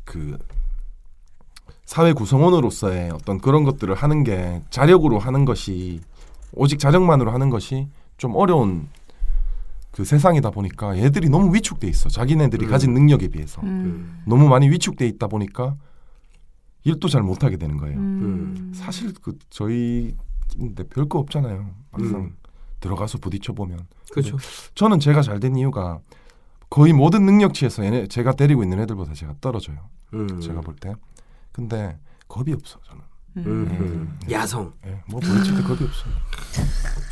그 0.04 0.38
사회 1.86 2.14
구성원으로서의 2.14 3.10
어떤 3.12 3.40
그런 3.40 3.64
것들을 3.64 3.96
하는 3.96 4.24
게 4.24 4.62
자력으로 4.70 5.18
하는 5.18 5.46
것이 5.46 6.02
오직 6.54 6.80
자력만으로 6.80 7.32
하는 7.32 7.50
것이 7.50 7.88
좀 8.20 8.36
어려운 8.36 8.88
그 9.92 10.06
세상이다 10.06 10.52
보니까 10.52 10.96
얘들이 10.98 11.30
너무 11.30 11.54
위축돼 11.56 11.88
있어. 11.88 12.10
자기네들이 12.10 12.66
음. 12.68 12.70
가진 12.70 12.94
능력에 12.94 13.30
비해서 13.30 13.62
음. 13.64 14.22
너무 14.28 14.48
많이 14.48 14.70
위축돼 14.70 15.08
있다 15.08 15.28
보니까 15.28 15.76
일도 16.84 17.08
잘 17.08 17.24
못하게 17.24 17.58
되는 17.58 17.78
거예요. 17.78 17.98
음. 17.98 18.72
사실 18.76 19.14
그 19.22 19.38
저희인데 19.50 20.84
별거 20.94 21.18
없잖아요. 21.20 21.72
막상 21.92 22.16
음. 22.20 22.36
들어가서 22.80 23.18
부딪혀 23.18 23.54
보면 23.54 23.80
그렇죠. 24.12 24.38
저는 24.76 25.00
제가 25.00 25.22
잘 25.22 25.40
된 25.40 25.56
이유가 25.56 26.00
거의 26.70 26.94
모든 26.94 27.26
능력치에서 27.26 27.84
얘네 27.86 28.08
제가 28.08 28.34
데리고 28.34 28.62
있는 28.64 28.80
애들보다 28.82 29.14
제가 29.14 29.34
떨어져요. 29.42 29.78
음. 30.14 30.40
제가 30.40 30.62
볼 30.62 30.76
때. 30.76 30.94
근데 31.52 31.98
겁이 32.28 32.54
없어 32.54 32.80
저는. 32.84 33.02
음. 33.46 33.68
음. 33.70 33.78
음. 33.80 34.20
야성. 34.32 34.72
예, 34.88 35.02
뭐 35.08 35.20
부딪힐 35.20 35.56
때 35.56 35.62
겁이 35.64 35.80
없어. 35.84 36.06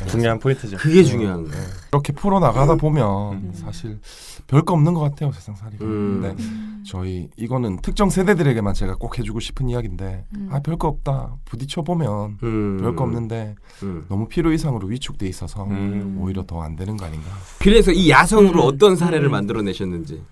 중요한 0.08 0.38
포인트죠. 0.38 0.76
그게 0.76 1.02
중요한 1.02 1.44
거예요. 1.48 1.64
이렇게 1.90 2.12
풀어 2.12 2.38
나가다 2.40 2.76
보면 2.76 3.32
음. 3.32 3.52
사실 3.54 3.98
별거 4.46 4.72
없는 4.74 4.94
것 4.94 5.00
같아요 5.00 5.32
세상 5.32 5.54
살이가. 5.56 5.84
음. 5.84 6.20
근데 6.22 6.42
저희 6.86 7.28
이거는 7.36 7.80
특정 7.82 8.08
세대들에게만 8.08 8.74
제가 8.74 8.94
꼭 8.94 9.18
해주고 9.18 9.40
싶은 9.40 9.68
이야기인데 9.68 10.24
음. 10.36 10.48
아 10.52 10.60
별거 10.60 10.88
없다 10.88 11.36
부딪혀 11.44 11.82
보면 11.82 12.38
음. 12.42 12.78
별거 12.80 13.04
없는데 13.04 13.56
음. 13.82 14.06
너무 14.08 14.28
필요 14.28 14.52
이상으로 14.52 14.86
위축돼 14.88 15.26
있어서 15.26 15.64
음. 15.64 16.18
오히려 16.20 16.44
더 16.46 16.58
안 16.62 16.74
되는 16.76 16.96
거 16.96 17.04
아닌가. 17.06 17.28
그래서 17.60 17.92
이 17.92 18.10
야성으로 18.10 18.62
음. 18.64 18.68
어떤 18.68 18.96
사례를 18.96 19.28
음. 19.28 19.32
만들어내셨는지. 19.32 20.22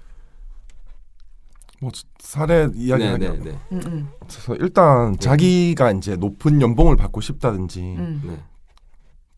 뭐 1.81 1.91
사례 2.19 2.69
이야기 2.75 3.05
네, 3.05 3.19
네, 3.19 3.39
네. 3.39 3.59
음. 3.73 3.81
음. 3.87 4.09
그래서 4.21 4.55
일단 4.57 5.17
자기가 5.19 5.93
이제 5.93 6.17
높은 6.17 6.61
연봉을 6.61 6.97
받고 6.97 7.21
싶다든지 7.21 7.81
음. 7.81 8.23
네. 8.25 8.39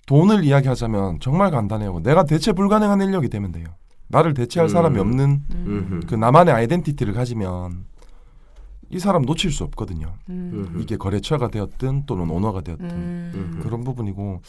돈을 0.07 0.45
이야기하자면 0.45 1.21
정말 1.21 1.51
간단해요. 1.51 2.01
내가 2.01 2.25
대체 2.25 2.53
불가능한 2.53 3.01
인력이 3.01 3.29
되면 3.29 3.53
돼요. 3.53 3.67
나를 4.09 4.35
대체할 4.35 4.69
음. 4.69 4.73
사람이 4.73 4.99
없는 4.99 5.43
음. 5.55 6.03
그 6.09 6.15
나만의 6.15 6.55
아이덴티티를 6.55 7.13
가지면 7.13 7.85
이 8.91 8.99
사람 8.99 9.23
놓칠 9.23 9.53
수 9.53 9.65
없거든요. 9.65 10.15
음. 10.31 10.79
이게 10.81 10.97
거래처가 10.97 11.49
되었든 11.49 12.07
또는 12.07 12.31
오너가 12.31 12.63
되었든 12.63 12.89
음. 12.91 13.61
그런 13.63 13.85
부분이고 13.85 14.41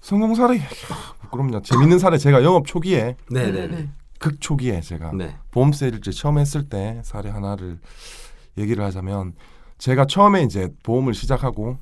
성공 0.00 0.34
사례 0.34 0.60
부끄럽냐 1.22 1.60
재밌는 1.62 1.98
사례 1.98 2.18
제가 2.18 2.44
영업 2.44 2.66
초기에 2.66 3.16
네, 3.30 3.50
네, 3.50 3.66
네. 3.66 3.88
극 4.18 4.40
초기에 4.40 4.80
제가 4.80 5.12
네. 5.12 5.36
보험 5.50 5.72
세일즈 5.72 6.12
처음 6.12 6.38
했을 6.38 6.68
때 6.68 7.00
사례 7.04 7.30
하나를 7.30 7.78
얘기를 8.58 8.84
하자면 8.84 9.34
제가 9.78 10.06
처음에 10.06 10.42
이제 10.42 10.68
보험을 10.82 11.14
시작하고 11.14 11.78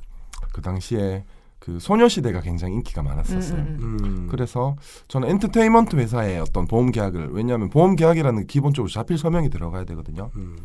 그 0.52 0.62
당시에 0.62 1.24
그 1.58 1.78
소녀시대가 1.80 2.42
굉장히 2.42 2.74
인기가 2.74 3.02
많았었어요. 3.02 3.58
음, 3.58 3.78
음, 3.80 4.04
음. 4.04 4.28
그래서 4.30 4.76
저는 5.08 5.30
엔터테인먼트 5.30 5.96
회사의 5.96 6.38
어떤 6.40 6.66
보험 6.66 6.90
계약을 6.90 7.30
왜냐하면 7.32 7.70
보험 7.70 7.96
계약이라는 7.96 8.40
게 8.40 8.46
기본적으로 8.46 8.90
자필 8.90 9.16
서명이 9.16 9.48
들어가야 9.48 9.84
되거든요. 9.84 10.30
음. 10.36 10.58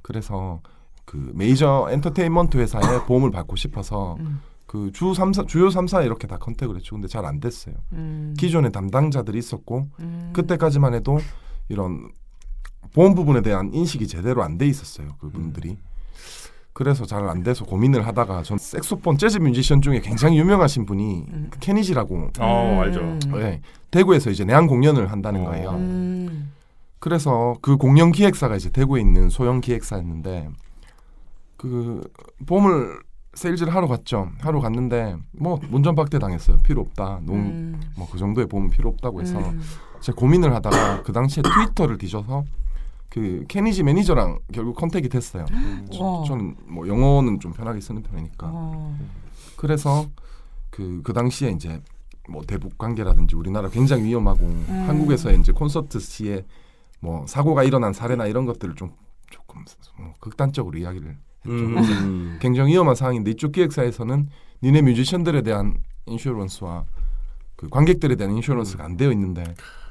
그래서 0.00 0.62
그 1.04 1.32
메이저 1.34 1.88
엔터테인먼트 1.90 2.56
회사에 2.56 3.04
보험을 3.06 3.30
받고 3.30 3.56
싶어서 3.56 4.16
음. 4.20 4.40
그 4.68 4.90
주 4.92 5.06
3사 5.12 5.48
주요 5.48 5.68
3사 5.68 6.04
이렇게 6.04 6.26
다 6.28 6.36
contact을 6.36 6.76
했죠. 6.76 6.94
근데 6.94 7.08
잘 7.08 7.24
안 7.24 7.40
됐어요. 7.40 7.74
음. 7.94 8.34
기존에 8.38 8.68
담당자들이 8.70 9.38
있었고 9.38 9.88
음. 10.00 10.30
그때까지만 10.34 10.92
해도 10.94 11.18
이런 11.70 12.10
보험 12.94 13.14
부분에 13.14 13.40
대한 13.42 13.72
인식이 13.72 14.06
제대로 14.06 14.42
안 14.42 14.58
돼 14.58 14.66
있었어요. 14.66 15.08
그분들이. 15.18 15.78
그래서 16.74 17.06
잘 17.06 17.26
안 17.28 17.42
돼서 17.42 17.64
고민을 17.64 18.06
하다가 18.06 18.42
전 18.42 18.56
색소폰 18.58 19.16
재즈 19.18 19.38
뮤지션 19.38 19.80
중에 19.82 20.00
굉장히 20.00 20.38
유명하신 20.38 20.84
분이 20.86 21.24
음. 21.32 21.46
그 21.50 21.58
케니지라고 21.58 22.30
어 22.38 22.80
알죠. 22.82 23.00
음. 23.00 23.18
네, 23.32 23.62
대구에서 23.90 24.30
이제 24.30 24.44
내한 24.44 24.66
공연을 24.66 25.10
한다는 25.10 25.40
어. 25.40 25.44
거예요. 25.50 25.70
음. 25.70 26.52
그래서 27.00 27.56
그 27.62 27.76
공연 27.78 28.12
기획사가 28.12 28.54
이제 28.56 28.70
대구에 28.70 29.00
있는 29.00 29.30
소형 29.30 29.60
기획사였는데 29.62 30.50
그 31.56 32.06
보험을 32.46 32.98
세일즈를 33.38 33.72
하러 33.74 33.86
갔죠. 33.86 34.30
하러 34.40 34.60
갔는데 34.60 35.16
뭐 35.32 35.60
문전박대 35.70 36.18
당했어요. 36.18 36.58
필요 36.58 36.80
없다. 36.82 37.20
너무 37.22 37.38
음. 37.38 37.80
뭐그 37.96 38.18
정도의 38.18 38.48
보험은 38.48 38.70
필요 38.70 38.88
없다고 38.90 39.20
해서 39.22 39.38
음. 39.38 39.60
제가 40.00 40.16
고민을 40.16 40.52
하다가 40.54 41.02
그 41.04 41.12
당시에 41.12 41.42
트위터를 41.42 41.98
뒤져서 41.98 42.44
그 43.08 43.44
케니지 43.48 43.84
매니저랑 43.84 44.40
결국 44.52 44.76
컨택이 44.76 45.08
됐어요. 45.08 45.46
저- 45.92 46.04
와. 46.04 46.24
저는 46.24 46.56
뭐 46.66 46.86
영어는 46.88 47.38
좀 47.40 47.52
편하게 47.52 47.80
쓰는 47.80 48.02
편이니까. 48.02 48.48
어. 48.52 48.98
그래서 49.56 50.06
그, 50.70 51.00
그 51.04 51.12
당시에 51.12 51.50
이제 51.50 51.80
뭐 52.28 52.42
대북 52.42 52.76
관계라든지 52.76 53.36
우리나라 53.36 53.68
굉장히 53.70 54.04
위험하고 54.04 54.44
한국에서 54.66 55.32
이제 55.32 55.52
콘서트 55.52 55.98
시에 56.00 56.44
뭐 57.00 57.24
사고가 57.26 57.62
일어난 57.62 57.92
사례나 57.92 58.26
이런 58.26 58.44
것들을 58.46 58.74
좀 58.74 58.90
조금 59.30 59.64
뭐 59.96 60.12
극단적으로 60.20 60.76
이야기를 60.78 61.16
음. 61.48 62.38
굉장히 62.40 62.72
위험한 62.72 62.94
상황인데 62.94 63.32
이쪽 63.32 63.52
기획사에서는 63.52 64.28
니네 64.62 64.82
뮤지션들에 64.82 65.42
대한 65.42 65.74
인슈런스와 66.06 66.84
그 67.56 67.68
관객들에 67.68 68.16
대한 68.16 68.34
인슈런스가 68.36 68.84
안 68.84 68.96
되어 68.96 69.10
있는데 69.12 69.44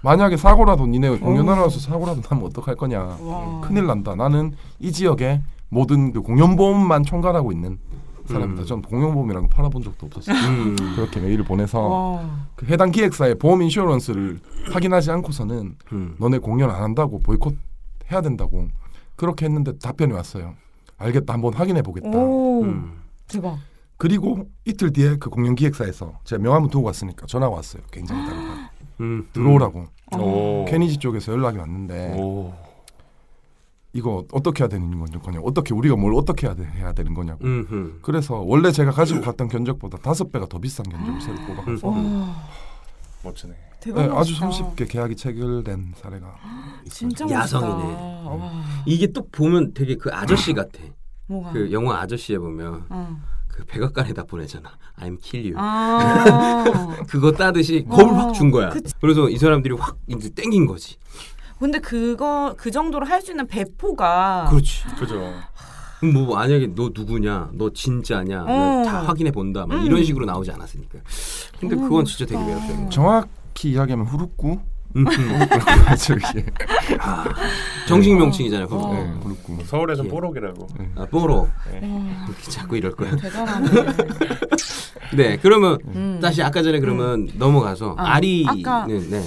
만약에 0.03 0.37
사고라도 0.37 0.87
니네 0.87 1.17
공연하러 1.19 1.63
와서 1.63 1.79
사고라도 1.79 2.21
나면 2.29 2.45
어떡할 2.45 2.75
거냐 2.75 3.01
와. 3.01 3.61
큰일 3.61 3.87
난다 3.87 4.15
나는 4.15 4.53
이 4.79 4.91
지역에 4.91 5.41
모든 5.69 6.13
그 6.13 6.21
공연보험만 6.21 7.03
총괄하고 7.03 7.51
있는 7.51 7.77
사람이다 8.25 8.61
음. 8.61 8.65
전 8.65 8.81
공연보험이라는 8.81 9.49
거 9.49 9.55
팔아본 9.55 9.83
적도 9.83 10.05
없었어요 10.05 10.35
음. 10.35 10.75
그렇게 10.95 11.19
메일을 11.19 11.43
보내서 11.45 11.81
와. 11.81 12.47
그 12.55 12.65
해당 12.67 12.91
기획사의 12.91 13.35
보험 13.35 13.61
인슈런스를 13.63 14.39
확인하지 14.71 15.11
않고서는 15.11 15.75
음. 15.91 16.15
너네 16.19 16.37
공연 16.39 16.69
안 16.69 16.83
한다고 16.83 17.19
보이콧 17.19 17.55
해야 18.11 18.21
된다고 18.21 18.67
그렇게 19.15 19.45
했는데 19.45 19.77
답변이 19.79 20.13
왔어요. 20.13 20.53
알겠다 20.97 21.33
한번 21.33 21.53
확인해 21.53 21.81
보겠다. 21.81 22.09
오 22.17 22.63
음. 22.63 23.01
대박. 23.27 23.57
그리고 23.97 24.47
이틀 24.65 24.91
뒤에 24.93 25.17
그 25.17 25.29
공연 25.29 25.55
기획사에서 25.55 26.19
제가 26.23 26.41
명함을 26.41 26.69
두고 26.69 26.85
갔으니까 26.85 27.25
전화가 27.25 27.55
왔어요. 27.55 27.81
굉장히 27.91 28.25
다르다. 28.27 28.71
음. 29.01 29.27
들어오라고. 29.33 29.85
오. 30.19 30.65
케니지 30.67 30.97
쪽에서 30.97 31.31
연락이 31.33 31.57
왔는데 31.57 32.15
오. 32.19 32.53
이거 33.93 34.23
어떻게 34.31 34.63
해야 34.63 34.67
되는 34.69 34.99
거냐? 35.19 35.39
어떻게 35.43 35.73
우리가 35.73 35.95
뭘 35.95 36.13
어떻게 36.13 36.45
해야, 36.45 36.55
돼- 36.55 36.65
해야 36.65 36.93
되는 36.93 37.13
거냐고. 37.13 37.43
음. 37.45 37.65
음. 37.71 37.99
그래서 38.03 38.35
원래 38.39 38.71
제가 38.71 38.91
가지고 38.91 39.21
갔던 39.21 39.47
견적보다 39.47 39.97
다섯 39.97 40.31
배가 40.31 40.45
더 40.45 40.59
비싼 40.59 40.85
견적을 40.87 41.21
새로 41.21 41.35
뽑아서 41.55 41.87
와 41.87 42.35
멋지네. 43.23 43.53
네, 43.85 44.09
아주. 44.11 44.33
손쉽게 44.35 44.85
계약이 44.85 45.15
체결된 45.15 45.93
사례가 45.97 46.35
있어요. 46.85 46.89
진짜 46.89 47.25
야성이네. 47.29 47.73
멋있다. 47.83 48.01
와 48.29 48.63
이게 48.85 49.07
또 49.07 49.27
보면 49.29 49.73
되게 49.73 49.95
그 49.95 50.09
아저씨 50.11 50.53
같아. 50.53 50.79
뭐가? 51.27 51.51
그 51.53 51.71
영화 51.71 51.99
아저씨에 52.01 52.37
보면 52.37 52.85
어. 52.89 53.17
그 53.47 53.63
백악관에다 53.65 54.23
보내잖아. 54.23 54.69
I'm 54.99 55.17
kill 55.21 55.53
you. 55.53 55.55
아. 55.57 56.97
그거 57.07 57.31
따듯이 57.31 57.85
겁을 57.89 58.05
어, 58.13 58.15
확준 58.27 58.51
거야. 58.51 58.69
그치. 58.69 58.93
그래서 58.99 59.29
이 59.29 59.37
사람들이 59.37 59.75
확 59.75 59.97
이제 60.07 60.29
땡긴 60.29 60.65
거지. 60.65 60.97
근데 61.59 61.79
그거 61.79 62.53
그 62.57 62.69
정도로 62.69 63.05
할 63.07 63.21
수 63.21 63.31
있는 63.31 63.47
배포가 63.47 64.47
그렇지. 64.49 64.83
그죠. 64.99 65.33
뭐 66.03 66.35
만약에 66.35 66.73
너 66.75 66.91
누구냐, 66.93 67.49
너 67.53 67.71
진짜냐, 67.71 68.43
어. 68.43 68.83
다 68.85 69.01
확인해 69.03 69.31
본다, 69.31 69.65
막 69.65 69.79
음. 69.79 69.85
이런 69.85 70.03
식으로 70.03 70.25
나오지 70.25 70.51
않았으니까. 70.51 70.99
근데 71.59 71.75
어, 71.75 71.79
그건 71.79 72.05
진짜 72.05 72.25
되게. 72.25 72.43
매력적인 72.43 72.83
거. 72.85 72.89
정확히 72.89 73.71
이야기하면 73.71 74.05
후루꾸 74.05 74.59
음. 74.95 75.05
저기 75.99 76.23
아, 76.99 77.25
정식 77.87 78.15
명칭이잖아요. 78.15 78.67
어. 78.69 78.93
네, 78.93 79.11
후루꾸 79.21 79.51
뭐 79.53 79.65
서울에서 79.65 80.05
예. 80.05 80.07
뽀록이라고. 80.07 80.67
아, 80.95 81.05
뽀로. 81.05 81.41
와, 81.41 81.47
이렇게 81.71 82.51
자꾸 82.51 82.77
이럴 82.77 82.91
거야. 82.93 83.15
대단하네. 83.15 83.67
네, 85.15 85.37
그러면 85.37 85.77
음. 85.87 86.19
다시 86.21 86.41
아까 86.41 86.61
전에 86.63 86.79
그러면 86.79 87.29
넘어가서 87.35 87.95
아, 87.97 88.15
아리는 88.15 88.63
네. 89.09 89.23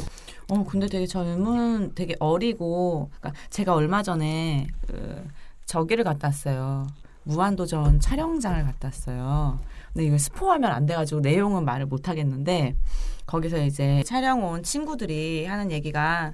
어 0.48 0.64
근데 0.64 0.88
되게 0.88 1.06
젊은 1.06 1.92
되게 1.94 2.16
어리고 2.18 3.10
그러니까 3.20 3.40
제가 3.50 3.74
얼마 3.74 4.02
전에 4.02 4.66
그 4.86 5.24
저기를 5.70 6.02
갔다 6.02 6.26
왔어요. 6.26 6.88
무한도전 7.22 8.00
촬영장을 8.00 8.60
갔다 8.64 8.88
왔어요. 8.88 9.60
근데 9.92 10.04
이거 10.04 10.18
스포하면 10.18 10.72
안 10.72 10.84
돼가지고 10.84 11.20
내용은 11.20 11.64
말을 11.64 11.86
못 11.86 12.08
하겠는데 12.08 12.74
거기서 13.26 13.62
이제 13.62 14.02
촬영 14.04 14.44
온 14.44 14.64
친구들이 14.64 15.46
하는 15.46 15.70
얘기가 15.70 16.32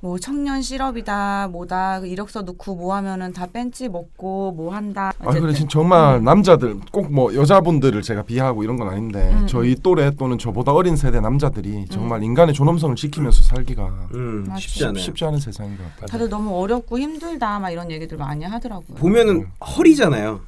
뭐 0.00 0.18
청년 0.18 0.62
실업이다 0.62 1.48
뭐다 1.48 1.98
이력서 1.98 2.42
넣고 2.42 2.76
뭐 2.76 2.94
하면은 2.94 3.32
다 3.32 3.46
벤치 3.52 3.88
먹고 3.88 4.52
뭐 4.52 4.72
한다. 4.74 5.12
아 5.18 5.30
그래 5.32 5.52
진짜 5.52 5.68
정말 5.70 6.22
남자들 6.22 6.78
꼭 6.92 7.08
뭐 7.10 7.34
여자분들을 7.34 8.02
제가 8.02 8.22
비하하고 8.22 8.62
이런 8.62 8.76
건 8.76 8.88
아닌데 8.88 9.30
음. 9.32 9.46
저희 9.46 9.74
또래 9.74 10.10
또는 10.16 10.36
저보다 10.38 10.72
어린 10.72 10.94
세대 10.94 11.20
남자들이 11.20 11.86
정말 11.90 12.22
인간의 12.22 12.54
존엄성을 12.54 12.94
지키면서 12.96 13.42
살기가 13.42 14.08
음. 14.14 14.46
쉽지 14.58 14.84
않아요. 14.84 14.98
쉽지 15.02 15.24
않은 15.24 15.40
세상인 15.40 15.76
것 15.78 15.84
같아요. 15.84 16.06
다들 16.06 16.28
너무 16.28 16.54
어렵고 16.60 16.98
힘들다 16.98 17.58
막 17.58 17.70
이런 17.70 17.90
얘기들 17.90 18.18
많이 18.18 18.44
하더라고요. 18.44 18.96
보면은 18.98 19.36
음. 19.36 19.46
허리잖아요. 19.64 20.40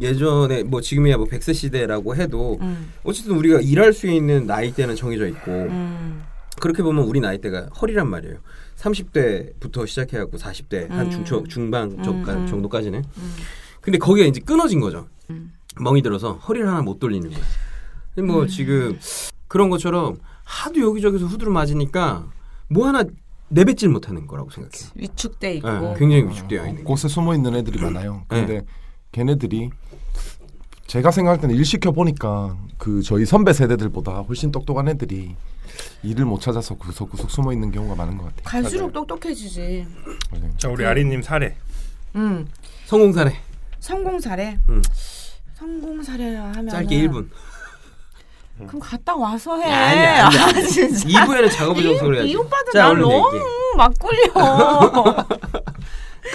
예전에 0.00 0.62
뭐 0.64 0.80
지금이야 0.80 1.16
뭐 1.16 1.26
백세 1.26 1.52
시대라고 1.54 2.14
해도 2.16 2.58
음, 2.60 2.92
어쨌든 3.02 3.36
우리가 3.36 3.60
일할 3.60 3.92
수 3.94 4.08
있는 4.08 4.46
나이대는 4.46 4.94
정해져 4.94 5.26
있고 5.28 5.50
음, 5.50 6.22
그렇게 6.60 6.82
보면 6.82 7.04
우리 7.04 7.18
나이대가 7.20 7.66
허리란 7.80 8.08
말이에요. 8.08 8.36
30대부터 8.76 9.86
시작해갖고 9.86 10.38
40대 10.38 10.88
한 10.88 11.06
음. 11.06 11.10
중초 11.10 11.44
중반 11.48 11.90
음, 11.92 12.02
정- 12.02 12.22
음. 12.28 12.46
정도까지는. 12.46 13.00
음. 13.16 13.32
근데 13.80 13.98
거기가 13.98 14.26
이제 14.26 14.40
끊어진 14.40 14.80
거죠. 14.80 15.08
음. 15.30 15.52
멍이 15.80 16.02
들어서 16.02 16.34
허리를 16.34 16.68
하나 16.68 16.82
못 16.82 16.98
돌리는. 17.00 17.30
근데 18.14 18.32
뭐 18.32 18.46
지금 18.46 18.98
그런 19.48 19.70
것처럼 19.70 20.18
하도 20.44 20.80
여기저기서 20.80 21.26
후드를 21.26 21.52
맞으니까 21.52 22.26
뭐 22.68 22.86
하나 22.86 23.04
내뱉질 23.48 23.88
못하는 23.88 24.26
거라고 24.26 24.50
생각해요. 24.50 24.90
위축돼 24.96 25.54
있고. 25.54 25.68
네, 25.70 25.94
굉장히 25.98 26.28
위축되어 26.28 26.66
있는 26.68 26.84
거. 26.84 26.90
곳에 26.90 27.08
숨어 27.08 27.34
있는 27.34 27.54
애들이 27.56 27.80
많아요. 27.82 28.24
네. 28.30 28.46
근데 28.46 28.66
걔네들이 29.12 29.70
제가 30.90 31.12
생각할 31.12 31.40
때는 31.40 31.54
일 31.54 31.64
시켜 31.64 31.92
보니까 31.92 32.56
그 32.76 33.00
저희 33.00 33.24
선배 33.24 33.52
세대들보다 33.52 34.22
훨씬 34.22 34.50
똑똑한 34.50 34.88
애들이 34.88 35.36
일을 36.02 36.24
못 36.24 36.40
찾아서 36.40 36.74
구석구석 36.74 37.30
숨어 37.30 37.52
있는 37.52 37.70
경우가 37.70 37.94
많은 37.94 38.18
것 38.18 38.24
같아요. 38.24 38.42
갈수록 38.42 38.92
똑똑해지지. 38.92 39.86
맞아요. 40.32 40.50
자 40.56 40.68
우리 40.68 40.84
아리님 40.84 41.22
사례. 41.22 41.54
음. 42.16 42.48
성공 42.86 43.12
사례 43.12 43.36
성공 43.78 44.18
사례. 44.18 44.58
음. 44.68 44.82
성공 45.54 46.02
사례라 46.02 46.46
하면 46.56 46.68
짧게 46.68 47.06
1분. 47.06 47.28
그럼 48.66 48.80
갔다 48.80 49.14
와서 49.14 49.58
해. 49.60 49.70
아니, 49.70 50.00
아니, 50.00 50.36
아니. 50.38 50.58
아, 50.58 50.66
진짜. 50.66 51.08
2부에는 51.08 51.52
작업을 51.52 51.82
좀 51.84 51.92
이, 51.92 52.16
해야지. 52.16 52.30
이 52.30 52.34
오빠들 52.34 52.72
자, 52.72 52.88
날 52.88 52.98
너무 52.98 53.28
얘기해. 53.28 53.44
막 53.76 53.94
꿀려. 53.96 55.26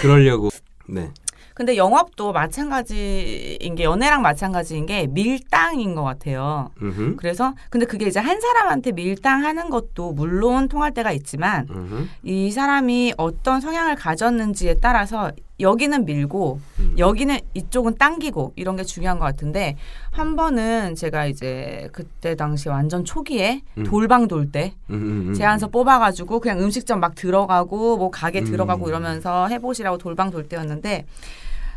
그러려고. 0.00 0.48
네. 0.88 1.12
근데 1.56 1.78
영업도 1.78 2.34
마찬가지인 2.34 3.76
게 3.76 3.84
연애랑 3.84 4.20
마찬가지인 4.20 4.84
게 4.84 5.06
밀당인 5.06 5.94
것 5.94 6.02
같아요. 6.02 6.68
음흠. 6.82 7.16
그래서 7.16 7.54
근데 7.70 7.86
그게 7.86 8.06
이제 8.06 8.20
한 8.20 8.42
사람한테 8.42 8.92
밀당하는 8.92 9.70
것도 9.70 10.12
물론 10.12 10.68
통할 10.68 10.92
때가 10.92 11.12
있지만 11.12 11.66
음흠. 11.70 12.08
이 12.24 12.50
사람이 12.50 13.14
어떤 13.16 13.62
성향을 13.62 13.96
가졌는지에 13.96 14.74
따라서 14.82 15.32
여기는 15.58 16.04
밀고 16.04 16.60
음. 16.80 16.94
여기는 16.98 17.38
이쪽은 17.54 17.96
당기고 17.96 18.52
이런 18.56 18.76
게 18.76 18.84
중요한 18.84 19.18
것 19.18 19.24
같은데 19.24 19.76
한 20.10 20.36
번은 20.36 20.94
제가 20.94 21.24
이제 21.24 21.88
그때 21.92 22.34
당시 22.34 22.68
완전 22.68 23.02
초기에 23.02 23.62
음. 23.78 23.84
돌방 23.84 24.28
돌때 24.28 24.74
음, 24.90 24.94
음, 24.94 25.28
음. 25.28 25.34
제안서 25.34 25.68
뽑아가지고 25.68 26.40
그냥 26.40 26.60
음식점 26.60 27.00
막 27.00 27.14
들어가고 27.14 27.96
뭐 27.96 28.10
가게 28.10 28.40
음. 28.40 28.44
들어가고 28.44 28.90
이러면서 28.90 29.48
해보시라고 29.48 29.96
돌방 29.96 30.30
돌 30.30 30.46
때였는데 30.46 31.06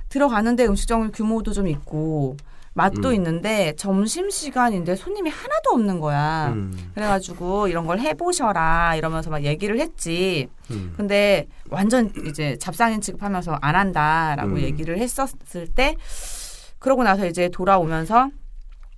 들어가는데 0.09 0.65
음식점 0.65 1.11
규모도 1.11 1.53
좀 1.53 1.67
있고 1.67 2.35
맛도 2.73 3.09
음. 3.09 3.13
있는데 3.15 3.73
점심 3.77 4.29
시간인데 4.29 4.95
손님이 4.95 5.29
하나도 5.29 5.71
없는 5.71 5.99
거야. 5.99 6.49
음, 6.53 6.91
그래가지고 6.93 7.67
이런 7.67 7.85
걸 7.85 7.99
해보셔라 7.99 8.95
이러면서 8.95 9.29
막 9.29 9.43
얘기를 9.43 9.79
했지. 9.79 10.47
음. 10.71 10.93
근데 10.95 11.47
완전 11.69 12.11
이제 12.25 12.57
잡상인 12.57 13.01
취급하면서 13.01 13.57
안 13.61 13.75
한다라고 13.75 14.51
음. 14.51 14.59
얘기를 14.59 14.97
했었을 14.97 15.67
때 15.75 15.95
그러고 16.77 17.03
나서 17.03 17.25
이제 17.25 17.49
돌아오면서 17.49 18.29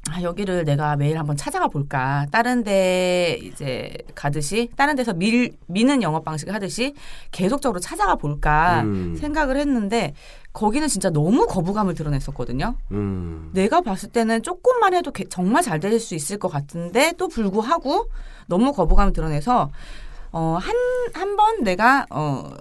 아, 0.09 0.22
여기를 0.24 0.66
내가 0.66 0.95
매일 0.95 1.20
한번 1.20 1.38
찾아가 1.38 1.68
볼까. 1.68 2.26
다른 2.32 2.64
데 2.64 3.38
이제 3.41 3.93
가듯이 4.16 4.70
다른 4.76 4.95
데서 4.95 5.14
밀 5.14 5.55
미는 5.68 6.01
영업 6.01 6.26
방식을 6.26 6.53
하듯이 6.53 6.95
계속적으로 7.32 7.80
찾아가 7.80 8.16
볼까 8.16 8.82
음. 8.82 9.16
생각을 9.16 9.57
했는데 9.57 10.14
거기는 10.53 10.87
진짜 10.87 11.09
너무 11.09 11.47
거부감을 11.47 11.93
드러냈었거든요. 11.93 12.75
음. 12.91 13.49
내가 13.53 13.81
봤을 13.81 14.09
때는 14.09 14.43
조금만 14.43 14.93
해도 14.93 15.11
개- 15.11 15.27
정말 15.29 15.63
잘 15.63 15.79
될 15.79 15.97
수 15.99 16.13
있을 16.15 16.37
것 16.37 16.49
같은데 16.49 17.13
또 17.17 17.27
불구하고 17.27 18.07
너무 18.47 18.73
거부감을 18.73 19.13
드러내서 19.13 19.71
어, 20.33 20.57
한, 20.61 20.75
한 21.13 21.35
번 21.37 21.63
내가 21.63 22.05
어, 22.09 22.51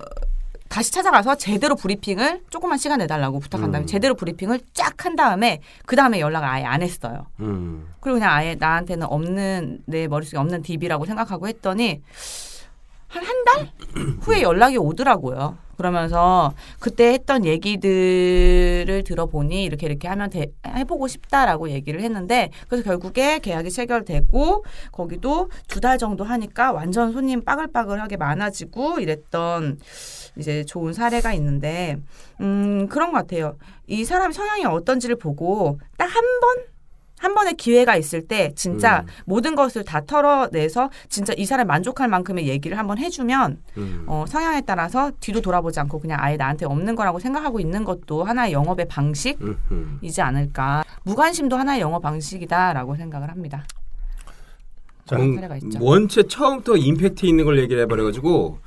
다시 0.68 0.92
찾아가서 0.92 1.34
제대로 1.34 1.74
브리핑을 1.74 2.42
조금만 2.48 2.78
시간 2.78 2.98
내달라고 3.00 3.40
부탁한 3.40 3.72
다음에 3.72 3.84
음. 3.84 3.86
제대로 3.86 4.14
브리핑을 4.14 4.60
쫙 4.72 5.04
한 5.04 5.16
다음에 5.16 5.60
그 5.86 5.96
다음에 5.96 6.20
연락을 6.20 6.46
아예 6.46 6.64
안 6.64 6.82
했어요. 6.82 7.26
음. 7.40 7.88
그리고 8.00 8.18
그냥 8.18 8.30
아예 8.32 8.54
나한테는 8.54 9.06
없는 9.08 9.80
내 9.86 10.06
머릿속에 10.06 10.38
없는 10.38 10.62
DB라고 10.62 11.06
생각하고 11.06 11.48
했더니 11.48 12.02
한 13.10 13.24
한 13.24 13.44
달 13.44 13.68
후에 14.22 14.42
연락이 14.42 14.76
오더라고요. 14.78 15.58
그러면서 15.76 16.52
그때 16.78 17.12
했던 17.14 17.44
얘기들을 17.46 19.02
들어보니 19.04 19.64
이렇게 19.64 19.86
이렇게 19.86 20.08
하면 20.08 20.28
돼, 20.30 20.48
해보고 20.66 21.08
싶다라고 21.08 21.70
얘기를 21.70 22.02
했는데 22.02 22.50
그래서 22.68 22.84
결국에 22.84 23.38
계약이 23.38 23.70
체결되고 23.70 24.64
거기도 24.92 25.48
두 25.68 25.80
달 25.80 25.96
정도 25.96 26.24
하니까 26.24 26.72
완전 26.72 27.12
손님 27.12 27.42
빠글빠글하게 27.42 28.18
많아지고 28.18 29.00
이랬던 29.00 29.78
이제 30.36 30.64
좋은 30.64 30.92
사례가 30.92 31.32
있는데 31.32 31.96
음 32.42 32.86
그런 32.88 33.10
것 33.12 33.18
같아요. 33.18 33.56
이 33.86 34.04
사람 34.04 34.30
성향이 34.32 34.66
어떤지를 34.66 35.16
보고 35.16 35.80
딱 35.96 36.04
한 36.10 36.22
번 36.40 36.69
한 37.20 37.34
번의 37.34 37.54
기회가 37.54 37.96
있을 37.96 38.26
때 38.26 38.52
진짜 38.56 39.00
음. 39.00 39.06
모든 39.26 39.54
것을 39.54 39.84
다 39.84 40.00
털어내서 40.00 40.88
진짜 41.10 41.34
이 41.36 41.44
사람 41.44 41.66
만족할 41.66 42.08
만큼의 42.08 42.48
얘기를 42.48 42.78
한번 42.78 42.96
해주면 42.96 43.58
음. 43.76 44.04
어, 44.06 44.24
성향에 44.26 44.62
따라서 44.62 45.12
뒤도 45.20 45.42
돌아보지 45.42 45.78
않고 45.80 46.00
그냥 46.00 46.18
아예 46.20 46.38
나한테 46.38 46.64
없는 46.64 46.96
거라고 46.96 47.18
생각하고 47.18 47.60
있는 47.60 47.84
것도 47.84 48.24
하나의 48.24 48.54
영업의 48.54 48.88
방식이지. 48.88 50.22
않을까. 50.22 50.82
무관심도 51.02 51.56
하나의 51.56 51.82
영업 51.82 52.00
방식이다라고 52.00 52.96
생각을 52.96 53.28
합니다. 53.28 53.64
자, 55.04 55.16
음. 55.16 55.38
원체 55.80 56.22
처음부터 56.22 56.76
임팩트 56.76 57.26
있는 57.26 57.44
걸 57.44 57.58
얘기를 57.58 57.82
해버려가지고 57.82 58.58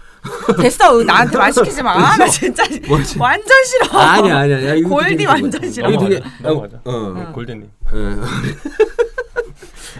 됐어. 0.61 1.03
나한테 1.03 1.37
말 1.37 1.51
시키지 1.53 1.81
마. 1.83 2.15
나 2.17 2.27
진짜 2.27 2.63
뭐지? 2.87 3.17
완전 3.19 3.47
싫어. 3.65 3.97
아니야 3.99 4.37
아니야. 4.39 4.69
야, 4.69 4.73
이거 4.75 4.89
골디 4.89 5.25
완전. 5.25 5.71
싫어. 5.71 5.89
이거 5.89 6.07
되게 6.07 6.21
넘어가자. 6.41 6.77
어, 6.85 6.91
어. 6.91 7.33
네. 7.45 7.61
예. 7.93 8.15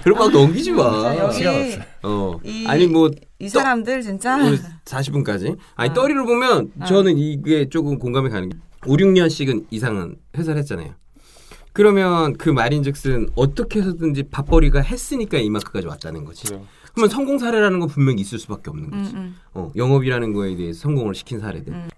그런 0.03 0.17
거 0.17 0.27
넘기지 0.29 0.71
마. 0.71 0.83
아, 0.83 1.17
여기. 1.17 1.45
어. 2.03 2.39
이- 2.43 2.65
아니 2.67 2.87
뭐 2.87 3.09
이 3.39 3.49
사람들 3.49 4.01
진짜 4.01 4.37
우리 4.37 4.57
40분까지. 4.85 5.57
아니 5.75 5.89
어. 5.89 5.93
떠리를 5.93 6.23
보면 6.25 6.71
어. 6.79 6.85
저는 6.85 7.17
이게 7.17 7.67
조금 7.69 7.99
공감이 7.99 8.29
가는 8.29 8.49
게 8.49 8.57
5, 8.85 8.95
6년씩은 8.95 9.65
이상은 9.69 10.15
회사를 10.37 10.59
했잖아요. 10.59 10.93
그러면 11.73 12.37
그 12.37 12.49
말인즉슨 12.49 13.29
어떻게 13.35 13.79
해서든지 13.79 14.23
밥벌이가 14.29 14.79
했으니까 14.81 15.39
이 15.39 15.49
마크까지 15.49 15.87
왔다는 15.87 16.23
거지. 16.23 16.43
그죠. 16.43 16.65
그러면 16.93 17.09
성공 17.09 17.37
사례라는 17.39 17.79
건 17.79 17.89
분명히 17.89 18.21
있을 18.21 18.39
수밖에 18.39 18.69
없는 18.69 18.85
음, 18.85 19.03
거지. 19.03 19.15
음. 19.15 19.35
어, 19.53 19.71
영업이라는 19.75 20.33
거에 20.33 20.55
대해서 20.55 20.81
성공을 20.81 21.15
시킨 21.15 21.39
사례들. 21.39 21.73
음. 21.73 21.89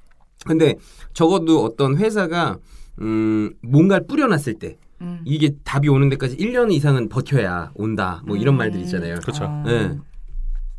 근데 0.46 0.76
적어도 1.14 1.64
어떤 1.64 1.98
회사가 1.98 2.58
음, 3.02 3.54
뭔가를 3.62 4.08
뿌려놨을 4.08 4.60
때 4.60 4.78
음. 5.02 5.22
이게 5.26 5.52
답이 5.64 5.89
오는 5.89 6.08
데까지 6.10 6.38
1년 6.38 6.72
이상은 6.72 7.10
버텨야 7.10 7.72
온다. 7.76 8.22
뭐 8.26 8.38
이런 8.38 8.56
음. 8.56 8.58
말들 8.60 8.80
있잖아요. 8.82 9.20
그렇죠. 9.20 9.43
어. 9.43 9.64
예. 9.68 9.98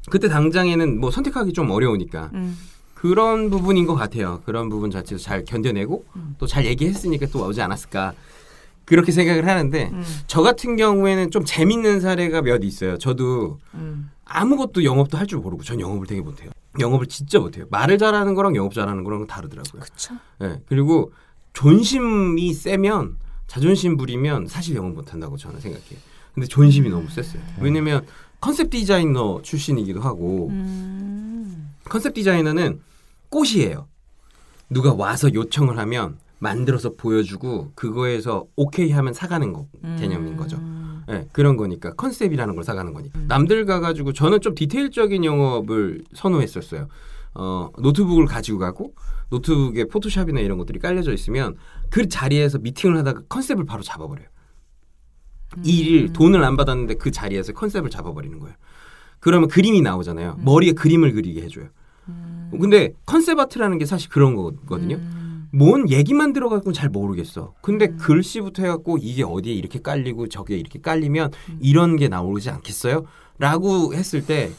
그때 0.09 0.29
당장에는 0.29 0.99
뭐 0.99 1.11
선택하기 1.11 1.53
좀 1.53 1.71
어려우니까 1.71 2.31
음. 2.33 2.57
그런 2.95 3.51
부분인 3.51 3.87
것 3.87 3.95
같아요. 3.95 4.41
그런 4.47 4.71
부분 4.71 4.91
자체도 4.91 5.19
잘 5.19 5.45
견뎌내고 5.45 6.05
음. 6.17 6.37
또잘 6.39 6.65
얘기했으니까 6.65 7.27
또 7.27 7.47
오지 7.47 7.61
않았을까 7.61 8.15
그렇게 8.87 9.13
생각을 9.13 9.47
하는데 9.47 9.91
음. 9.93 10.03
저 10.27 10.41
같은 10.43 10.77
경우에는 10.77 11.31
좀 11.31 11.45
재밌는 11.45 12.01
사례가 12.01 12.41
몇 12.43 12.65
있어요. 12.65 12.97
저도 12.99 13.59
음. 13.75 14.11
아무것도 14.25 14.85
영업도 14.85 15.19
할 15.19 15.27
줄 15.27 15.41
모르고 15.41 15.63
전 15.65 15.81
영업을 15.81 16.07
되게 16.07 16.21
못해요. 16.21 16.51
영업을 16.79 17.07
진짜 17.07 17.39
못해요. 17.39 17.67
말을 17.71 17.99
잘하는 17.99 18.35
거랑 18.35 18.55
영업 18.55 18.73
잘하는 18.75 19.03
거랑 19.05 19.27
다르더라고요. 19.27 19.83
그쵸. 19.83 20.15
예. 20.43 20.61
그리고 20.69 21.13
존심이 21.53 22.53
세면 22.53 23.17
자존심 23.49 23.97
부리면 23.97 24.47
사실 24.47 24.77
영업 24.77 24.93
못한다고 24.95 25.37
저는 25.37 25.61
생각해요. 25.61 25.99
근데 26.35 26.47
존심이 26.47 26.89
너무 26.89 27.09
셌어요. 27.09 27.43
왜냐면 27.61 28.05
컨셉 28.41 28.71
디자이너 28.71 29.41
출신이기도 29.43 30.01
하고 30.01 30.49
음. 30.51 31.73
컨셉 31.85 32.15
디자이너는 32.15 32.81
꽃이에요. 33.31 33.89
누가 34.69 34.93
와서 34.95 35.33
요청을 35.33 35.79
하면 35.79 36.19
만들어서 36.39 36.95
보여주고 36.97 37.73
그거에서 37.75 38.47
오케이 38.57 38.91
하면 38.91 39.13
사가는 39.13 39.53
거 39.53 39.69
개념인 39.99 40.37
거죠. 40.37 40.57
음. 40.59 41.03
예, 41.09 41.27
그런 41.33 41.57
거니까 41.57 41.93
컨셉이라는 41.95 42.55
걸 42.55 42.65
사가는 42.65 42.93
거니까. 42.93 43.19
남들 43.27 43.65
가가지고 43.65 44.13
저는 44.13 44.41
좀 44.41 44.55
디테일적인 44.55 45.25
영업을 45.25 46.03
선호했었어요. 46.15 46.89
어, 47.35 47.71
노트북을 47.79 48.27
가지고 48.27 48.59
가고 48.59 48.95
노트북에 49.31 49.85
포토샵이나 49.85 50.41
이런 50.41 50.59
것들이 50.59 50.79
깔려져 50.79 51.13
있으면 51.13 51.57
그 51.91 52.09
자리에서 52.09 52.59
미팅을 52.59 52.97
하다가 52.99 53.23
컨셉을 53.29 53.65
바로 53.65 53.83
잡아버려요. 53.83 54.27
이일 55.65 56.13
돈을 56.13 56.43
안 56.43 56.57
받았는데 56.57 56.95
그 56.95 57.11
자리에서 57.11 57.53
컨셉을 57.53 57.89
잡아버리는 57.89 58.39
거예요. 58.41 58.55
그러면 59.21 59.49
그림이 59.49 59.81
나오잖아요. 59.81 60.39
머리에 60.43 60.73
그림을 60.73 61.13
그리게 61.13 61.43
해줘요. 61.43 61.69
근데 62.51 62.93
컨셉 63.07 63.39
아트라는 63.39 63.79
게 63.79 63.87
사실 63.87 64.11
그런 64.11 64.35
거거든요. 64.35 64.97
음. 64.97 65.26
뭔 65.57 65.89
얘기만 65.89 66.35
들어가고는 66.35 66.75
잘 66.75 66.91
모르겠어. 66.91 67.55
근데 67.63 67.89
글씨부터 67.89 68.63
해갖고 68.63 68.99
이게 69.01 69.23
어디에 69.23 69.55
이렇게 69.55 69.81
깔리고 69.81 70.29
저게 70.29 70.59
이렇게 70.59 70.81
깔리면 70.81 71.31
이런 71.61 71.97
게 71.97 72.09
나오지 72.09 72.51
않겠어요? 72.51 73.05
라고 73.39 73.95
했을 73.95 74.27
때 74.27 74.51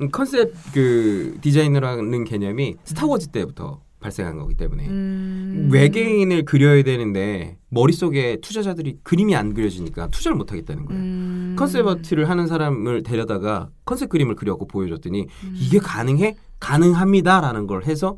음, 0.00 0.10
컨셉 0.10 0.54
그 0.72 1.36
디자이너라는 1.42 2.24
개념이 2.24 2.76
스타워즈 2.84 3.28
때부터 3.28 3.82
발생한 4.00 4.38
거기 4.38 4.54
때문에 4.54 4.86
음. 4.88 5.68
외계인을 5.72 6.44
그려야 6.44 6.82
되는데 6.82 7.58
머릿속에 7.68 8.38
투자자들이 8.40 8.98
그림이 9.02 9.36
안 9.36 9.52
그려지니까 9.52 10.08
투자를 10.08 10.36
못 10.36 10.52
하겠다는 10.52 10.86
거예요. 10.86 11.02
음. 11.02 11.56
컨셉 11.58 11.86
아트를 11.86 12.30
하는 12.30 12.46
사람을 12.46 13.02
데려다가 13.02 13.68
컨셉 13.84 14.08
그림을 14.08 14.36
그려갖고 14.36 14.66
보여줬더니 14.66 15.22
음. 15.22 15.54
이게 15.54 15.78
가능해? 15.78 16.36
가능합니다라는 16.60 17.66
걸 17.66 17.84
해서 17.84 18.16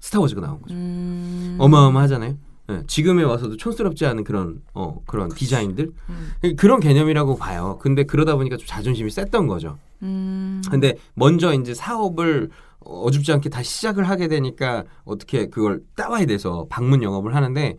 스타워즈가 0.00 0.40
나온 0.40 0.60
거죠. 0.62 0.74
음. 0.74 1.56
어마어마하잖아요. 1.58 2.34
예, 2.70 2.82
지금에 2.86 3.22
와서도 3.22 3.56
촌스럽지 3.56 4.06
않은 4.06 4.24
그런 4.24 4.62
어 4.74 5.00
그런 5.06 5.28
디자인들 5.28 5.92
음. 6.08 6.56
그런 6.56 6.80
개념이라고 6.80 7.36
봐요. 7.36 7.78
근데 7.80 8.04
그러다 8.04 8.36
보니까 8.36 8.56
좀 8.56 8.66
자존심이 8.66 9.10
셌던 9.10 9.46
거죠. 9.46 9.78
음. 10.02 10.62
근데 10.70 10.94
먼저 11.14 11.52
이제 11.52 11.74
사업을 11.74 12.50
어줍지 12.80 13.32
않게 13.32 13.50
다시 13.50 13.70
시작을 13.76 14.08
하게 14.08 14.28
되니까 14.28 14.84
어떻게 15.04 15.46
그걸 15.48 15.82
따와야 15.96 16.24
돼서 16.26 16.66
방문 16.70 17.02
영업을 17.02 17.34
하는데 17.34 17.76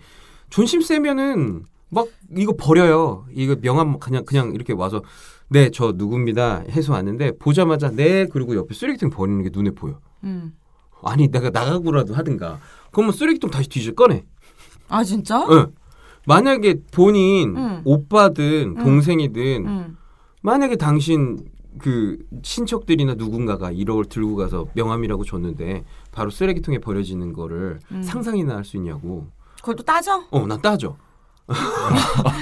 존심 0.50 0.82
세면은 0.82 1.64
막 1.90 2.08
이거 2.38 2.54
버려요. 2.58 3.26
이거 3.34 3.56
명함 3.62 3.98
그냥 4.00 4.26
그냥 4.26 4.54
이렇게 4.54 4.74
와서 4.74 5.02
네 5.50 5.70
저 5.74 5.94
누굽니다 5.96 6.64
해서 6.70 6.94
왔는데 6.94 7.38
보자마자 7.38 7.90
네 7.92 8.26
그리고 8.28 8.56
옆에 8.56 8.74
쓰레기통 8.74 9.10
버리는 9.10 9.42
게 9.42 9.50
눈에 9.52 9.72
보여. 9.72 10.00
음. 10.24 10.54
아니 11.04 11.28
내가 11.28 11.50
나가고라도 11.50 12.14
하든가. 12.14 12.60
그러면 12.92 13.14
쓰레기통 13.14 13.50
다시 13.50 13.70
뒤져 13.70 13.94
꺼내. 13.94 14.24
아 14.90 15.04
진짜? 15.04 15.46
응. 15.50 15.74
만약에 16.28 16.82
본인 16.92 17.56
응. 17.58 17.82
오빠든 17.84 18.76
응. 18.78 18.84
동생이든 18.84 19.66
음. 19.68 19.98
만약에 20.42 20.76
당신 20.76 21.40
그 21.80 22.18
친척들이나 22.44 23.14
누군가가 23.16 23.72
1억을 23.72 24.10
들고 24.10 24.36
가서 24.36 24.68
명함이라고 24.74 25.24
줬는데 25.24 25.86
바로 26.12 26.30
쓰레기통에 26.30 26.80
버려지는 26.80 27.34
거를 27.34 27.80
음. 27.92 28.04
상상이나 28.04 28.56
할 28.58 28.64
수 28.66 28.78
있냐고. 28.78 29.28
그것도 29.62 29.84
따져? 29.84 30.24
어, 30.32 30.46
나 30.48 30.58
따져. 30.58 30.96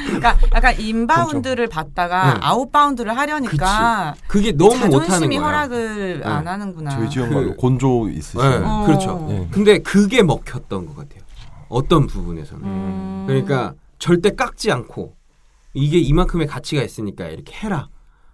그러니까 0.06 0.38
약간 0.54 0.80
inbound를 0.80 1.68
받다가 1.68 2.34
네. 2.34 2.40
outbound를 2.42 3.18
하려니까 3.18 4.16
그게 4.28 4.52
너무 4.52 4.76
못하는 4.88 5.08
자존심이. 5.08 5.38
허락을 5.38 6.22
안 6.26 6.48
하는구나. 6.48 6.92
저희 6.92 7.10
지역 7.10 7.30
그- 7.30 7.34
말로 7.34 7.56
곤조 7.56 8.10
있으시죠. 8.10 8.42
네, 8.42 8.62
어. 8.64 8.84
그렇죠. 8.86 9.26
네. 9.30 9.48
근데 9.52 9.80
그게 9.80 10.22
먹혔던 10.24 10.86
것 10.88 10.96
같아요. 10.96 11.22
어떤 11.70 12.08
부분에서는. 12.08 12.64
음. 12.66 13.24
그러니까 13.28 13.74
절대 14.00 14.32
깎지 14.32 14.72
않고 14.72 15.14
이게 15.74 15.98
이만큼의 16.00 16.48
가치가 16.48 16.82
있으니까 16.82 17.26
이렇게 17.28 17.54
해라. 17.56 17.88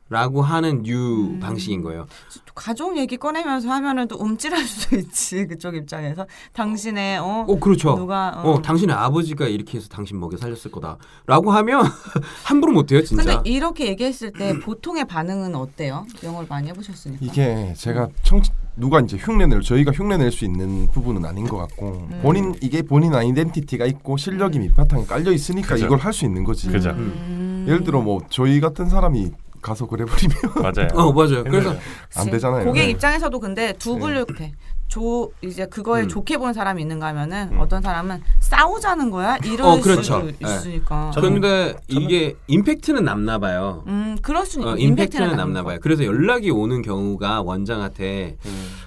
라고 0.08 0.44
하는 0.44 0.84
뉴 0.84 0.96
음. 1.32 1.40
방식인 1.40 1.82
거예요. 1.82 2.06
가족 2.54 2.96
얘기 2.96 3.18
꺼내면서 3.18 3.70
하면은 3.72 4.08
또 4.08 4.16
움찔할 4.18 4.62
수도 4.64 4.98
있지 4.98 5.48
그쪽 5.48 5.76
입장에서 5.76 6.28
당신의 6.54 7.18
어, 7.20 7.46
어, 7.48 7.60
그렇죠. 7.60 7.96
누가 7.96 8.30
어, 8.44 8.62
당신의 8.62 8.96
아버지가 8.96 9.48
이렇게 9.48 9.78
해서 9.78 9.88
당신 9.90 10.20
먹여 10.20 10.38
살렸을 10.38 10.70
거다. 10.72 10.98
라고 11.26 11.52
하면 11.52 11.84
함부로 12.46 12.72
못 12.72 12.92
해요, 12.92 13.04
진짜. 13.04 13.24
근데 13.24 13.50
이렇게 13.50 13.88
얘기했을 13.88 14.32
때 14.32 14.60
보통의 14.60 15.06
반응은 15.06 15.56
어때요? 15.56 16.06
영업을 16.24 16.48
많이 16.48 16.68
해보셨으니까. 16.70 17.26
이게 17.26 17.74
제가 17.76 18.08
청 18.22 18.42
누가 18.78 19.00
이제 19.00 19.18
흉내낼 19.18 19.62
저희가 19.62 19.92
흉내낼 19.92 20.32
수 20.32 20.46
있는 20.46 20.88
부분은 20.92 21.26
아닌 21.26 21.48
것 21.48 21.58
같고 21.58 22.08
음. 22.12 22.20
본인 22.22 22.54
이게 22.62 22.82
본인 22.84 23.16
아이덴티티가 23.16 23.86
있고 23.88 24.18
실력이 24.18 24.60
밑바탕에 24.60 25.06
깔려 25.06 25.32
있으니까 25.32 25.70
그죠. 25.76 25.86
이걸 25.86 25.98
할 25.98 26.14
수 26.14 26.26
있는 26.26 26.44
거지. 26.44 26.68
그죠. 26.70 26.92
음. 26.92 27.66
예를 27.68 27.84
들어 27.84 28.02
뭐 28.02 28.22
저희 28.30 28.60
같은 28.60 28.88
사람이 28.88 29.32
가서 29.66 29.88
그래버리면 29.88 30.38
맞아요. 30.62 30.88
어, 30.94 31.12
맞아요. 31.12 31.44
그래서. 31.44 31.76
안 32.16 32.30
되잖아요. 32.30 32.66
고객 32.66 32.82
네. 32.86 32.90
입장에서도 32.92 33.40
근데 33.40 33.74
두 33.80 33.98
분류해. 33.98 34.54
조 34.88 35.32
이제 35.42 35.66
그거에 35.66 36.04
음. 36.04 36.08
좋게 36.08 36.38
보는 36.38 36.54
사람이 36.54 36.80
있는가 36.80 37.08
하면은 37.08 37.50
음. 37.54 37.60
어떤 37.60 37.82
사람은 37.82 38.22
싸우자는 38.40 39.10
거야 39.10 39.38
이럴 39.44 39.68
어, 39.68 39.82
그렇죠. 39.82 40.04
수도 40.04 40.26
네. 40.28 40.36
있으니까. 40.40 41.12
근데 41.20 41.76
이게 41.88 42.36
임팩트는 42.46 43.04
남나 43.04 43.40
봐요. 43.40 43.84
음 43.88 44.16
그럴 44.22 44.46
수 44.46 44.62
어, 44.62 44.76
있 44.76 44.82
임팩트는 44.84 45.36
남나 45.36 45.64
봐요. 45.64 45.80
그래서 45.82 46.06
연락이 46.06 46.52
오는 46.52 46.84
경우가 46.84 47.42
원장한테 47.42 48.38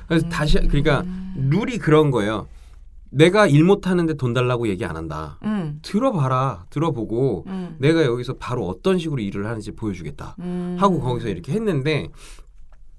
그래서 0.07 0.29
다시 0.29 0.61
그러니까 0.69 1.03
룰이 1.35 1.79
그런 1.79 2.13
거예요. 2.13 2.47
내가 3.11 3.47
일 3.47 3.65
못하는데 3.65 4.15
돈 4.15 4.33
달라고 4.33 4.69
얘기 4.69 4.85
안 4.85 4.97
한다. 4.97 5.39
음. 5.45 5.79
들어봐라. 5.83 6.67
들어보고 6.71 7.45
음. 7.47 7.77
내가 7.79 8.05
여기서 8.05 8.35
바로 8.35 8.67
어떤 8.67 8.99
식으로 8.99 9.21
일을 9.21 9.47
하는지 9.47 9.73
보여주겠다. 9.73 10.37
음. 10.41 10.77
하고 10.79 11.01
거기서 11.01 11.29
이렇게 11.29 11.53
했는데 11.53 12.11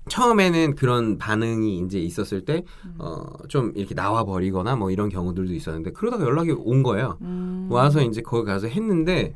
처음에는 0.09 0.75
그런 0.75 1.17
반응이 1.17 1.79
이제 1.79 1.99
있었을 1.99 2.43
때, 2.43 2.63
음. 2.85 2.95
어, 2.97 3.25
좀 3.47 3.71
이렇게 3.75 3.93
나와 3.93 4.23
버리거나 4.23 4.75
뭐 4.75 4.91
이런 4.91 5.07
경우들도 5.07 5.53
있었는데, 5.53 5.91
그러다가 5.91 6.25
연락이 6.25 6.51
온 6.51 6.81
거예요. 6.81 7.17
음. 7.21 7.67
와서 7.69 8.01
이제 8.01 8.21
거기 8.21 8.45
가서 8.45 8.67
했는데, 8.67 9.35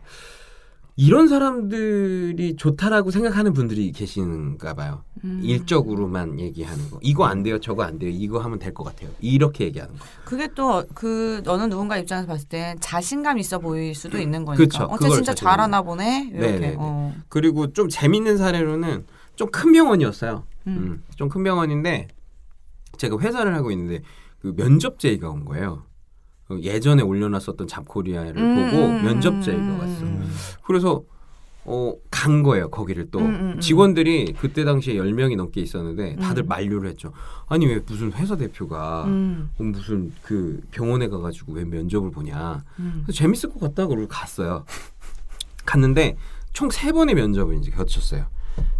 이런 0.96 1.28
사람들이 1.28 2.56
좋다라고 2.56 3.10
생각하는 3.10 3.54
분들이 3.54 3.92
계시는가 3.92 4.76
봐요. 4.76 5.04
음. 5.24 5.40
일적으로만 5.44 6.40
얘기하는 6.40 6.92
거. 6.92 7.00
이거 7.02 7.26
안 7.26 7.42
돼요, 7.42 7.60
저거 7.60 7.84
안 7.84 7.98
돼요, 7.98 8.12
이거 8.14 8.40
하면 8.40 8.60
될 8.60 8.74
것 8.74 8.84
같아요. 8.84 9.10
이렇게 9.20 9.66
얘기하는 9.66 9.96
거. 9.98 10.06
그게 10.24 10.48
또그 10.54 11.42
너는 11.44 11.70
누군가 11.70 11.98
입장에서 11.98 12.28
봤을 12.28 12.48
땐 12.48 12.78
자신감 12.80 13.40
있어 13.40 13.58
보일 13.60 13.96
수도 13.96 14.20
있는 14.20 14.46
거니까. 14.46 14.64
그쵸. 14.64 14.84
어, 14.84 14.98
쟤 14.98 15.04
그걸 15.06 15.12
진짜. 15.18 15.34
잘하나 15.34 15.82
보네. 15.82 16.30
이렇게. 16.34 16.76
어. 16.78 17.16
그리고 17.30 17.74
좀 17.74 17.90
재밌는 17.90 18.38
사례로는 18.38 19.06
좀 19.36 19.50
큰 19.52 19.72
병원이었어요. 19.72 20.44
음. 20.68 20.78
음, 20.78 21.04
좀큰 21.16 21.44
병원인데 21.44 22.08
제가 22.98 23.18
회사를 23.20 23.56
하고 23.56 23.72
있는데 23.72 24.02
그 24.40 24.54
면접 24.56 25.00
제의가 25.00 25.30
온 25.30 25.44
거예요. 25.46 25.86
그 26.56 26.64
예전에 26.64 27.02
올려놨었던 27.04 27.68
잡코리아를 27.68 28.38
음, 28.38 28.56
보고 28.72 28.86
음, 28.86 29.04
면접 29.04 29.34
음, 29.34 29.42
제의가 29.42 29.64
음, 29.64 29.80
왔어. 29.80 30.04
음. 30.04 30.32
그래서 30.66 31.04
어, 31.66 31.94
간 32.12 32.44
거예요, 32.44 32.70
거기를 32.70 33.10
또. 33.10 33.20
음, 33.20 33.26
음, 33.26 33.52
음. 33.56 33.60
직원들이 33.62 34.34
그때 34.38 34.66
당시에 34.66 34.96
10명이 34.96 35.38
넘게 35.38 35.62
있었는데 35.62 36.18
다들 36.18 36.44
음. 36.44 36.48
만류를 36.50 36.90
했죠. 36.90 37.14
아니, 37.48 37.66
왜 37.68 37.80
무슨 37.88 38.12
회사 38.14 38.36
대표가 38.36 39.06
음, 39.06 39.50
어, 39.58 39.64
무슨 39.64 40.12
그 40.24 40.62
병원에 40.72 41.08
가가지고 41.08 41.54
왜 41.54 41.64
면접을 41.64 42.12
보냐. 42.12 42.66
음. 42.80 43.04
그래서 43.06 43.18
재밌을 43.18 43.50
것 43.50 43.62
같다 43.62 43.88
그러고 43.88 44.08
갔어요. 44.10 44.66
갔는데 45.66 46.18
총 46.52 46.70
세 46.70 46.92
번의 46.92 47.16
면접을 47.16 47.56
이제 47.56 47.72
거쳤어요. 47.72 48.26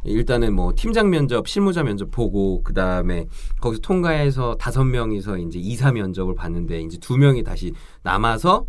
일단은 0.06 0.54
뭐 0.54 0.74
팀장 0.76 1.10
면접, 1.10 1.48
실무자 1.48 1.84
면접 1.84 2.12
보고 2.12 2.62
그 2.64 2.74
다음에 2.74 3.26
거기서 3.62 3.82
통과해서 3.82 4.56
다섯 4.56 4.84
명이서 4.84 5.38
이제 5.38 5.60
이사 5.60 5.92
면접을 5.92 6.36
봤는데 6.36 6.82
이제 6.82 6.98
두 6.98 7.18
명이 7.18 7.44
다시 7.44 7.74
남아서 8.04 8.66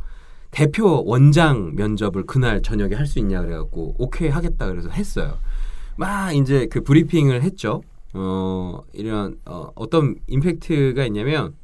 대표 0.53 1.03
원장 1.05 1.75
면접을 1.75 2.25
그날 2.27 2.63
저녁에 2.63 2.95
할 2.95 3.07
수 3.07 3.19
있냐 3.19 3.43
그래갖고 3.43 3.97
오케이 3.99 4.29
하겠다 4.29 4.69
그래서 4.69 4.89
했어요. 4.91 5.39
막 5.97 6.33
이제 6.35 6.67
그 6.71 6.83
브리핑을 6.83 7.43
했죠. 7.43 7.83
어 8.13 8.81
이런 8.93 9.37
어, 9.45 9.67
어떤 9.75 10.15
임팩트가 10.29 11.05
있냐면 11.07 11.55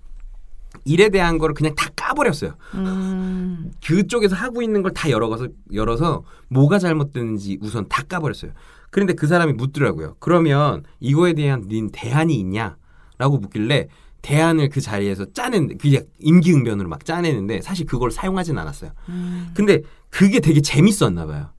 일에 0.85 1.09
대한 1.09 1.39
거를 1.39 1.55
그냥 1.55 1.75
다 1.77 1.89
까버렸어요. 1.95 2.55
음. 2.75 3.71
그쪽에서 3.85 4.35
하고 4.35 4.63
있는 4.63 4.83
걸 4.83 4.93
다 4.93 5.11
열어서 5.11 5.47
열어서 5.73 6.25
뭐가 6.49 6.81
잘못됐는지 6.81 7.59
우선 7.61 7.87
다 7.89 8.03
까버렸어요. 8.03 8.51
그런데 8.91 9.13
그 9.15 9.27
사람이 9.27 9.53
묻더라고요. 9.55 10.17
그러면 10.19 10.83
이거에 11.01 11.33
대한 11.33 11.63
닌 11.69 11.91
대안이 11.93 12.35
있냐?라고 12.41 13.39
묻길래 13.39 13.89
대안을 14.23 14.69
그 14.69 14.81
자리에서 14.81 15.33
짜낸 15.33 15.69
그게 15.79 16.03
임기응변으로 16.19 16.89
막 16.89 17.05
짜내는데 17.05 17.63
사실 17.63 17.87
그걸 17.87 18.11
사용하진 18.11 18.59
않았어요. 18.59 18.91
음. 19.09 19.51
근데 19.55 19.81
그게 20.11 20.41
되게 20.41 20.61
재밌었나 20.61 21.27
봐요. 21.27 21.51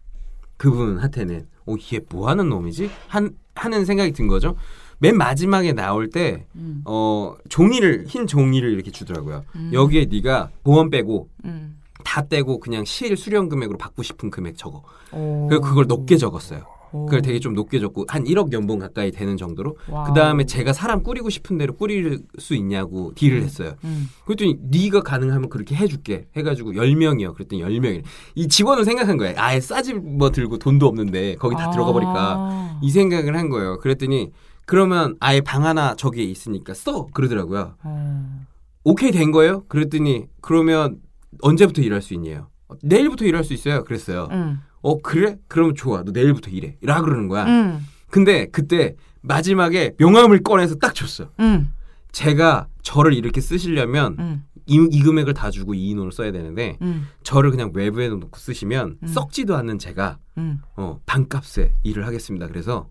그분한테는 0.58 1.48
어, 1.68 1.76
얘 1.94 2.00
뭐 2.10 2.30
하는 2.30 2.50
놈이지? 2.50 2.90
한 3.08 3.32
하는 3.56 3.86
생각이 3.86 4.12
든 4.14 4.28
거죠. 4.28 4.56
맨 5.00 5.18
마지막에 5.18 5.74
나올 5.74 6.10
때 6.10 6.46
음. 6.56 6.82
어, 6.86 7.36
종이를 7.50 8.06
흰 8.08 8.28
종이를 8.28 8.70
이렇게 8.72 8.92
주더라고요. 8.92 9.44
음. 9.56 9.72
여기에 9.74 10.06
네가 10.12 10.52
보험 10.64 10.90
빼고 10.90 11.30
음. 11.46 11.80
다 12.04 12.22
떼고 12.28 12.60
그냥 12.60 12.86
실 12.86 13.18
수령 13.18 13.50
금액으로 13.50 13.78
받고 13.78 14.04
싶은 14.04 14.30
금액 14.30 14.58
적어. 14.58 14.84
오. 15.12 15.48
그래서 15.50 15.62
그걸 15.68 15.86
높게 15.88 16.18
적었어요. 16.18 16.64
오. 16.94 17.06
그걸 17.06 17.22
되게 17.22 17.40
좀 17.40 17.54
높게 17.54 17.80
적고 17.80 18.06
한 18.08 18.24
1억 18.24 18.52
연봉 18.54 18.80
가까이 18.80 19.12
되는 19.12 19.38
정도로. 19.38 19.78
그 19.86 20.14
다음에 20.14 20.46
제가 20.46 20.74
사람 20.74 21.04
꾸리고 21.04 21.30
싶은 21.30 21.58
대로 21.58 21.76
꾸릴 21.76 22.20
수 22.38 22.56
있냐고 22.56 23.14
딜을 23.16 23.42
했어요. 23.44 23.74
음. 23.84 24.10
그랬더니 24.26 24.58
네가 24.62 25.02
가능하면 25.02 25.50
그렇게 25.50 25.76
해줄게 25.76 26.28
해가지고 26.36 26.74
10명이요. 26.74 27.34
그랬더니 27.34 27.64
10명이. 27.64 28.04
이 28.36 28.48
직원은 28.48 28.84
생각한 28.84 29.18
거예요. 29.18 29.36
아예 29.38 29.60
싸집어 29.60 30.32
들고 30.32 30.58
돈도 30.58 30.88
없는데 30.88 31.36
거기 31.36 31.56
다 31.56 31.70
들어가 31.72 31.94
버릴까. 31.94 32.36
아. 32.38 32.80
이 32.82 32.90
생각을 32.90 33.38
한 33.38 33.50
거예요. 33.50 33.80
그랬더니 33.80 34.32
그러면 34.66 35.16
아예 35.20 35.42
방 35.42 35.66
하나 35.66 35.96
저기에 35.96 36.24
있으니까 36.24 36.74
써 36.74 37.08
그러더라고요. 37.14 37.76
어. 37.84 38.46
오케이 38.84 39.12
된 39.12 39.32
거예요? 39.32 39.64
그랬더니 39.68 40.26
그러면 40.42 40.98
언제부터 41.42 41.82
일할 41.82 42.02
수 42.02 42.14
있냐요? 42.14 42.48
내일부터 42.82 43.26
일할 43.26 43.44
수 43.44 43.54
있어요. 43.54 43.84
그랬어요. 43.84 44.28
음. 44.32 44.60
어 44.82 45.02
그래? 45.02 45.38
그러면 45.48 45.76
좋아. 45.76 46.04
너 46.04 46.12
내일부터 46.12 46.50
일해. 46.52 46.78
라 46.82 47.02
그러는 47.02 47.28
거야. 47.28 47.46
음. 47.46 47.86
근데 48.10 48.48
그때 48.52 48.96
마지막에 49.22 49.94
명함을 49.98 50.44
꺼내서 50.44 50.76
딱 50.76 50.96
줬어. 50.96 51.30
음. 51.40 51.72
제가 52.12 52.68
저를 52.82 53.14
이렇게 53.14 53.40
쓰시려면 53.40 54.16
음. 54.20 54.44
이, 54.66 54.88
이 54.92 55.02
금액을 55.02 55.34
다 55.34 55.50
주고 55.50 55.74
이 55.74 55.90
인원을 55.90 56.12
써야 56.12 56.32
되는데 56.32 56.78
음. 56.82 57.08
저를 57.24 57.52
그냥 57.52 57.72
외부에 57.74 58.10
놓고 58.10 58.38
쓰시면 58.38 58.98
음. 59.02 59.08
썩지도 59.08 59.56
않는 59.56 59.80
제가 59.80 60.18
음. 60.38 60.62
어, 60.76 61.00
반값에 61.06 61.74
일을 61.84 62.06
하겠습니다. 62.06 62.48
그래서 62.48 62.90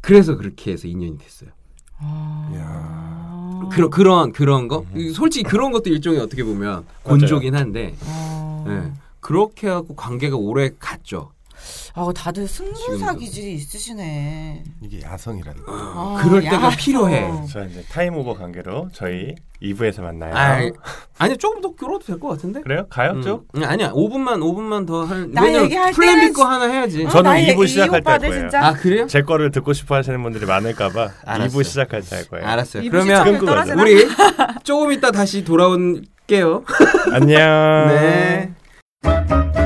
그래서 0.00 0.36
그렇게 0.36 0.72
해서 0.72 0.86
2년이 0.86 1.18
됐어요. 1.18 1.50
아. 1.98 3.68
그런 3.72 3.90
그런 3.90 4.32
그런 4.32 4.68
거 4.68 4.84
솔직히 5.14 5.44
그런 5.44 5.72
것도 5.72 5.90
일종의 5.90 6.20
어떻게 6.20 6.44
보면 6.44 6.84
곤조긴 7.02 7.54
한데 7.54 7.94
아. 8.04 8.64
예. 8.68 9.03
그렇게 9.28 9.68
하고 9.68 9.96
관계가 9.96 10.36
오래 10.36 10.68
갔죠. 10.78 11.32
아, 11.94 12.10
다들 12.14 12.46
승부사. 12.46 13.14
기질이 13.14 13.54
있으시네. 13.54 14.64
이게 14.82 15.00
야성이라니까. 15.00 15.64
아, 15.66 16.20
그럴 16.22 16.42
때가 16.42 16.56
야성. 16.66 16.70
필요해. 16.76 17.46
자 17.50 17.62
이제 17.64 17.82
time 17.90 18.16
over 18.18 18.34
관계로 18.34 18.90
저희 18.92 19.34
2부에서 19.62 20.02
만나요. 20.02 20.34
아, 20.36 20.58
아니 21.16 21.36
조금 21.38 21.62
더 21.62 21.74
끌어도 21.74 22.04
될 22.04 22.18
것 22.20 22.28
같은데. 22.28 22.60
그래요? 22.60 22.84
가요 22.90 23.12
음, 23.12 23.22
쭉? 23.22 23.46
음, 23.56 23.64
아니야 23.64 23.92
5분만 23.92 24.40
5분만 24.40 24.86
더 24.86 25.04
할. 25.04 25.30
나 25.30 25.42
왜냐면 25.44 25.92
plan 25.94 26.20
B 26.20 26.32
거 26.34 26.44
하나 26.44 26.66
해야지. 26.66 27.06
어, 27.06 27.08
저는 27.08 27.30
나 27.30 27.38
이부 27.38 27.64
이 27.64 27.68
시작할 27.68 28.02
때 28.02 28.10
오픈할 28.10 28.28
거예요. 28.28 28.42
진짜. 28.42 28.66
아 28.66 28.72
그래요? 28.74 29.06
제 29.06 29.22
거를 29.22 29.50
듣고 29.50 29.72
싶어 29.72 29.94
하시는 29.94 30.22
분들이 30.22 30.44
많을까봐 30.44 31.10
알았어요. 31.24 31.48
2부 31.48 31.64
시작할 31.64 32.02
때 32.02 32.16
할 32.16 32.24
거예요. 32.28 32.46
알았어요. 32.46 32.82
그러면? 32.90 33.80
우리 33.80 34.06
조금 34.64 34.92
이따 34.92 35.10
다시 35.10 35.44
돌아올게요. 35.44 36.64
안녕. 37.12 37.38
네. 37.88 38.52
Thank 39.04 39.58
you. 39.58 39.63